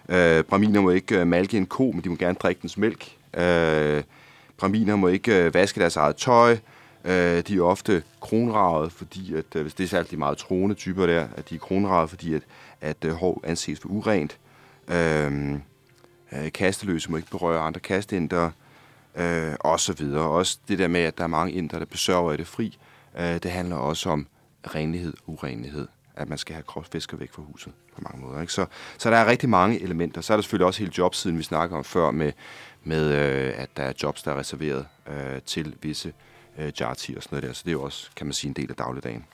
Øh, 0.08 0.44
braminer 0.44 0.80
må 0.80 0.90
ikke 0.90 1.20
øh, 1.20 1.26
malke 1.26 1.56
en 1.56 1.66
ko, 1.66 1.90
men 1.92 2.04
de 2.04 2.08
må 2.08 2.16
gerne 2.16 2.34
drikke 2.34 2.62
dens 2.62 2.78
mælk. 2.78 3.16
Øh, 3.36 4.02
braminer 4.56 4.96
må 4.96 5.08
ikke 5.08 5.44
øh, 5.44 5.54
vaske 5.54 5.80
deres 5.80 5.96
eget 5.96 6.16
tøj. 6.16 6.56
Øh, 7.04 7.42
de 7.48 7.56
er 7.56 7.62
ofte 7.62 8.02
kronravet, 8.20 8.92
fordi 8.92 9.34
at, 9.34 9.44
øh, 9.56 9.62
hvis 9.62 9.74
det 9.74 9.84
er 9.84 9.88
særligt 9.88 10.10
de 10.10 10.16
meget 10.16 10.38
troende 10.38 10.74
typer 10.74 11.06
der, 11.06 11.26
at 11.36 11.50
de 11.50 11.54
er 11.54 11.58
kronravet, 11.58 12.10
fordi 12.10 12.34
at, 12.34 12.42
at 12.80 12.96
øh, 13.04 13.12
hår 13.12 13.40
anses 13.44 13.80
for 13.80 13.88
urent. 13.88 14.38
Øh, 14.89 15.53
øh, 16.32 16.53
kasteløse 16.53 17.11
må 17.11 17.16
ikke 17.16 17.30
berøre 17.30 17.61
andre 17.61 17.80
kastindere, 17.80 18.53
øh, 19.16 19.55
og 19.61 19.80
så 19.80 19.93
videre. 19.93 20.22
Også 20.22 20.59
det 20.68 20.78
der 20.78 20.89
med, 20.89 21.01
at 21.01 21.18
der 21.18 21.24
er 21.24 21.28
mange 21.28 21.53
indere, 21.53 21.80
der 21.80 21.87
besørger 21.87 22.32
i 22.32 22.37
det 22.37 22.47
fri, 22.47 22.78
øh, 23.18 23.35
det 23.35 23.51
handler 23.51 23.76
også 23.76 24.11
om 24.11 24.26
renlighed 24.74 25.14
og 25.26 25.32
urenlighed. 25.32 25.89
At 26.16 26.28
man 26.28 26.39
skal 26.39 26.55
have 26.55 26.62
kropsfisker 26.62 27.16
væk 27.16 27.32
fra 27.32 27.43
huset 27.43 27.72
på 27.95 28.01
mange 28.01 28.26
måder. 28.26 28.41
Ikke? 28.41 28.53
Så, 28.53 28.66
så 28.99 29.11
der 29.11 29.16
er 29.16 29.26
rigtig 29.26 29.49
mange 29.49 29.82
elementer. 29.82 30.20
Så 30.20 30.32
er 30.32 30.37
der 30.37 30.43
selvfølgelig 30.43 30.66
også 30.66 30.80
hele 30.80 30.93
jobsiden, 30.99 31.39
vi 31.39 31.43
snakker 31.43 31.76
om 31.76 31.85
før, 31.85 32.11
med, 32.11 32.32
med 32.85 33.12
øh, 33.12 33.53
at 33.57 33.76
der 33.76 33.82
er 33.82 33.93
jobs, 34.03 34.22
der 34.22 34.32
er 34.32 34.39
reserveret 34.39 34.87
øh, 35.07 35.43
til 35.47 35.76
visse 35.82 36.12
øh, 36.59 36.72
jarti 36.80 37.14
og 37.16 37.22
sådan 37.22 37.37
noget 37.37 37.49
der. 37.49 37.53
Så 37.53 37.62
det 37.64 37.70
er 37.70 37.72
jo 37.72 37.82
også, 37.82 38.11
kan 38.16 38.26
man 38.26 38.32
sige, 38.32 38.49
en 38.49 38.55
del 38.55 38.70
af 38.70 38.76
dagligdagen. 38.76 39.24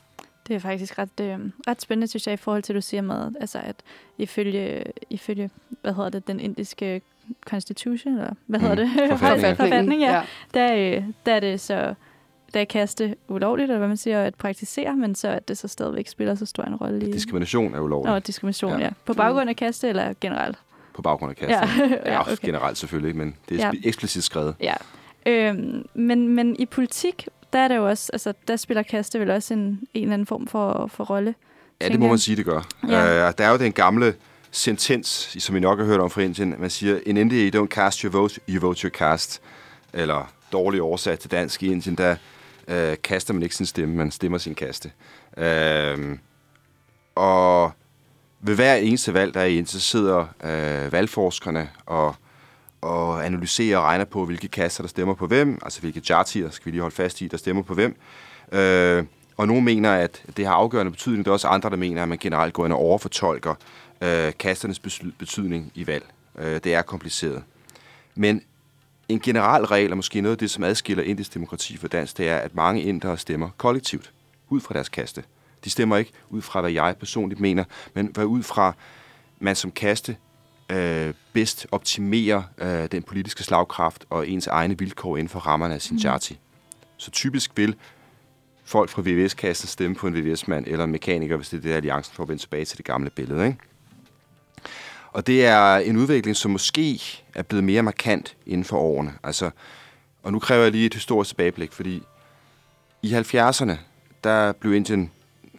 Det 0.50 0.56
er 0.56 0.60
faktisk 0.60 0.98
ret, 0.98 1.20
øh, 1.20 1.38
ret 1.68 1.82
spændende, 1.82 2.06
synes 2.06 2.26
jeg, 2.26 2.34
i 2.34 2.36
forhold 2.36 2.62
til, 2.62 2.72
at 2.72 2.74
du 2.74 2.80
siger 2.80 3.00
med, 3.02 3.32
altså 3.40 3.58
at 3.62 3.76
ifølge, 4.18 4.84
ifølge 5.10 5.50
hvad 5.82 5.92
hedder 5.94 6.10
det, 6.10 6.26
den 6.26 6.40
indiske 6.40 7.02
constitution, 7.46 8.12
eller 8.18 8.32
hvad 8.46 8.60
hedder 8.60 8.84
Mm, 8.84 8.90
det? 8.98 9.08
forfatning. 9.10 9.56
forfatning, 9.62 10.00
ja. 10.02 10.22
Der, 10.54 10.74
øh, 10.74 11.04
der 11.26 11.32
er 11.34 11.40
det 11.40 11.60
så, 11.60 11.94
der 12.54 12.60
er 12.60 12.64
kaste 12.64 13.16
ulovligt, 13.28 13.64
eller 13.64 13.78
hvad 13.78 13.88
man 13.88 13.96
siger, 13.96 14.22
at 14.24 14.34
praktisere, 14.34 14.96
men 14.96 15.14
så 15.14 15.28
at 15.28 15.48
det 15.48 15.58
så 15.58 15.68
stadigvæk 15.68 16.08
spiller 16.08 16.34
så 16.34 16.46
stor 16.46 16.62
en 16.64 16.76
rolle 16.76 17.08
i... 17.08 17.12
Diskrimination 17.12 17.74
er 17.74 17.80
ulovligt. 17.80 18.12
Nå, 18.12 18.18
diskrimination, 18.18 18.72
Ja. 18.72 18.78
ja. 18.78 18.84
ja. 18.84 18.90
På 19.06 19.14
baggrund 19.14 19.50
af 19.50 19.56
kaste, 19.56 19.88
eller 19.88 20.12
generelt? 20.20 20.58
På 20.94 21.02
baggrund 21.02 21.30
af 21.30 21.36
kasten. 21.36 21.80
Ja, 21.90 21.96
ja, 22.06 22.12
ja, 22.12 22.20
okay. 22.20 22.36
generelt 22.46 22.78
selvfølgelig, 22.78 23.16
men 23.16 23.36
det 23.48 23.54
er 23.60 23.66
Ja. 23.66 23.70
ja. 23.84 23.88
eksplicit 23.88 24.24
skrevet. 24.24 24.54
Ja. 24.60 24.74
Øhm, 25.26 25.86
men, 25.94 26.28
men 26.28 26.56
i 26.58 26.66
politik, 26.66 27.28
der 27.52 27.58
er 27.58 27.68
det 27.68 27.76
jo 27.76 27.88
også, 27.88 28.10
altså 28.12 28.32
der 28.48 28.56
spiller 28.56 28.82
kaste 28.82 29.20
vel 29.20 29.30
også 29.30 29.54
en, 29.54 29.60
en 29.60 29.80
eller 29.94 30.14
anden 30.14 30.26
form 30.26 30.46
for, 30.46 30.90
for 30.92 31.04
rolle. 31.04 31.34
Ja, 31.80 31.88
det 31.88 32.00
må 32.00 32.08
man 32.08 32.18
sige, 32.18 32.36
det 32.36 32.44
gør. 32.44 32.68
Ja. 32.88 33.28
Uh, 33.28 33.34
der 33.38 33.44
er 33.44 33.50
jo 33.50 33.56
den 33.56 33.72
gamle 33.72 34.14
sentens, 34.50 35.36
som 35.38 35.54
vi 35.54 35.60
nok 35.60 35.78
har 35.78 35.86
hørt 35.86 36.00
om 36.00 36.10
fra 36.10 36.20
Indien. 36.20 36.54
Man 36.58 36.70
siger, 36.70 36.98
in 37.06 37.16
India 37.16 37.50
you 37.50 37.64
don't 37.64 37.68
cast 37.68 38.00
your 38.00 38.12
vote, 38.12 38.40
you 38.48 38.60
vote 38.60 38.80
your 38.88 38.90
cast. 38.90 39.42
Eller 39.92 40.32
dårligt 40.52 40.82
oversat 40.82 41.18
til 41.18 41.30
dansk 41.30 41.62
i 41.62 41.72
Indien, 41.72 41.96
der 41.96 42.16
uh, 42.68 42.94
kaster 43.02 43.34
man 43.34 43.42
ikke 43.42 43.54
sin 43.54 43.66
stemme, 43.66 43.96
man 43.96 44.10
stemmer 44.10 44.38
sin 44.38 44.54
kaste. 44.54 44.90
Uh, 45.36 46.18
og 47.14 47.72
ved 48.40 48.54
hver 48.54 48.74
eneste 48.74 49.14
valg, 49.14 49.34
der 49.34 49.40
er 49.40 49.44
i 49.44 49.50
Indien, 49.50 49.66
så 49.66 49.80
sidder 49.80 50.20
uh, 50.20 50.92
valgforskerne 50.92 51.70
og, 51.86 52.14
og 52.80 53.26
analyserer 53.26 53.78
og 53.78 53.84
regner 53.84 54.04
på, 54.04 54.24
hvilke 54.24 54.48
kasser, 54.48 54.82
der 54.82 54.88
stemmer 54.88 55.14
på 55.14 55.26
hvem, 55.26 55.58
altså 55.62 55.80
hvilke 55.80 56.02
jartier, 56.10 56.50
skal 56.50 56.66
vi 56.66 56.70
lige 56.70 56.80
holde 56.80 56.94
fast 56.94 57.20
i, 57.20 57.28
der 57.28 57.36
stemmer 57.36 57.62
på 57.62 57.74
hvem. 57.74 57.96
Øh, 58.52 59.04
og 59.36 59.46
nogle 59.46 59.62
mener, 59.62 59.92
at 59.92 60.22
det 60.36 60.46
har 60.46 60.54
afgørende 60.54 60.92
betydning. 60.92 61.24
Der 61.24 61.30
er 61.30 61.32
også 61.32 61.48
andre, 61.48 61.70
der 61.70 61.76
mener, 61.76 62.02
at 62.02 62.08
man 62.08 62.18
generelt 62.18 62.54
går 62.54 62.64
ind 62.64 62.72
og 62.72 62.78
overfortolker 62.78 63.54
øh, 64.00 64.32
kasternes 64.38 64.78
betydning 65.18 65.72
i 65.74 65.86
valg. 65.86 66.04
Øh, 66.38 66.60
det 66.64 66.74
er 66.74 66.82
kompliceret. 66.82 67.42
Men 68.14 68.42
en 69.08 69.20
generel 69.20 69.64
regel, 69.64 69.90
og 69.90 69.96
måske 69.96 70.20
noget 70.20 70.34
af 70.34 70.38
det, 70.38 70.50
som 70.50 70.64
adskiller 70.64 71.04
indisk 71.04 71.34
demokrati 71.34 71.76
fra 71.76 71.88
dansk, 71.88 72.18
det 72.18 72.28
er, 72.28 72.36
at 72.36 72.54
mange 72.54 72.82
indere 72.82 73.18
stemmer 73.18 73.50
kollektivt, 73.56 74.12
ud 74.48 74.60
fra 74.60 74.74
deres 74.74 74.88
kaste. 74.88 75.24
De 75.64 75.70
stemmer 75.70 75.96
ikke 75.96 76.12
ud 76.30 76.42
fra, 76.42 76.60
hvad 76.60 76.70
jeg 76.70 76.96
personligt 77.00 77.40
mener, 77.40 77.64
men 77.94 78.06
hvad 78.06 78.24
ud 78.24 78.42
fra, 78.42 78.72
man 79.38 79.56
som 79.56 79.70
kaste 79.70 80.16
øh, 80.70 81.14
bedst 81.32 81.66
optimerer 81.70 82.42
øh, 82.58 82.88
den 82.92 83.02
politiske 83.02 83.42
slagkraft 83.42 84.04
og 84.10 84.28
ens 84.28 84.46
egne 84.46 84.78
vilkår 84.78 85.16
inden 85.16 85.28
for 85.28 85.38
rammerne 85.38 85.74
af 85.74 85.82
sin 85.82 85.96
jati. 85.96 86.38
Så 86.96 87.10
typisk 87.10 87.50
vil 87.56 87.76
folk 88.64 88.90
fra 88.90 89.02
VVS-kassen 89.04 89.68
stemme 89.68 89.96
på 89.96 90.06
en 90.06 90.14
VVS-mand 90.14 90.66
eller 90.66 90.84
en 90.84 90.92
mekaniker, 90.92 91.36
hvis 91.36 91.48
det 91.48 91.56
er 91.56 91.62
det, 91.62 91.72
alliancen 91.72 92.14
for 92.14 92.22
at 92.22 92.28
vende 92.28 92.42
tilbage 92.42 92.64
til 92.64 92.78
det 92.78 92.86
gamle 92.86 93.10
billede. 93.10 93.46
Ikke? 93.46 93.58
Og 95.12 95.26
det 95.26 95.46
er 95.46 95.76
en 95.76 95.96
udvikling, 95.96 96.36
som 96.36 96.50
måske 96.50 97.02
er 97.34 97.42
blevet 97.42 97.64
mere 97.64 97.82
markant 97.82 98.36
inden 98.46 98.64
for 98.64 98.78
årene. 98.78 99.12
Altså, 99.22 99.50
og 100.22 100.32
nu 100.32 100.38
kræver 100.38 100.62
jeg 100.62 100.72
lige 100.72 100.86
et 100.86 100.94
historisk 100.94 101.30
tilbageblik, 101.30 101.72
fordi 101.72 102.02
i 103.02 103.14
70'erne, 103.14 103.72
der 104.24 104.52
blev 104.52 104.74
Indien 104.74 105.10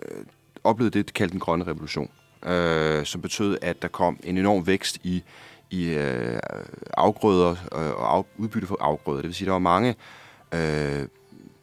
øh, 0.04 0.26
oplevet 0.64 0.94
det, 0.94 1.08
de 1.08 1.14
kaldte 1.14 1.32
den 1.32 1.40
grønne 1.40 1.66
revolution, 1.66 2.10
øh, 2.44 3.06
som 3.06 3.22
betød, 3.22 3.58
at 3.62 3.82
der 3.82 3.88
kom 3.88 4.20
en 4.24 4.38
enorm 4.38 4.68
vækst 4.68 4.98
i, 5.04 5.24
i 5.70 5.90
øh, 5.90 6.40
afgrøder 6.94 7.50
øh, 7.52 7.90
og 7.92 8.18
af, 8.18 8.26
udbytte 8.38 8.68
for 8.68 8.78
afgrøder. 8.80 9.22
Det 9.22 9.28
vil 9.28 9.36
sige, 9.36 9.46
at 9.46 9.48
der 9.48 9.52
var 9.52 9.60
mange 9.60 9.96
øh, 10.52 11.08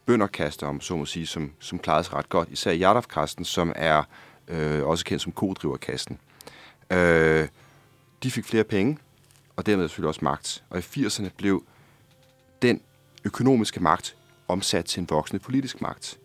bønderkaster, 0.07 0.66
om 0.66 0.81
så 0.81 0.97
må 0.97 1.05
sige, 1.05 1.26
som, 1.26 1.53
som 1.59 1.79
klarede 1.79 2.05
sig 2.05 2.14
ret 2.14 2.29
godt. 2.29 2.49
Især 2.51 2.72
Jardafkasten, 2.72 3.45
som 3.45 3.72
er 3.76 4.03
øh, 4.49 4.87
også 4.87 5.05
kendt 5.05 5.22
som 5.22 5.33
kodriverkasten. 5.33 6.18
Øh, 6.91 7.49
de 8.22 8.31
fik 8.31 8.45
flere 8.45 8.64
penge, 8.64 8.99
og 9.57 9.66
dermed 9.66 9.89
selvfølgelig 9.89 10.09
også 10.09 10.24
magt. 10.24 10.64
Og 10.70 10.79
i 10.79 10.83
80'erne 10.83 11.29
blev 11.37 11.64
den 12.62 12.81
økonomiske 13.24 13.81
magt 13.81 14.16
omsat 14.49 14.85
til 14.85 15.01
en 15.01 15.07
voksende 15.11 15.43
politisk 15.43 15.81
magt, 15.81 16.18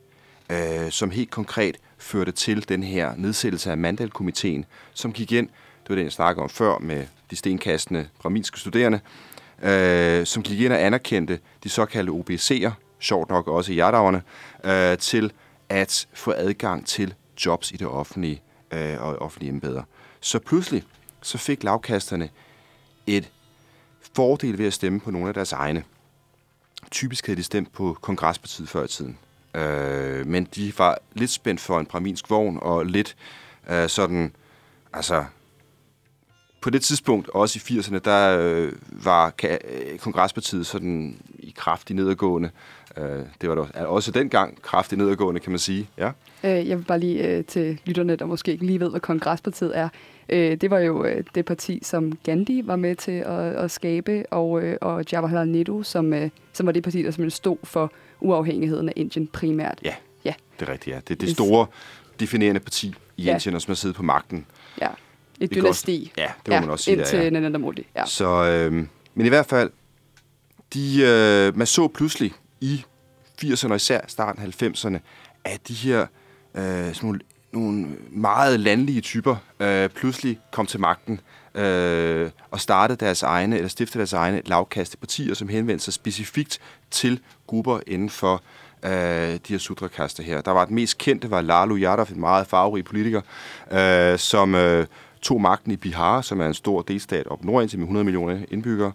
øh, 0.49 0.91
som 0.91 1.12
helt 1.12 1.32
konkret 1.32 1.78
førte 2.04 2.32
til 2.32 2.70
den 2.70 2.84
her 2.84 3.14
nedsættelse 3.16 3.72
af 3.72 3.78
Mandal-komiteen, 3.78 4.66
som 4.93 5.14
gik 5.14 5.32
ind, 5.32 5.49
det 5.84 5.89
var 5.89 5.95
den, 5.95 6.04
jeg 6.04 6.12
snakkede 6.12 6.43
om 6.43 6.49
før 6.49 6.78
med 6.78 7.06
de 7.32 7.36
stenkastende 7.36 8.10
braminske 8.20 8.60
studerende, 8.60 8.99
øh, 9.64 10.26
som 10.26 10.43
gik 10.43 10.60
ind 10.60 10.74
og 10.74 10.82
anerkendte 10.82 11.39
de 11.64 11.70
såkaldte 11.70 12.12
OBC'er, 12.12 12.72
sjovt 12.99 13.30
nok 13.30 13.47
også 13.47 13.72
i 13.72 13.76
Jardaverne, 13.76 14.22
øh, 14.64 14.97
til 14.97 15.32
at 15.70 16.08
få 16.14 16.32
adgang 16.32 16.88
til 16.88 17.14
jobs 17.45 17.72
i 17.72 17.78
det 17.78 17.88
offentlige 17.88 18.41
øh, 18.72 19.01
og 19.01 19.22
offentlige 19.22 19.49
embeder. 19.49 19.84
Så 20.22 20.39
pludselig 20.39 20.84
så 21.22 21.38
fik 21.38 21.64
lavkasterne 21.64 22.30
et 23.08 23.30
fordel 24.16 24.58
ved 24.58 24.68
at 24.68 24.74
stemme 24.74 24.99
på 24.99 25.12
nogle 25.12 25.28
af 25.28 25.34
deres 25.34 25.51
egne. 25.51 25.84
Typisk 26.91 27.26
havde 27.26 27.38
de 27.38 27.43
stemt 27.43 27.74
på 27.74 27.97
kongrespartiet 28.01 28.70
før 28.70 28.84
i 28.84 28.88
tiden. 28.88 29.18
Øh, 29.56 30.28
men 30.28 30.47
de 30.56 30.74
var 30.78 30.97
lidt 31.14 31.32
spændt 31.32 31.62
for 31.62 31.80
en 31.80 31.86
praminsk 31.86 32.30
vogn, 32.30 32.60
og 32.62 32.86
lidt 32.86 33.16
øh, 33.70 33.89
sådan, 33.89 34.32
altså, 34.93 35.26
på 36.62 36.70
det 36.70 36.82
tidspunkt, 36.82 37.30
også 37.30 37.60
i 37.60 37.80
80'erne, 37.80 37.97
der 37.97 38.38
øh, 38.39 38.72
var 38.89 39.34
ka- 39.41 39.47
øh, 39.47 39.60
Kongresspartiet 39.60 39.99
kongrespartiet 39.99 40.66
sådan 40.66 41.18
i 41.39 41.54
kraftig 41.58 41.95
nedadgående. 41.95 42.49
Øh, 42.97 43.20
det 43.41 43.49
var 43.49 43.56
da 43.56 43.86
også 43.86 44.12
dengang 44.12 44.62
kraftig 44.62 44.97
nedadgående, 44.97 45.39
kan 45.39 45.51
man 45.51 45.60
sige. 45.60 45.89
Ja. 45.97 46.12
Øh, 46.43 46.70
jeg 46.70 46.78
vil 46.78 46.84
bare 46.84 46.99
lige 46.99 47.28
øh, 47.28 47.45
til 47.45 47.80
lytterne, 47.86 48.16
der 48.16 48.26
måske 48.26 48.51
ikke 48.51 48.66
lige 48.66 48.80
ved, 48.80 48.89
hvad 48.89 48.99
Kongrespartiet 48.99 49.78
er. 49.78 49.89
Øh, 50.30 50.58
det 50.58 50.72
var 50.72 50.80
jo 50.80 51.06
øh, 51.06 51.24
det 51.36 51.45
parti, 51.45 51.80
som 51.84 52.18
Gandhi 52.24 52.62
var 52.66 52.76
med 52.76 52.95
til 52.95 53.12
at, 53.12 53.39
at 53.39 53.72
skabe, 53.72 54.24
og, 54.32 54.62
øh, 54.64 54.78
og 54.82 55.06
Jawaharlal 55.12 55.47
Nehru, 55.47 55.84
som, 55.84 56.14
øh, 56.14 56.30
som 56.54 56.66
var 56.66 56.72
det 56.72 56.84
parti, 56.84 56.97
der 57.04 57.12
simpelthen 57.12 57.32
stod 57.32 57.58
for 57.64 57.91
uafhængigheden 58.24 58.89
af 58.89 58.93
Indien 58.95 59.28
primært. 59.28 59.80
Ja, 59.84 59.93
Ja. 60.26 60.34
det 60.59 60.67
er 60.69 60.71
rigtigt, 60.71 60.93
ja. 60.95 60.99
Det 61.07 61.11
er 61.11 61.26
det 61.26 61.30
store 61.30 61.67
definerende 62.19 62.59
parti 62.59 62.95
i 63.17 63.24
Ja. 63.24 63.34
Indien, 63.34 63.55
og 63.55 63.61
som 63.61 63.69
har 63.71 63.76
siddet 63.76 63.95
på 63.95 64.03
magten. 64.03 64.45
Ja. 64.82 64.88
Et 65.39 65.49
kan 65.49 65.61
dynasti. 65.63 66.11
Også, 66.11 66.21
ja, 66.21 66.32
det 66.45 66.53
må 66.53 66.59
man 66.59 66.69
også 66.69 66.84
sige, 66.86 66.97
indtil 66.97 67.17
der, 67.17 67.24
ja. 67.24 67.30
Narendra 67.30 67.59
Modi. 67.59 67.88
Ja. 67.95 68.05
Så, 68.05 68.28
øh, 68.45 68.74
men 69.15 69.26
i 69.26 69.30
hvert 69.30 69.45
fald, 69.45 69.69
de, 70.74 71.01
øh, 71.03 71.57
man 71.57 71.67
så 71.67 71.88
pludselig 71.88 72.34
i 72.61 72.84
80'erne 73.43 73.69
og 73.69 73.76
især 73.76 74.01
starten 74.07 74.41
af 74.43 74.63
90'erne, 74.63 74.97
at 75.43 75.67
de 75.67 75.74
her 75.74 76.01
øh, 76.55 76.63
sådan 76.63 76.95
nogle, 77.01 77.19
nogle 77.51 77.88
meget 78.11 78.59
landlige 78.59 79.01
typer 79.01 79.36
øh, 79.59 79.89
pludselig 79.89 80.39
kom 80.51 80.65
til 80.65 80.80
magten 80.80 81.19
øh, 81.56 82.30
og 82.51 82.60
startede 82.60 83.06
deres 83.06 83.24
egne, 83.24 83.56
eller 83.56 83.70
stiftede 83.70 83.97
deres 83.97 84.14
egne 84.14 84.41
lavkaste 84.45 84.97
partier, 84.97 85.34
som 85.34 85.47
henvendte 85.47 85.86
sig 85.86 85.93
specifikt 85.93 86.60
til 86.91 87.20
grupper 87.47 87.80
inden 87.88 88.10
for 88.10 88.41
øh, 88.84 88.91
de 88.91 89.39
her 89.47 89.58
sudrakaster 89.58 90.24
her. 90.24 90.41
Der 90.41 90.51
var 90.51 90.66
den 90.66 90.76
mest 90.76 90.97
kendte, 90.97 91.32
var 91.32 91.41
Lalu 91.41 91.78
Yadav, 91.78 92.08
en 92.12 92.20
meget 92.20 92.47
farverig 92.47 92.86
politiker, 92.86 93.22
øh, 93.72 94.20
som 94.20 94.56
øh, 94.56 94.86
tog 95.22 95.41
magten 95.41 95.72
i 95.72 95.76
Bihar, 95.76 96.22
som 96.22 96.41
er 96.41 96.47
en 96.47 96.54
stor 96.54 96.82
delstat 96.82 97.28
op 97.28 97.43
nordindtil 97.43 97.80
med 97.80 97.86
100 97.86 98.04
millioner 98.04 98.45
indbyggere, 98.51 98.91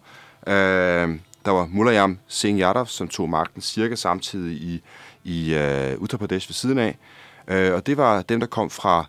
øh, 0.47 1.19
der 1.45 1.51
var 1.51 1.67
Mulayam 1.67 2.19
Singh 2.27 2.61
Yadav, 2.61 2.87
som 2.87 3.09
tog 3.09 3.29
magten 3.31 3.63
cirka 3.63 3.95
samtidig 3.95 4.57
i, 4.57 4.83
i 5.25 5.55
øh, 5.55 5.99
Uttar 5.99 6.19
Pradesh 6.19 6.49
ved 6.49 6.55
siden 6.55 6.79
af. 6.79 6.99
Øh, 7.49 7.75
og 7.75 7.87
det 7.87 7.97
var 7.97 8.23
dem, 8.23 8.41
der 8.41 8.47
kom 8.47 8.71
fra 8.71 9.07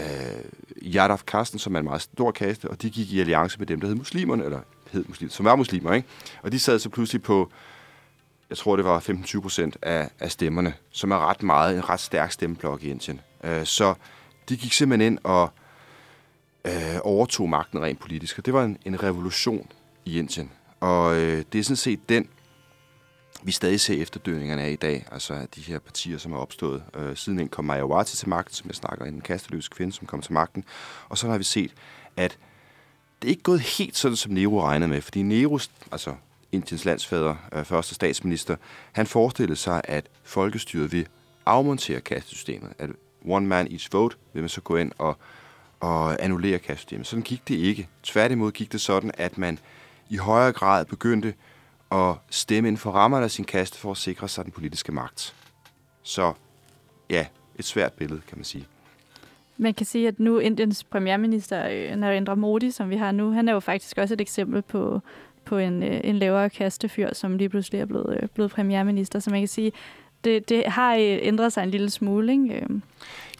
Øh, 0.00 0.06
uh, 0.06 0.94
Yadav 0.94 1.18
Karsten, 1.26 1.58
som 1.58 1.74
er 1.74 1.78
en 1.78 1.84
meget 1.84 2.02
stor 2.02 2.30
kaste, 2.30 2.70
og 2.70 2.82
de 2.82 2.90
gik 2.90 3.12
i 3.12 3.20
alliance 3.20 3.58
med 3.58 3.66
dem, 3.66 3.80
der 3.80 3.86
hed 3.86 3.94
muslimerne, 3.94 4.44
eller 4.44 4.60
hed 4.92 5.04
muslimer, 5.08 5.32
som 5.32 5.44
var 5.44 5.56
muslimer, 5.56 5.92
ikke? 5.92 6.08
Og 6.42 6.52
de 6.52 6.58
sad 6.58 6.78
så 6.78 6.88
pludselig 6.88 7.22
på, 7.22 7.50
jeg 8.50 8.58
tror 8.58 8.76
det 8.76 8.84
var 8.84 9.00
15-20 9.00 9.40
procent 9.40 9.76
af, 9.82 10.10
af 10.20 10.30
stemmerne, 10.30 10.74
som 10.90 11.10
er 11.10 11.28
ret 11.28 11.42
meget, 11.42 11.76
en 11.76 11.88
ret 11.88 12.00
stærk 12.00 12.32
stemmeblok 12.32 12.82
i 12.82 12.90
Indien. 12.90 13.20
Øh, 13.44 13.66
så 13.66 13.94
de 14.48 14.56
gik 14.56 14.72
simpelthen 14.72 15.12
ind 15.12 15.18
og 15.24 15.50
øh, 16.64 16.98
overtog 17.02 17.48
magten 17.48 17.82
rent 17.82 18.00
politisk, 18.00 18.38
og 18.38 18.46
det 18.46 18.54
var 18.54 18.64
en, 18.64 18.78
en 18.84 19.02
revolution 19.02 19.72
i 20.04 20.18
Indien. 20.18 20.50
Og 20.80 21.16
øh, 21.16 21.44
det 21.52 21.58
er 21.58 21.62
sådan 21.62 21.76
set 21.76 22.08
den, 22.08 22.28
vi 23.42 23.52
stadig 23.52 23.80
ser 23.80 24.02
efterdønningerne 24.02 24.62
af 24.62 24.70
i 24.70 24.76
dag, 24.76 25.06
altså 25.12 25.34
af 25.34 25.48
de 25.48 25.60
her 25.60 25.78
partier, 25.78 26.18
som 26.18 26.32
er 26.32 26.36
opstået. 26.36 26.82
Øh, 26.96 27.16
siden 27.16 27.40
en 27.40 27.48
kom 27.48 27.64
Mayawati 27.64 28.16
til 28.16 28.28
magten, 28.28 28.54
som 28.54 28.68
jeg 28.68 28.74
snakker, 28.74 29.04
en 29.04 29.20
kasteløs 29.20 29.68
kvinde, 29.68 29.92
som 29.92 30.06
kom 30.06 30.22
til 30.22 30.32
magten. 30.32 30.64
Og 31.08 31.18
så 31.18 31.28
har 31.28 31.38
vi 31.38 31.44
set, 31.44 31.74
at 32.16 32.38
det 33.22 33.28
er 33.28 33.30
ikke 33.30 33.42
gået 33.42 33.60
helt 33.60 33.96
sådan, 33.96 34.16
som 34.16 34.32
Nehru 34.32 34.60
regnede 34.60 34.88
med, 34.88 35.00
fordi 35.00 35.22
Nehru, 35.22 35.58
altså 35.92 36.14
Indiens 36.52 36.84
landsfader, 36.84 37.36
øh, 37.52 37.64
første 37.64 37.94
statsminister, 37.94 38.56
han 38.92 39.06
forestillede 39.06 39.56
sig, 39.56 39.80
at 39.84 40.06
folkestyret 40.22 40.92
vil 40.92 41.06
afmontere 41.46 42.00
kastesystemet. 42.00 42.72
At 42.78 42.90
one 43.24 43.46
man 43.46 43.66
each 43.72 43.88
vote 43.92 44.16
vil 44.32 44.42
man 44.42 44.48
så 44.48 44.60
gå 44.60 44.76
ind 44.76 44.92
og, 44.98 45.16
og 45.80 46.24
annullere 46.24 46.58
kastesystemet. 46.58 47.06
Sådan 47.06 47.22
gik 47.22 47.48
det 47.48 47.54
ikke. 47.54 47.88
Tværtimod 48.02 48.52
gik 48.52 48.72
det 48.72 48.80
sådan, 48.80 49.10
at 49.14 49.38
man 49.38 49.58
i 50.10 50.16
højere 50.16 50.52
grad 50.52 50.84
begyndte 50.84 51.34
at 51.92 52.14
stemme 52.30 52.68
inden 52.68 52.78
for 52.78 52.90
rammerne 52.90 53.24
af 53.24 53.30
sin 53.30 53.44
kaste 53.44 53.78
for 53.78 53.90
at 53.90 53.96
sikre 53.96 54.28
sig 54.28 54.44
den 54.44 54.52
politiske 54.52 54.92
magt. 54.92 55.34
Så 56.02 56.32
ja, 57.10 57.26
et 57.56 57.64
svært 57.64 57.92
billede, 57.92 58.20
kan 58.28 58.38
man 58.38 58.44
sige. 58.44 58.66
Man 59.56 59.74
kan 59.74 59.86
sige, 59.86 60.08
at 60.08 60.20
nu 60.20 60.38
Indiens 60.38 60.84
premierminister 60.84 61.68
øh, 61.70 61.96
Narendra 61.96 62.34
Modi, 62.34 62.70
som 62.70 62.90
vi 62.90 62.96
har 62.96 63.12
nu, 63.12 63.32
han 63.32 63.48
er 63.48 63.52
jo 63.52 63.60
faktisk 63.60 63.98
også 63.98 64.14
et 64.14 64.20
eksempel 64.20 64.62
på, 64.62 65.00
på 65.44 65.58
en, 65.58 65.82
øh, 65.82 66.00
en 66.04 66.18
lavere 66.18 66.50
kastefyr, 66.50 67.14
som 67.14 67.36
lige 67.36 67.48
pludselig 67.48 67.80
er 67.80 67.86
blevet, 67.86 68.18
øh, 68.22 68.28
blevet 68.28 68.50
premierminister. 68.50 69.18
Så 69.18 69.30
man 69.30 69.40
kan 69.40 69.48
sige, 69.48 69.72
det, 70.24 70.48
det 70.48 70.66
har 70.66 70.94
ændret 70.98 71.52
sig 71.52 71.62
en 71.62 71.70
lille 71.70 71.90
smule, 71.90 72.32
ikke? 72.32 72.66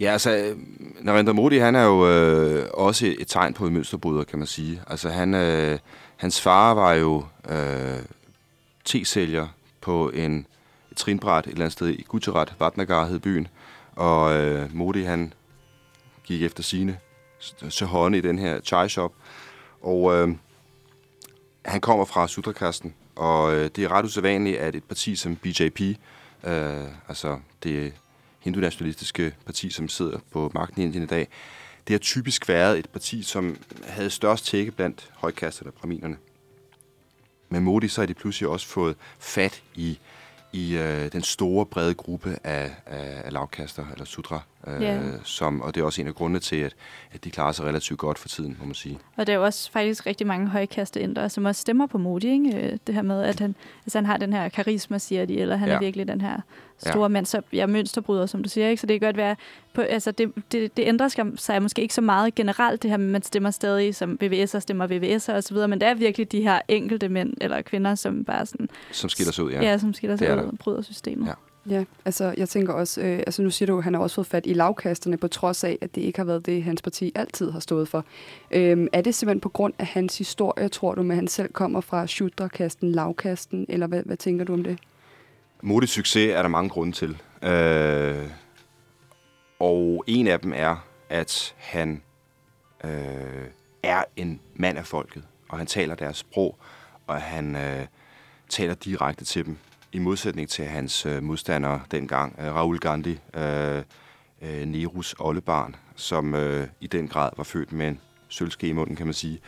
Ja, 0.01 0.13
altså, 0.13 0.55
Narendra 1.01 1.33
Modi, 1.33 1.59
han 1.59 1.75
er 1.75 1.85
jo 1.85 2.09
øh, 2.09 2.67
også 2.75 3.07
et 3.19 3.27
tegn 3.27 3.55
på 3.55 3.67
en 3.67 3.75
mønsterbryder, 3.75 4.25
kan 4.25 4.39
man 4.39 4.47
sige. 4.47 4.83
Altså, 4.87 5.09
han, 5.09 5.35
øh, 5.35 5.79
Hans 6.17 6.41
far 6.41 6.75
var 6.75 6.93
jo 6.93 7.25
øh, 7.51 7.99
10 8.85 9.05
sælger 9.05 9.49
på 9.81 10.11
en, 10.11 10.47
et 10.91 10.97
trinbræt 10.97 11.47
et 11.47 11.51
eller 11.51 11.65
andet 11.65 11.73
sted 11.73 11.89
i 11.89 12.03
Gujarat, 12.03 12.55
Vatnagar 12.59 13.07
hed 13.07 13.19
byen, 13.19 13.49
og 13.97 14.37
øh, 14.37 14.75
Modi 14.75 15.03
han 15.03 15.33
gik 16.25 16.43
efter 16.43 16.63
sine 16.63 16.99
til 17.71 17.87
hånden 17.87 18.19
i 18.19 18.29
den 18.29 18.39
her 18.39 18.61
chai 18.61 18.89
shop, 18.89 19.13
og 19.83 20.15
øh, 20.15 20.29
han 21.65 21.81
kommer 21.81 22.05
fra 22.05 22.29
Sudrakasten, 22.29 22.95
og 23.17 23.55
øh, 23.55 23.71
det 23.77 23.85
er 23.85 23.93
ret 23.93 24.05
usædvanligt, 24.05 24.59
at 24.59 24.75
et 24.75 24.85
parti 24.85 25.17
som 25.17 25.37
BJP, 25.37 25.81
øh, 26.45 26.89
altså 27.09 27.39
det 27.63 27.93
hindu-nationalistiske 28.41 29.35
parti, 29.47 29.71
som 29.71 29.89
sidder 29.89 30.19
på 30.31 30.51
magten 30.55 30.83
i 30.83 30.85
Indien 30.85 31.05
i 31.05 31.07
dag, 31.07 31.29
det 31.87 31.95
har 31.95 31.99
typisk 31.99 32.49
været 32.49 32.79
et 32.79 32.89
parti, 32.89 33.23
som 33.23 33.57
havde 33.87 34.11
størst 34.11 34.47
tække 34.47 34.71
blandt 34.71 35.11
højkasterne 35.15 35.71
og 35.71 35.75
braminerne. 35.75 36.17
Med 37.53 37.61
Modi 37.61 37.89
så 37.89 38.01
har 38.01 38.07
de 38.07 38.15
pludselig 38.15 38.49
også 38.49 38.67
fået 38.67 38.97
fat 39.19 39.63
i, 39.75 39.99
i 40.53 40.77
øh, 40.77 41.13
den 41.13 41.23
store, 41.23 41.67
brede 41.67 41.95
gruppe 41.95 42.39
af, 42.45 42.75
af, 42.87 43.23
af 43.25 43.33
lavkaster, 43.33 43.87
eller 43.93 44.05
sudra, 44.05 44.41
øh, 44.67 44.83
yeah. 44.83 45.05
som, 45.25 45.61
og 45.61 45.75
det 45.75 45.81
er 45.81 45.85
også 45.85 46.01
en 46.01 46.07
af 46.07 46.15
grundene 46.15 46.41
til, 46.41 46.57
at, 46.57 46.77
at 47.13 47.25
de 47.25 47.31
klarer 47.31 47.53
sig 47.53 47.65
relativt 47.65 47.99
godt 47.99 48.19
for 48.19 48.29
tiden, 48.29 48.57
må 48.61 48.65
man 48.65 48.75
sige. 48.75 48.99
Og 49.17 49.27
der 49.27 49.33
er 49.33 49.37
jo 49.37 49.45
også 49.45 49.73
faktisk 49.73 50.07
rigtig 50.07 50.27
mange 50.27 50.49
højkasteindere, 50.49 51.31
som 51.31 51.45
også 51.45 51.61
stemmer 51.61 51.87
på 51.87 51.99
Modi, 51.99 52.29
ikke? 52.29 52.57
Øh, 52.57 52.79
det 52.87 52.95
her 52.95 53.03
med, 53.03 53.23
at 53.23 53.41
han, 53.41 53.55
altså 53.87 53.99
han 53.99 54.07
har 54.07 54.17
den 54.17 54.33
her 54.33 54.49
karisma, 54.49 54.99
siger 54.99 55.25
de, 55.25 55.41
eller 55.41 55.57
han 55.57 55.69
ja. 55.69 55.75
er 55.75 55.79
virkelig 55.79 56.09
den 56.09 56.21
her 56.21 56.41
store 56.77 57.03
ja. 57.03 57.09
mand, 57.09 57.27
så 57.27 57.37
jeg 57.37 57.45
ja, 57.53 57.67
mønsterbryder, 57.67 58.27
som 58.27 58.43
du 58.43 58.49
siger, 58.49 58.69
ikke? 58.69 58.81
Så 58.81 58.87
det 58.87 59.01
kan 59.01 59.07
godt 59.09 59.17
være, 59.17 59.37
på, 59.75 59.81
altså 59.81 60.11
det, 60.11 60.33
det, 60.53 60.77
det 60.77 60.87
ændrer 60.87 61.33
sig 61.37 61.63
måske 61.63 61.83
ikke 61.83 61.95
så 61.95 62.01
meget 62.01 62.35
generelt, 62.35 62.83
det 62.83 62.91
her, 62.91 62.99
man 62.99 63.23
stemmer 63.23 63.51
stadig 63.51 63.95
som 63.95 64.19
VVS'er, 64.23 64.59
stemmer 64.59 64.87
VVS'er 64.87 65.33
osv., 65.33 65.57
men 65.57 65.81
det 65.81 65.89
er 65.89 65.95
virkelig 65.95 66.33
de 66.33 66.43
her 66.43 66.61
enkelte 66.69 67.09
mænd 67.09 67.35
eller 67.41 67.63
kvinder, 67.63 67.95
som 67.95 68.25
bare 68.25 68.47
sådan... 68.47 68.69
Som 68.93 69.11
skiller 69.11 69.33
sig 69.33 69.45
ud, 69.45 69.51
ja. 69.51 69.63
Ja, 69.63 69.79
som 69.79 69.95
skiller 69.95 70.17
sig 70.17 70.33
ud 70.33 70.39
og 70.39 70.59
bryder 70.59 70.83
systemet. 70.83 71.27
Ja. 71.27 71.33
Ja, 71.71 71.85
altså 72.05 72.35
jeg 72.37 72.49
tænker 72.49 72.73
også, 72.73 73.01
øh, 73.01 73.19
altså 73.19 73.43
nu 73.43 73.51
siger 73.51 73.67
du, 73.67 73.79
at 73.79 73.85
han 73.85 73.95
har 73.95 74.01
også 74.01 74.15
fået 74.15 74.27
fat 74.27 74.47
i 74.47 74.53
lavkasterne, 74.53 75.17
på 75.17 75.29
trods 75.29 75.65
af, 75.65 75.79
at 75.81 75.95
det 75.95 76.01
ikke 76.01 76.19
har 76.19 76.25
været 76.25 76.47
det, 76.47 76.63
hans 76.63 76.83
parti 76.83 77.13
altid 77.15 77.51
har 77.51 77.61
stået 77.61 77.89
for. 77.89 78.05
Øhm, 78.51 78.89
er 78.93 79.01
det 79.01 79.15
simpelthen 79.15 79.41
på 79.41 79.49
grund 79.49 79.75
af 79.79 79.87
hans 79.87 80.19
historie, 80.19 80.69
tror 80.69 80.95
du, 80.95 81.03
med 81.03 81.11
at 81.11 81.17
han 81.17 81.29
selv 81.29 81.53
kommer 81.53 81.81
fra 81.81 82.07
Shudra-kasten, 82.07 82.93
lavkasten, 82.93 83.67
eller 83.69 83.87
hvad, 83.87 84.03
hvad 84.03 84.17
tænker 84.17 84.45
du 84.45 84.53
om 84.53 84.65
det? 84.65 84.79
Modig 85.63 85.89
succes 85.89 86.33
er 86.35 86.43
der 86.43 86.49
mange 86.49 86.71
grunde 86.71 86.93
til. 86.93 87.17
Øh, 87.43 88.31
og 89.59 90.05
en 90.07 90.27
af 90.27 90.41
dem 90.41 90.53
er, 90.57 90.87
at 91.09 91.55
han 91.57 92.03
øh, 92.85 92.91
er 93.83 94.05
en 94.17 94.41
mand 94.55 94.79
af 94.79 94.87
folket, 94.87 95.23
og 95.49 95.59
han 95.59 95.67
taler 95.67 95.95
deres 95.95 96.17
sprog, 96.17 96.59
og 97.07 97.17
han 97.17 97.57
øh, 97.57 97.87
taler 98.49 98.75
direkte 98.75 99.25
til 99.25 99.45
dem 99.47 99.57
i 99.93 99.99
modsætning 99.99 100.49
til 100.49 100.65
hans 100.65 101.07
øh, 101.07 101.23
modstandere 101.23 101.81
dengang, 101.91 102.37
øh, 102.39 102.55
Raoul 102.55 102.79
Gandhi, 102.79 103.19
øh, 103.35 103.83
øh, 104.43 104.67
Nerus 104.67 105.15
oldebarn, 105.19 105.77
som 105.97 106.35
øh, 106.35 106.67
i 106.81 106.87
den 106.87 107.09
grad 107.09 107.31
var 107.37 107.45
født 107.45 107.73
med 107.73 107.89
en 107.89 108.01
sølvske 108.29 108.69
i 108.69 108.73
munden, 108.73 108.97
kan 108.97 109.07
man 109.07 109.15
sige. 109.15 109.41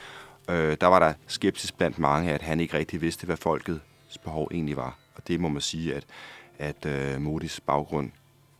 Øh, 0.50 0.76
der 0.80 0.86
var 0.86 0.98
der 0.98 1.12
skepsis 1.26 1.72
blandt 1.72 1.98
mange, 1.98 2.32
at 2.32 2.42
han 2.42 2.60
ikke 2.60 2.76
rigtig 2.76 3.00
vidste, 3.00 3.26
hvad 3.26 3.36
folkets 3.36 4.18
behov 4.24 4.48
egentlig 4.52 4.76
var. 4.76 4.98
Og 5.14 5.28
det 5.28 5.40
må 5.40 5.48
man 5.48 5.60
sige, 5.60 5.94
at, 5.94 6.04
at 6.58 6.86
øh, 6.86 7.20
Modis 7.20 7.60
baggrund 7.60 8.10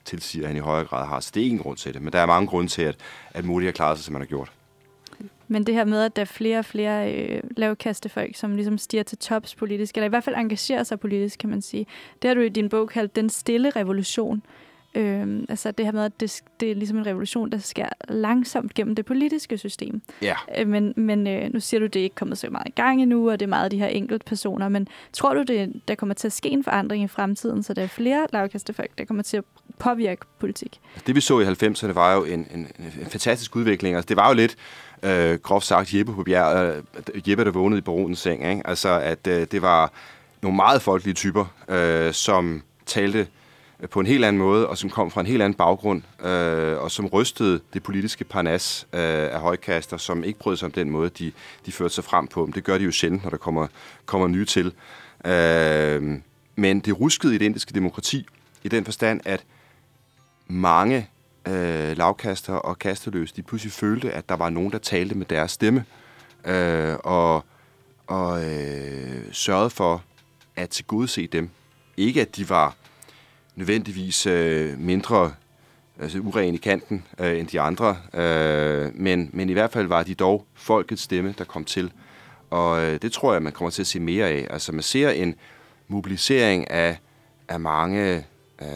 tilsiger, 0.04 0.44
at 0.44 0.48
han 0.48 0.56
i 0.56 0.60
højere 0.60 0.84
grad 0.84 1.06
har. 1.06 1.20
Så 1.20 1.30
det 1.34 1.40
er 1.40 1.44
ingen 1.44 1.62
grund 1.62 1.76
til 1.76 1.94
det. 1.94 2.02
Men 2.02 2.12
der 2.12 2.18
er 2.20 2.26
mange 2.26 2.48
grunde 2.48 2.68
til, 2.68 2.82
at, 2.82 2.96
at 3.30 3.44
Modi 3.44 3.64
har 3.64 3.72
klaret 3.72 3.98
sig, 3.98 4.04
som 4.04 4.14
han 4.14 4.22
har 4.22 4.26
gjort. 4.26 4.52
Men 5.52 5.64
det 5.64 5.74
her 5.74 5.84
med, 5.84 6.02
at 6.02 6.16
der 6.16 6.22
er 6.22 6.26
flere 6.26 6.58
og 6.58 6.64
flere 6.64 7.14
øh, 7.14 7.40
lavkastefolk, 7.56 8.36
som 8.36 8.54
ligesom 8.54 8.78
stiger 8.78 9.02
til 9.02 9.18
tops 9.18 9.54
politisk, 9.54 9.96
eller 9.96 10.06
i 10.06 10.08
hvert 10.08 10.24
fald 10.24 10.36
engagerer 10.36 10.82
sig 10.82 11.00
politisk, 11.00 11.38
kan 11.38 11.50
man 11.50 11.62
sige. 11.62 11.86
Det 12.22 12.28
har 12.28 12.34
du 12.34 12.40
i 12.40 12.48
din 12.48 12.68
bog 12.68 12.88
kaldt 12.88 13.16
den 13.16 13.28
stille 13.28 13.70
revolution. 13.70 14.42
Øh, 14.94 15.42
altså 15.48 15.70
det 15.70 15.84
her 15.84 15.92
med, 15.92 16.04
at 16.04 16.20
det, 16.20 16.42
det 16.60 16.70
er 16.70 16.74
ligesom 16.74 16.98
en 16.98 17.06
revolution, 17.06 17.50
der 17.50 17.58
sker 17.58 17.88
langsomt 18.08 18.74
gennem 18.74 18.94
det 18.94 19.06
politiske 19.06 19.58
system. 19.58 20.02
Ja. 20.22 20.34
Øh, 20.58 20.68
men 20.68 20.92
men 20.96 21.26
øh, 21.26 21.52
nu 21.52 21.60
siger 21.60 21.80
du, 21.80 21.86
det 21.86 22.00
er 22.00 22.04
ikke 22.04 22.16
kommet 22.16 22.38
så 22.38 22.50
meget 22.50 22.66
i 22.66 22.70
gang 22.70 23.02
endnu, 23.02 23.30
og 23.30 23.40
det 23.40 23.46
er 23.46 23.48
meget 23.48 23.70
de 23.70 23.78
her 23.78 23.86
enkelte 23.86 24.24
personer. 24.24 24.68
Men 24.68 24.88
tror 25.12 25.34
du, 25.34 25.42
det, 25.42 25.82
der 25.88 25.94
kommer 25.94 26.14
til 26.14 26.28
at 26.28 26.32
ske 26.32 26.48
en 26.48 26.64
forandring 26.64 27.04
i 27.04 27.08
fremtiden, 27.08 27.62
så 27.62 27.74
der 27.74 27.82
er 27.82 27.86
flere 27.86 28.26
lavkastefolk, 28.32 28.98
der 28.98 29.04
kommer 29.04 29.22
til 29.22 29.36
at 29.36 29.44
påvirke 29.78 30.26
politik? 30.38 30.80
Det 31.06 31.14
vi 31.14 31.20
så 31.20 31.40
i 31.40 31.44
90'erne 31.44 31.92
var 31.92 32.14
jo 32.14 32.24
en, 32.24 32.46
en, 32.54 32.68
en 32.78 33.06
fantastisk 33.10 33.56
udvikling. 33.56 33.96
Altså, 33.96 34.08
det 34.08 34.16
var 34.16 34.28
jo 34.28 34.34
lidt 34.34 34.56
øh, 35.02 35.38
groft 35.38 35.66
sagt 35.66 35.94
Jeppe 35.94 36.14
på 36.14 36.22
bjerg, 36.22 36.82
øh, 37.14 37.30
Jeppe, 37.30 37.44
der 37.44 37.50
vågnede 37.50 37.78
i 37.78 37.82
baronens 37.82 38.18
seng. 38.18 38.50
Ikke? 38.50 38.66
Altså, 38.66 38.88
at 38.88 39.26
øh, 39.26 39.46
det 39.50 39.62
var 39.62 39.92
nogle 40.42 40.56
meget 40.56 40.82
folkelige 40.82 41.14
typer, 41.14 41.44
øh, 41.68 42.12
som 42.12 42.62
talte 42.86 43.26
øh, 43.80 43.88
på 43.88 44.00
en 44.00 44.06
helt 44.06 44.24
anden 44.24 44.42
måde, 44.42 44.68
og 44.68 44.78
som 44.78 44.90
kom 44.90 45.10
fra 45.10 45.20
en 45.20 45.26
helt 45.26 45.42
anden 45.42 45.56
baggrund, 45.56 46.02
øh, 46.26 46.78
og 46.78 46.90
som 46.90 47.06
rystede 47.06 47.60
det 47.72 47.82
politiske 47.82 48.24
parnas 48.24 48.86
øh, 48.92 49.00
af 49.34 49.40
højkaster, 49.40 49.96
som 49.96 50.24
ikke 50.24 50.38
brød 50.38 50.56
sig 50.56 50.66
om 50.66 50.72
den 50.72 50.90
måde, 50.90 51.10
de, 51.18 51.32
de 51.66 51.72
førte 51.72 51.94
sig 51.94 52.04
frem 52.04 52.26
på. 52.26 52.46
Men 52.46 52.52
det 52.54 52.64
gør 52.64 52.78
de 52.78 52.84
jo 52.84 52.92
sjældent, 52.92 53.22
når 53.22 53.30
der 53.30 53.36
kommer, 53.36 53.66
kommer 54.06 54.28
nye 54.28 54.44
til. 54.44 54.72
Øh, 55.24 56.18
men 56.56 56.80
det 56.80 57.00
ruskede 57.00 57.34
i 57.34 57.38
det 57.38 57.44
indiske 57.44 57.74
demokrati, 57.74 58.26
i 58.62 58.68
den 58.68 58.84
forstand, 58.84 59.20
at 59.24 59.44
mange 60.48 61.08
øh, 61.48 61.96
lavkaster 61.96 62.54
og 62.54 62.78
kasteløs, 62.78 63.32
de 63.32 63.42
pludselig 63.42 63.72
følte, 63.72 64.12
at 64.12 64.28
der 64.28 64.36
var 64.36 64.50
nogen, 64.50 64.72
der 64.72 64.78
talte 64.78 65.14
med 65.14 65.26
deres 65.26 65.50
stemme, 65.50 65.84
øh, 66.44 66.96
og, 67.04 67.44
og 68.06 68.44
øh, 68.44 69.24
sørgede 69.32 69.70
for 69.70 70.02
at 70.56 70.70
tilgodese 70.70 71.26
dem. 71.26 71.50
Ikke 71.96 72.20
at 72.20 72.36
de 72.36 72.50
var 72.50 72.76
nødvendigvis 73.56 74.26
øh, 74.26 74.78
mindre 74.78 75.32
altså 76.00 76.18
uren 76.18 76.54
i 76.54 76.58
kanten 76.58 77.04
øh, 77.18 77.38
end 77.38 77.48
de 77.48 77.60
andre, 77.60 77.96
øh, 78.14 78.90
men, 78.94 79.30
men 79.32 79.50
i 79.50 79.52
hvert 79.52 79.72
fald 79.72 79.86
var 79.86 80.02
de 80.02 80.14
dog 80.14 80.46
folkets 80.54 81.02
stemme, 81.02 81.34
der 81.38 81.44
kom 81.44 81.64
til. 81.64 81.92
Og 82.50 82.82
øh, 82.82 83.02
det 83.02 83.12
tror 83.12 83.32
jeg, 83.32 83.42
man 83.42 83.52
kommer 83.52 83.70
til 83.70 83.82
at 83.82 83.86
se 83.86 84.00
mere 84.00 84.28
af. 84.28 84.46
Altså 84.50 84.72
man 84.72 84.82
ser 84.82 85.10
en 85.10 85.34
mobilisering 85.88 86.70
af, 86.70 86.98
af 87.48 87.60
mange 87.60 88.24
øh, 88.62 88.66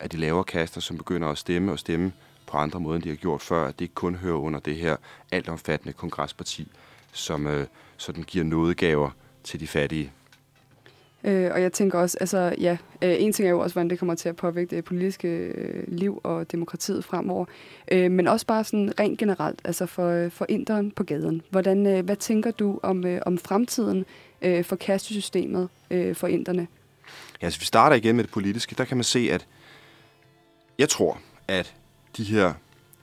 af 0.00 0.10
de 0.10 0.16
lavere 0.16 0.44
kaster, 0.44 0.80
som 0.80 0.96
begynder 0.96 1.28
at 1.28 1.38
stemme 1.38 1.72
og 1.72 1.78
stemme 1.78 2.12
på 2.46 2.56
andre 2.56 2.80
måder, 2.80 2.96
end 2.96 3.02
de 3.02 3.08
har 3.08 3.16
gjort 3.16 3.42
før. 3.42 3.64
At 3.64 3.78
det 3.78 3.84
ikke 3.84 3.94
kun 3.94 4.14
hører 4.14 4.36
under 4.36 4.60
det 4.60 4.76
her 4.76 4.96
altomfattende 5.32 5.92
kongresparti, 5.92 6.68
som 7.12 7.46
øh, 7.46 7.66
sådan 7.96 8.22
giver 8.22 8.44
nådegaver 8.44 9.10
til 9.44 9.60
de 9.60 9.66
fattige. 9.66 10.12
Øh, 11.24 11.50
og 11.52 11.62
jeg 11.62 11.72
tænker 11.72 11.98
også, 11.98 12.16
altså 12.20 12.54
ja, 12.60 12.76
øh, 13.02 13.16
en 13.18 13.32
ting 13.32 13.46
er 13.46 13.50
jo 13.50 13.60
også, 13.60 13.74
hvordan 13.74 13.90
det 13.90 13.98
kommer 13.98 14.14
til 14.14 14.28
at 14.28 14.36
påvirke 14.36 14.76
det 14.76 14.84
politiske 14.84 15.28
øh, 15.28 15.84
liv 15.88 16.20
og 16.24 16.52
demokratiet 16.52 17.04
fremover, 17.04 17.44
øh, 17.92 18.10
men 18.10 18.28
også 18.28 18.46
bare 18.46 18.64
sådan 18.64 18.92
rent 19.00 19.18
generelt, 19.18 19.60
altså 19.64 19.86
for, 19.86 20.08
øh, 20.08 20.30
for 20.30 20.46
inderen 20.48 20.90
på 20.90 21.04
gaden. 21.04 21.42
Hvordan, 21.50 21.86
øh, 21.86 22.04
hvad 22.04 22.16
tænker 22.16 22.50
du 22.50 22.80
om, 22.82 23.06
øh, 23.06 23.20
om 23.26 23.38
fremtiden 23.38 24.04
øh, 24.42 24.64
for 24.64 24.76
kastesystemet 24.76 25.68
øh, 25.90 26.14
for 26.14 26.26
inderne? 26.26 26.66
Ja, 27.42 27.46
altså 27.46 27.60
vi 27.60 27.64
starter 27.64 27.96
igen 27.96 28.16
med 28.16 28.24
det 28.24 28.32
politiske. 28.32 28.74
Der 28.78 28.84
kan 28.84 28.96
man 28.96 29.04
se, 29.04 29.28
at 29.32 29.46
jeg 30.78 30.88
tror, 30.88 31.20
at 31.48 31.74
de 32.16 32.24
her, 32.24 32.54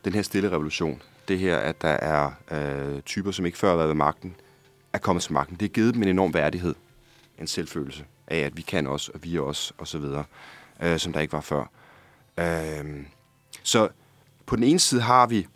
den 0.06 0.14
her 0.14 0.22
stille 0.22 0.52
revolution, 0.52 1.02
det 1.28 1.40
her, 1.40 1.58
at 1.58 1.82
der 1.82 1.90
er 1.90 2.32
øh, 2.52 3.02
typer, 3.02 3.32
som 3.32 3.46
ikke 3.46 3.58
før 3.58 3.70
har 3.70 3.76
været 3.76 3.88
ved 3.88 3.96
magten, 3.96 4.36
er 4.94 4.98
kommet 4.98 5.24
til 5.24 5.34
magten, 5.34 5.56
det 5.56 5.62
har 5.62 5.74
givet 5.74 5.94
dem 5.94 6.04
en 6.04 6.10
enorm 6.10 6.34
værdighed, 6.34 6.76
en 7.40 7.48
selvfølelse 7.48 8.06
af, 8.28 8.38
at 8.38 8.58
vi 8.58 8.62
kan 8.62 8.88
også, 8.88 9.12
og 9.14 9.24
vi 9.24 9.36
er 9.36 9.42
også, 9.42 9.74
og 9.78 9.88
så 9.88 9.98
videre, 10.00 10.24
øh, 10.82 11.00
som 11.00 11.14
der 11.14 11.20
ikke 11.20 11.34
var 11.34 11.42
før. 11.42 11.70
Øh, 12.38 13.06
så 13.64 13.90
på 14.46 14.56
den 14.56 14.64
ene 14.64 14.80
side 14.80 15.02
har 15.02 15.28
vi 15.28 15.48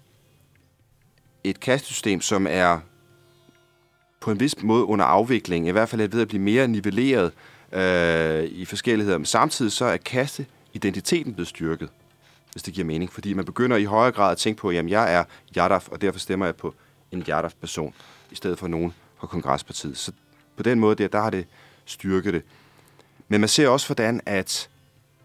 et 1.43 1.59
kastesystem, 1.59 2.21
som 2.21 2.47
er 2.49 2.79
på 4.19 4.31
en 4.31 4.39
vis 4.39 4.63
måde 4.63 4.85
under 4.85 5.05
afvikling, 5.05 5.67
i 5.67 5.71
hvert 5.71 5.89
fald 5.89 6.01
er 6.01 6.07
ved 6.07 6.21
at 6.21 6.27
blive 6.27 6.41
mere 6.41 6.67
nivelleret 6.67 7.33
øh, 7.71 8.43
i 8.43 8.65
forskelligheder. 8.65 9.17
Men 9.17 9.25
samtidig 9.25 9.71
så 9.71 9.85
er 9.85 9.97
kasteidentiteten 9.97 11.33
blevet 11.33 11.47
styrket, 11.47 11.89
hvis 12.51 12.63
det 12.63 12.73
giver 12.73 12.85
mening. 12.87 13.11
Fordi 13.11 13.33
man 13.33 13.45
begynder 13.45 13.77
i 13.77 13.83
højere 13.83 14.11
grad 14.11 14.31
at 14.31 14.37
tænke 14.37 14.61
på, 14.61 14.69
at 14.69 14.89
jeg 14.89 15.13
er 15.13 15.23
Yadaf, 15.57 15.87
og 15.87 16.01
derfor 16.01 16.19
stemmer 16.19 16.45
jeg 16.45 16.55
på 16.55 16.75
en 17.11 17.23
Yadaf-person, 17.29 17.93
i 18.31 18.35
stedet 18.35 18.59
for 18.59 18.67
nogen 18.67 18.93
fra 19.19 19.27
Kongrespartiet. 19.27 19.97
Så 19.97 20.11
på 20.55 20.63
den 20.63 20.79
måde 20.79 20.95
der, 20.95 21.07
der 21.07 21.21
har 21.21 21.29
det 21.29 21.45
styrket 21.85 22.33
det. 22.33 22.43
Men 23.27 23.41
man 23.41 23.49
ser 23.49 23.67
også, 23.67 23.87
hvordan 23.87 24.21
at 24.25 24.69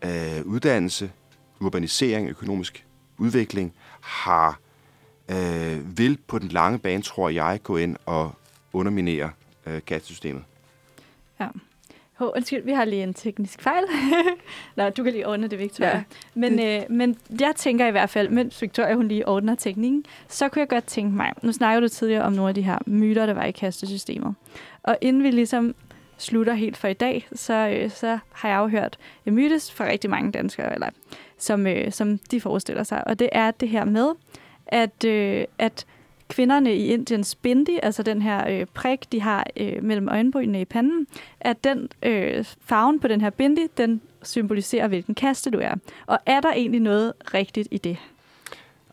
øh, 0.04 0.42
uddannelse, 0.44 1.12
urbanisering, 1.60 2.28
økonomisk 2.28 2.86
udvikling 3.18 3.74
har 4.00 4.58
øh, 5.28 5.98
vil 5.98 6.18
på 6.26 6.38
den 6.38 6.48
lange 6.48 6.78
bane, 6.78 7.02
tror 7.02 7.28
jeg, 7.28 7.60
gå 7.62 7.76
ind 7.76 7.96
og 8.06 8.34
underminere 8.72 9.30
øh, 9.66 9.80
kastesystemet. 9.86 10.44
Ja. 11.40 11.48
Oh, 12.20 12.28
undskyld, 12.36 12.62
vi 12.62 12.72
har 12.72 12.84
lige 12.84 13.02
en 13.02 13.14
teknisk 13.14 13.62
fejl. 13.62 13.84
Nå, 14.76 14.90
du 14.90 15.02
kan 15.02 15.12
lige 15.12 15.28
ordne 15.28 15.48
det, 15.48 15.58
Victoria. 15.58 15.96
Ja. 15.96 16.02
Men, 16.34 16.60
øh, 16.60 16.82
men 16.90 17.16
jeg 17.40 17.52
tænker 17.56 17.86
i 17.86 17.90
hvert 17.90 18.10
fald, 18.10 18.28
mens 18.28 18.62
Victoria 18.62 18.94
hun 18.94 19.08
lige 19.08 19.28
ordner 19.28 19.54
teknikken, 19.54 20.04
så 20.28 20.48
kunne 20.48 20.60
jeg 20.60 20.68
godt 20.68 20.84
tænke 20.84 21.16
mig, 21.16 21.32
nu 21.42 21.52
snakker 21.52 21.80
du 21.80 21.88
tidligere 21.88 22.22
om 22.22 22.32
nogle 22.32 22.48
af 22.48 22.54
de 22.54 22.62
her 22.62 22.78
myter, 22.86 23.26
der 23.26 23.34
var 23.34 23.44
i 23.44 23.50
kastesystemet. 23.50 24.34
Og 24.82 24.98
inden 25.00 25.22
vi 25.22 25.30
ligesom 25.30 25.74
slutter 26.18 26.54
helt 26.54 26.76
for 26.76 26.88
i 26.88 26.92
dag, 26.92 27.26
så, 27.32 27.68
øh, 27.68 27.90
så 27.90 28.18
har 28.32 28.48
jeg 28.48 28.58
jo 28.58 28.66
hørt 28.66 28.98
en 29.26 29.34
mytes 29.34 29.72
fra 29.72 29.86
rigtig 29.86 30.10
mange 30.10 30.32
danskere, 30.32 30.74
eller, 30.74 30.88
som, 31.38 31.66
øh, 31.66 31.92
som 31.92 32.18
de 32.18 32.40
forestiller 32.40 32.82
sig. 32.82 33.06
Og 33.06 33.18
det 33.18 33.28
er 33.32 33.50
det 33.50 33.68
her 33.68 33.84
med, 33.84 34.08
at, 34.66 35.04
øh, 35.04 35.44
at 35.58 35.86
kvinderne 36.34 36.74
i 36.74 36.86
Indiens 36.86 37.34
bindi, 37.34 37.78
altså 37.82 38.02
den 38.02 38.22
her 38.22 38.48
øh, 38.50 38.66
prik, 38.74 39.12
de 39.12 39.20
har 39.20 39.46
øh, 39.56 39.82
mellem 39.82 40.08
øjenbrynene 40.08 40.60
i 40.60 40.64
panden, 40.64 41.06
at 41.40 41.64
den 41.64 41.88
øh, 42.02 42.44
farven 42.64 43.00
på 43.00 43.08
den 43.08 43.20
her 43.20 43.30
bindi, 43.30 43.66
den 43.76 44.00
symboliserer, 44.22 44.88
hvilken 44.88 45.14
kaste 45.14 45.50
du 45.50 45.58
er. 45.58 45.74
Og 46.06 46.18
er 46.26 46.40
der 46.40 46.52
egentlig 46.52 46.80
noget 46.80 47.12
rigtigt 47.34 47.68
i 47.70 47.78
det? 47.78 47.96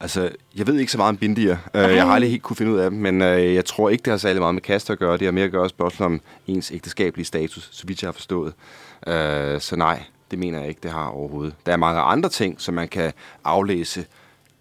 Altså, 0.02 0.30
jeg 0.56 0.68
ved 0.68 0.80
ikke 0.80 0.92
så 0.92 0.98
meget 0.98 1.10
om 1.10 1.18
bindier. 1.18 1.58
Uh, 1.74 1.82
jeg 1.82 2.06
har 2.06 2.14
aldrig 2.14 2.32
helt 2.32 2.44
kunne 2.44 2.56
finde 2.56 2.72
ud 2.72 2.78
af 2.78 2.90
dem, 2.90 3.00
men 3.00 3.22
uh, 3.22 3.54
jeg 3.54 3.66
tror 3.66 3.90
ikke, 3.90 4.02
det 4.02 4.12
har 4.12 4.18
særlig 4.18 4.42
meget 4.42 4.56
med 4.56 4.62
kaste 4.62 4.94
at 4.94 5.00
gøre. 5.00 5.18
Det 5.18 5.28
har 5.28 5.32
mere 5.32 5.46
at 5.46 5.52
gøre 5.52 5.70
spørgsmål 5.70 6.06
om 6.06 6.22
ens 6.48 6.72
ægteskabelige 6.72 7.26
status, 7.26 7.70
så 7.72 7.88
vidt 7.88 8.02
jeg 8.02 8.08
har 8.08 8.14
forstået. 8.14 8.54
Uh, 9.08 9.60
så 9.60 9.76
nej, 9.78 10.04
det 10.32 10.40
mener 10.40 10.60
jeg 10.60 10.70
ikke, 10.70 10.80
det 10.84 10.92
har 10.92 11.08
overhovedet. 11.08 11.54
Der 11.66 11.72
er 11.72 11.78
mange 11.78 12.02
andre 12.02 12.30
ting, 12.30 12.62
som 12.62 12.74
man 12.74 12.88
kan 12.88 13.14
aflæse 13.44 14.06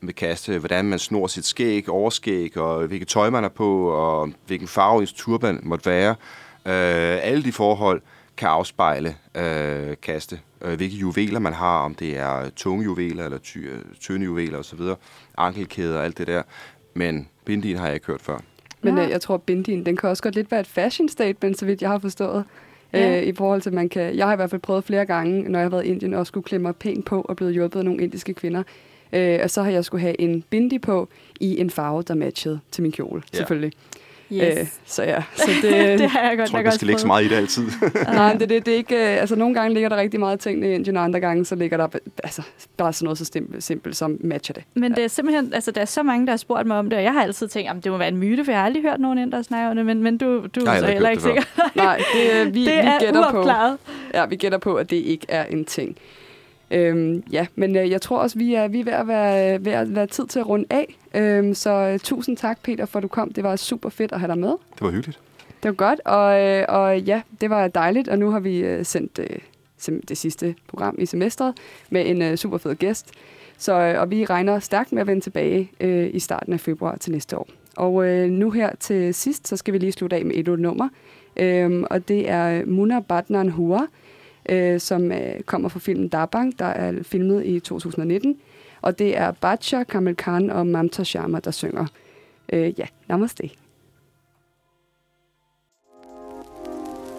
med 0.01 0.13
kaste, 0.13 0.59
hvordan 0.59 0.85
man 0.85 0.99
snor 0.99 1.27
sit 1.27 1.45
skæg, 1.45 1.89
overskæg, 1.89 2.59
og 2.59 2.87
hvilket 2.87 3.09
tøj 3.09 3.31
man 3.31 3.45
er 3.45 3.49
på, 3.49 3.89
og 3.89 4.33
hvilken 4.47 4.69
farve 4.69 5.01
ens 5.01 5.13
turban 5.13 5.61
måtte 5.63 5.91
være. 5.91 6.11
Øh, 6.67 7.19
alle 7.23 7.43
de 7.43 7.53
forhold 7.53 8.03
kan 8.37 8.49
afspejle 8.49 9.17
øh, 9.35 9.97
kaste. 10.03 10.41
Øh, 10.63 10.77
hvilke 10.77 10.97
juveler 10.97 11.39
man 11.39 11.53
har, 11.53 11.79
om 11.83 11.95
det 11.95 12.19
er 12.19 12.51
tunge 12.57 12.85
juveler 12.85 13.25
eller 13.25 13.39
ty- 13.39 13.67
tynde 14.01 14.25
juveler 14.25 14.59
osv. 14.59 14.81
Ankelkæder 15.39 15.99
og 15.99 16.05
alt 16.05 16.19
det 16.19 16.27
der. 16.27 16.43
Men 16.95 17.29
bindien 17.45 17.77
har 17.77 17.87
jeg 17.87 17.95
ikke 17.95 18.07
hørt 18.07 18.21
før. 18.21 18.39
Men 18.83 18.99
ja. 18.99 19.05
øh, 19.05 19.11
jeg 19.11 19.21
tror, 19.21 19.35
at 19.35 19.43
bindien, 19.43 19.87
den 19.87 19.97
kan 19.97 20.09
også 20.09 20.23
godt 20.23 20.35
lidt 20.35 20.51
være 20.51 20.61
et 20.61 20.67
fashion 20.67 21.09
statement, 21.09 21.59
så 21.59 21.67
vidt 21.67 21.83
jeg 21.83 21.91
har 21.91 21.99
forstået. 21.99 22.45
Ja. 22.93 23.21
Øh, 23.21 23.27
I 23.27 23.35
forhold 23.35 23.63
til, 23.63 23.73
man 23.73 23.89
kan... 23.89 24.17
Jeg 24.17 24.27
har 24.27 24.33
i 24.33 24.37
hvert 24.37 24.51
fald 24.51 24.61
prøvet 24.61 24.85
flere 24.85 25.07
gange, 25.07 25.43
når 25.43 25.59
jeg 25.59 25.65
har 25.65 25.71
været 25.71 25.87
i 25.87 25.89
Indien, 25.89 26.15
og 26.15 26.27
skulle 26.27 26.45
klemme 26.45 26.63
mig 26.63 26.77
pænt 26.77 27.05
på 27.05 27.21
og 27.21 27.37
blevet 27.37 27.55
hjulpet 27.55 27.79
af 27.79 27.85
nogle 27.85 28.03
indiske 28.03 28.35
kvinder. 28.35 28.63
Øh, 29.13 29.41
og 29.43 29.51
så 29.51 29.63
har 29.63 29.71
jeg 29.71 29.85
skulle 29.85 30.01
have 30.01 30.21
en 30.21 30.43
bindi 30.51 30.79
på 30.79 31.09
i 31.41 31.61
en 31.61 31.71
farve, 31.71 32.03
der 32.03 32.15
matchede 32.15 32.61
til 32.71 32.83
min 32.83 32.93
kjole, 32.93 33.23
ja. 33.33 33.37
selvfølgelig. 33.37 33.73
Yes. 34.33 34.59
Øh, 34.59 34.67
så 34.87 35.03
ja, 35.03 35.23
så 35.37 35.51
det, 35.63 35.99
det 35.99 36.11
har 36.11 36.29
jeg 36.29 36.39
godt 36.39 36.51
tror, 36.51 36.59
nok 36.59 36.67
også 36.67 36.77
skal 36.77 36.87
ligge 36.87 37.01
så 37.01 37.07
meget 37.07 37.25
i 37.25 37.29
det 37.29 37.37
altid. 37.37 37.65
Nej, 38.13 38.33
det, 38.33 38.49
det, 38.49 38.67
det 38.67 38.75
er 38.75 38.77
ikke, 38.77 38.97
øh, 38.97 39.21
altså 39.21 39.37
nogle 39.37 39.55
gange 39.55 39.75
ligger 39.75 39.89
der 39.89 39.97
rigtig 39.97 40.21
meget 40.21 40.41
ting 40.41 40.65
i 40.65 40.75
Indien, 40.75 40.97
og 40.97 41.05
andre 41.05 41.21
gange 41.21 41.45
så 41.45 41.55
ligger 41.55 41.77
der 41.77 41.89
altså, 42.25 42.43
bare 42.77 42.93
sådan 42.93 43.05
noget 43.05 43.19
så 43.19 43.25
simpelt, 43.25 43.65
simpelt 43.65 43.97
som 43.97 44.19
matcher 44.21 44.53
det. 44.53 44.65
Men 44.75 44.93
ja. 44.93 44.97
det 44.97 45.05
er 45.05 45.09
simpelthen, 45.09 45.55
altså 45.55 45.71
der 45.71 45.81
er 45.81 45.85
så 45.85 46.03
mange, 46.03 46.27
der 46.27 46.33
har 46.33 46.37
spurgt 46.37 46.67
mig 46.67 46.79
om 46.79 46.91
det, 46.91 46.97
og 46.99 47.05
jeg 47.05 47.13
har 47.13 47.23
altid 47.23 47.49
tænkt, 47.49 47.71
at 47.71 47.85
det 47.85 47.93
må 47.93 47.99
være 47.99 48.09
en 48.09 48.17
myte, 48.17 48.45
for 48.45 48.53
jeg 48.53 48.61
har 48.61 48.67
aldrig 48.67 48.83
hørt 48.83 49.01
nogen 49.01 49.19
ind, 49.19 49.33
der 49.33 49.43
snakker 49.43 49.71
om 49.71 49.77
det, 49.77 49.87
men, 49.87 50.03
men 50.03 50.19
du, 50.19 50.47
du 50.55 50.61
er 50.61 50.79
så 50.79 50.87
heller 50.87 51.11
ikke 51.11 51.23
sikker. 51.23 51.43
Nej, 51.75 52.03
det, 52.15 52.55
vi, 52.55 52.65
det 52.67 52.75
vi 52.75 52.81
er 52.81 53.01
gætter 53.01 53.35
uopklaret. 53.35 53.79
på, 53.87 53.93
ja, 54.15 54.27
vi 54.27 54.37
gætter 54.37 54.59
på, 54.59 54.75
at 54.75 54.91
det 54.91 54.97
ikke 54.97 55.27
er 55.29 55.45
en 55.45 55.65
ting. 55.65 55.97
Øhm, 56.71 57.23
ja, 57.33 57.47
men 57.55 57.77
øh, 57.77 57.91
jeg 57.91 58.03
tror 58.03 58.19
også, 58.19 58.39
vi 58.39 58.55
er, 58.55 58.69
vi 58.69 58.81
er 58.81 58.85
ved 58.85 58.93
at 58.93 59.09
være, 59.09 59.65
ved 59.65 59.73
at 59.73 59.95
være 59.95 60.07
tid 60.07 60.27
til 60.27 60.39
at 60.39 60.49
runde 60.49 60.67
af. 60.71 60.97
Øhm, 61.15 61.55
så 61.55 61.71
øh, 61.71 61.99
tusind 61.99 62.37
tak, 62.37 62.59
Peter, 62.63 62.87
for 62.87 62.99
at 62.99 63.03
du 63.03 63.09
kom. 63.09 63.33
Det 63.33 63.45
var 63.45 63.57
super 63.57 63.89
fedt 63.89 64.13
at 64.13 64.21
have 64.21 64.29
dig 64.29 64.39
med. 64.39 64.49
Det 64.49 64.81
var 64.81 64.91
hyggeligt. 64.91 65.19
Det 65.63 65.69
var 65.69 65.75
godt, 65.75 66.01
og, 66.05 66.41
øh, 66.41 66.65
og 66.69 67.01
ja, 67.01 67.23
det 67.41 67.51
var 67.51 67.69
dejligt, 67.69 68.09
og 68.09 68.19
nu 68.19 68.31
har 68.31 68.41
vi 68.41 68.59
øh, 68.59 68.85
sendt 68.85 69.19
øh, 69.19 69.39
det 70.09 70.19
sidste 70.19 70.55
program 70.69 70.97
i 70.99 71.07
semestret 71.07 71.55
med 71.91 72.07
en 72.07 72.23
øh, 72.23 72.37
super 72.37 72.59
fed 72.59 72.75
gæst. 72.75 73.11
Så, 73.59 73.73
øh, 73.73 74.01
og 74.01 74.11
vi 74.11 74.25
regner 74.25 74.59
stærkt 74.59 74.93
med 74.93 75.01
at 75.01 75.07
vende 75.07 75.21
tilbage 75.21 75.71
øh, 75.81 76.11
i 76.13 76.19
starten 76.19 76.53
af 76.53 76.61
februar 76.61 76.97
til 76.97 77.13
næste 77.13 77.39
år. 77.39 77.49
Og 77.77 78.07
øh, 78.07 78.31
nu 78.31 78.51
her 78.51 78.71
til 78.81 79.15
sidst, 79.15 79.49
så 79.49 79.57
skal 79.57 79.75
vi 79.75 79.79
lige 79.79 79.93
slutte 79.93 80.17
af 80.17 80.25
med 80.25 80.37
et 80.37 80.61
nummer, 80.61 80.89
øh, 81.37 81.85
og 81.91 82.09
det 82.09 82.31
er 82.31 82.65
Muna 82.65 83.01
Badnan 83.01 83.49
Hua, 83.49 83.87
øh, 84.51 84.81
som 84.81 85.13
øh, 85.13 85.41
kommer 85.41 85.69
fra 85.69 85.81
filmen 85.81 86.09
Dabang, 86.09 86.59
der 86.59 86.65
er 86.65 87.03
filmet 87.03 87.47
i 87.47 87.61
2019. 87.61 88.41
Og 88.83 88.99
det 88.99 89.17
er 89.17 89.33
Bacha, 89.33 89.85
Kamal 89.85 90.17
Khan 90.17 90.51
og 90.51 90.67
Mamta 90.67 91.05
Sharma, 91.05 91.41
der 91.41 91.51
synger. 91.51 91.87
Øh, 92.53 92.81
ja, 92.81 92.87
namaste. 93.09 93.51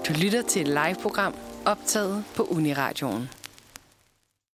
Du 0.08 0.14
lytter 0.24 0.42
til 0.48 0.62
et 0.62 0.68
live-program 0.68 1.34
optaget 1.66 2.24
på 2.36 2.44
Uniradioen. 2.44 3.41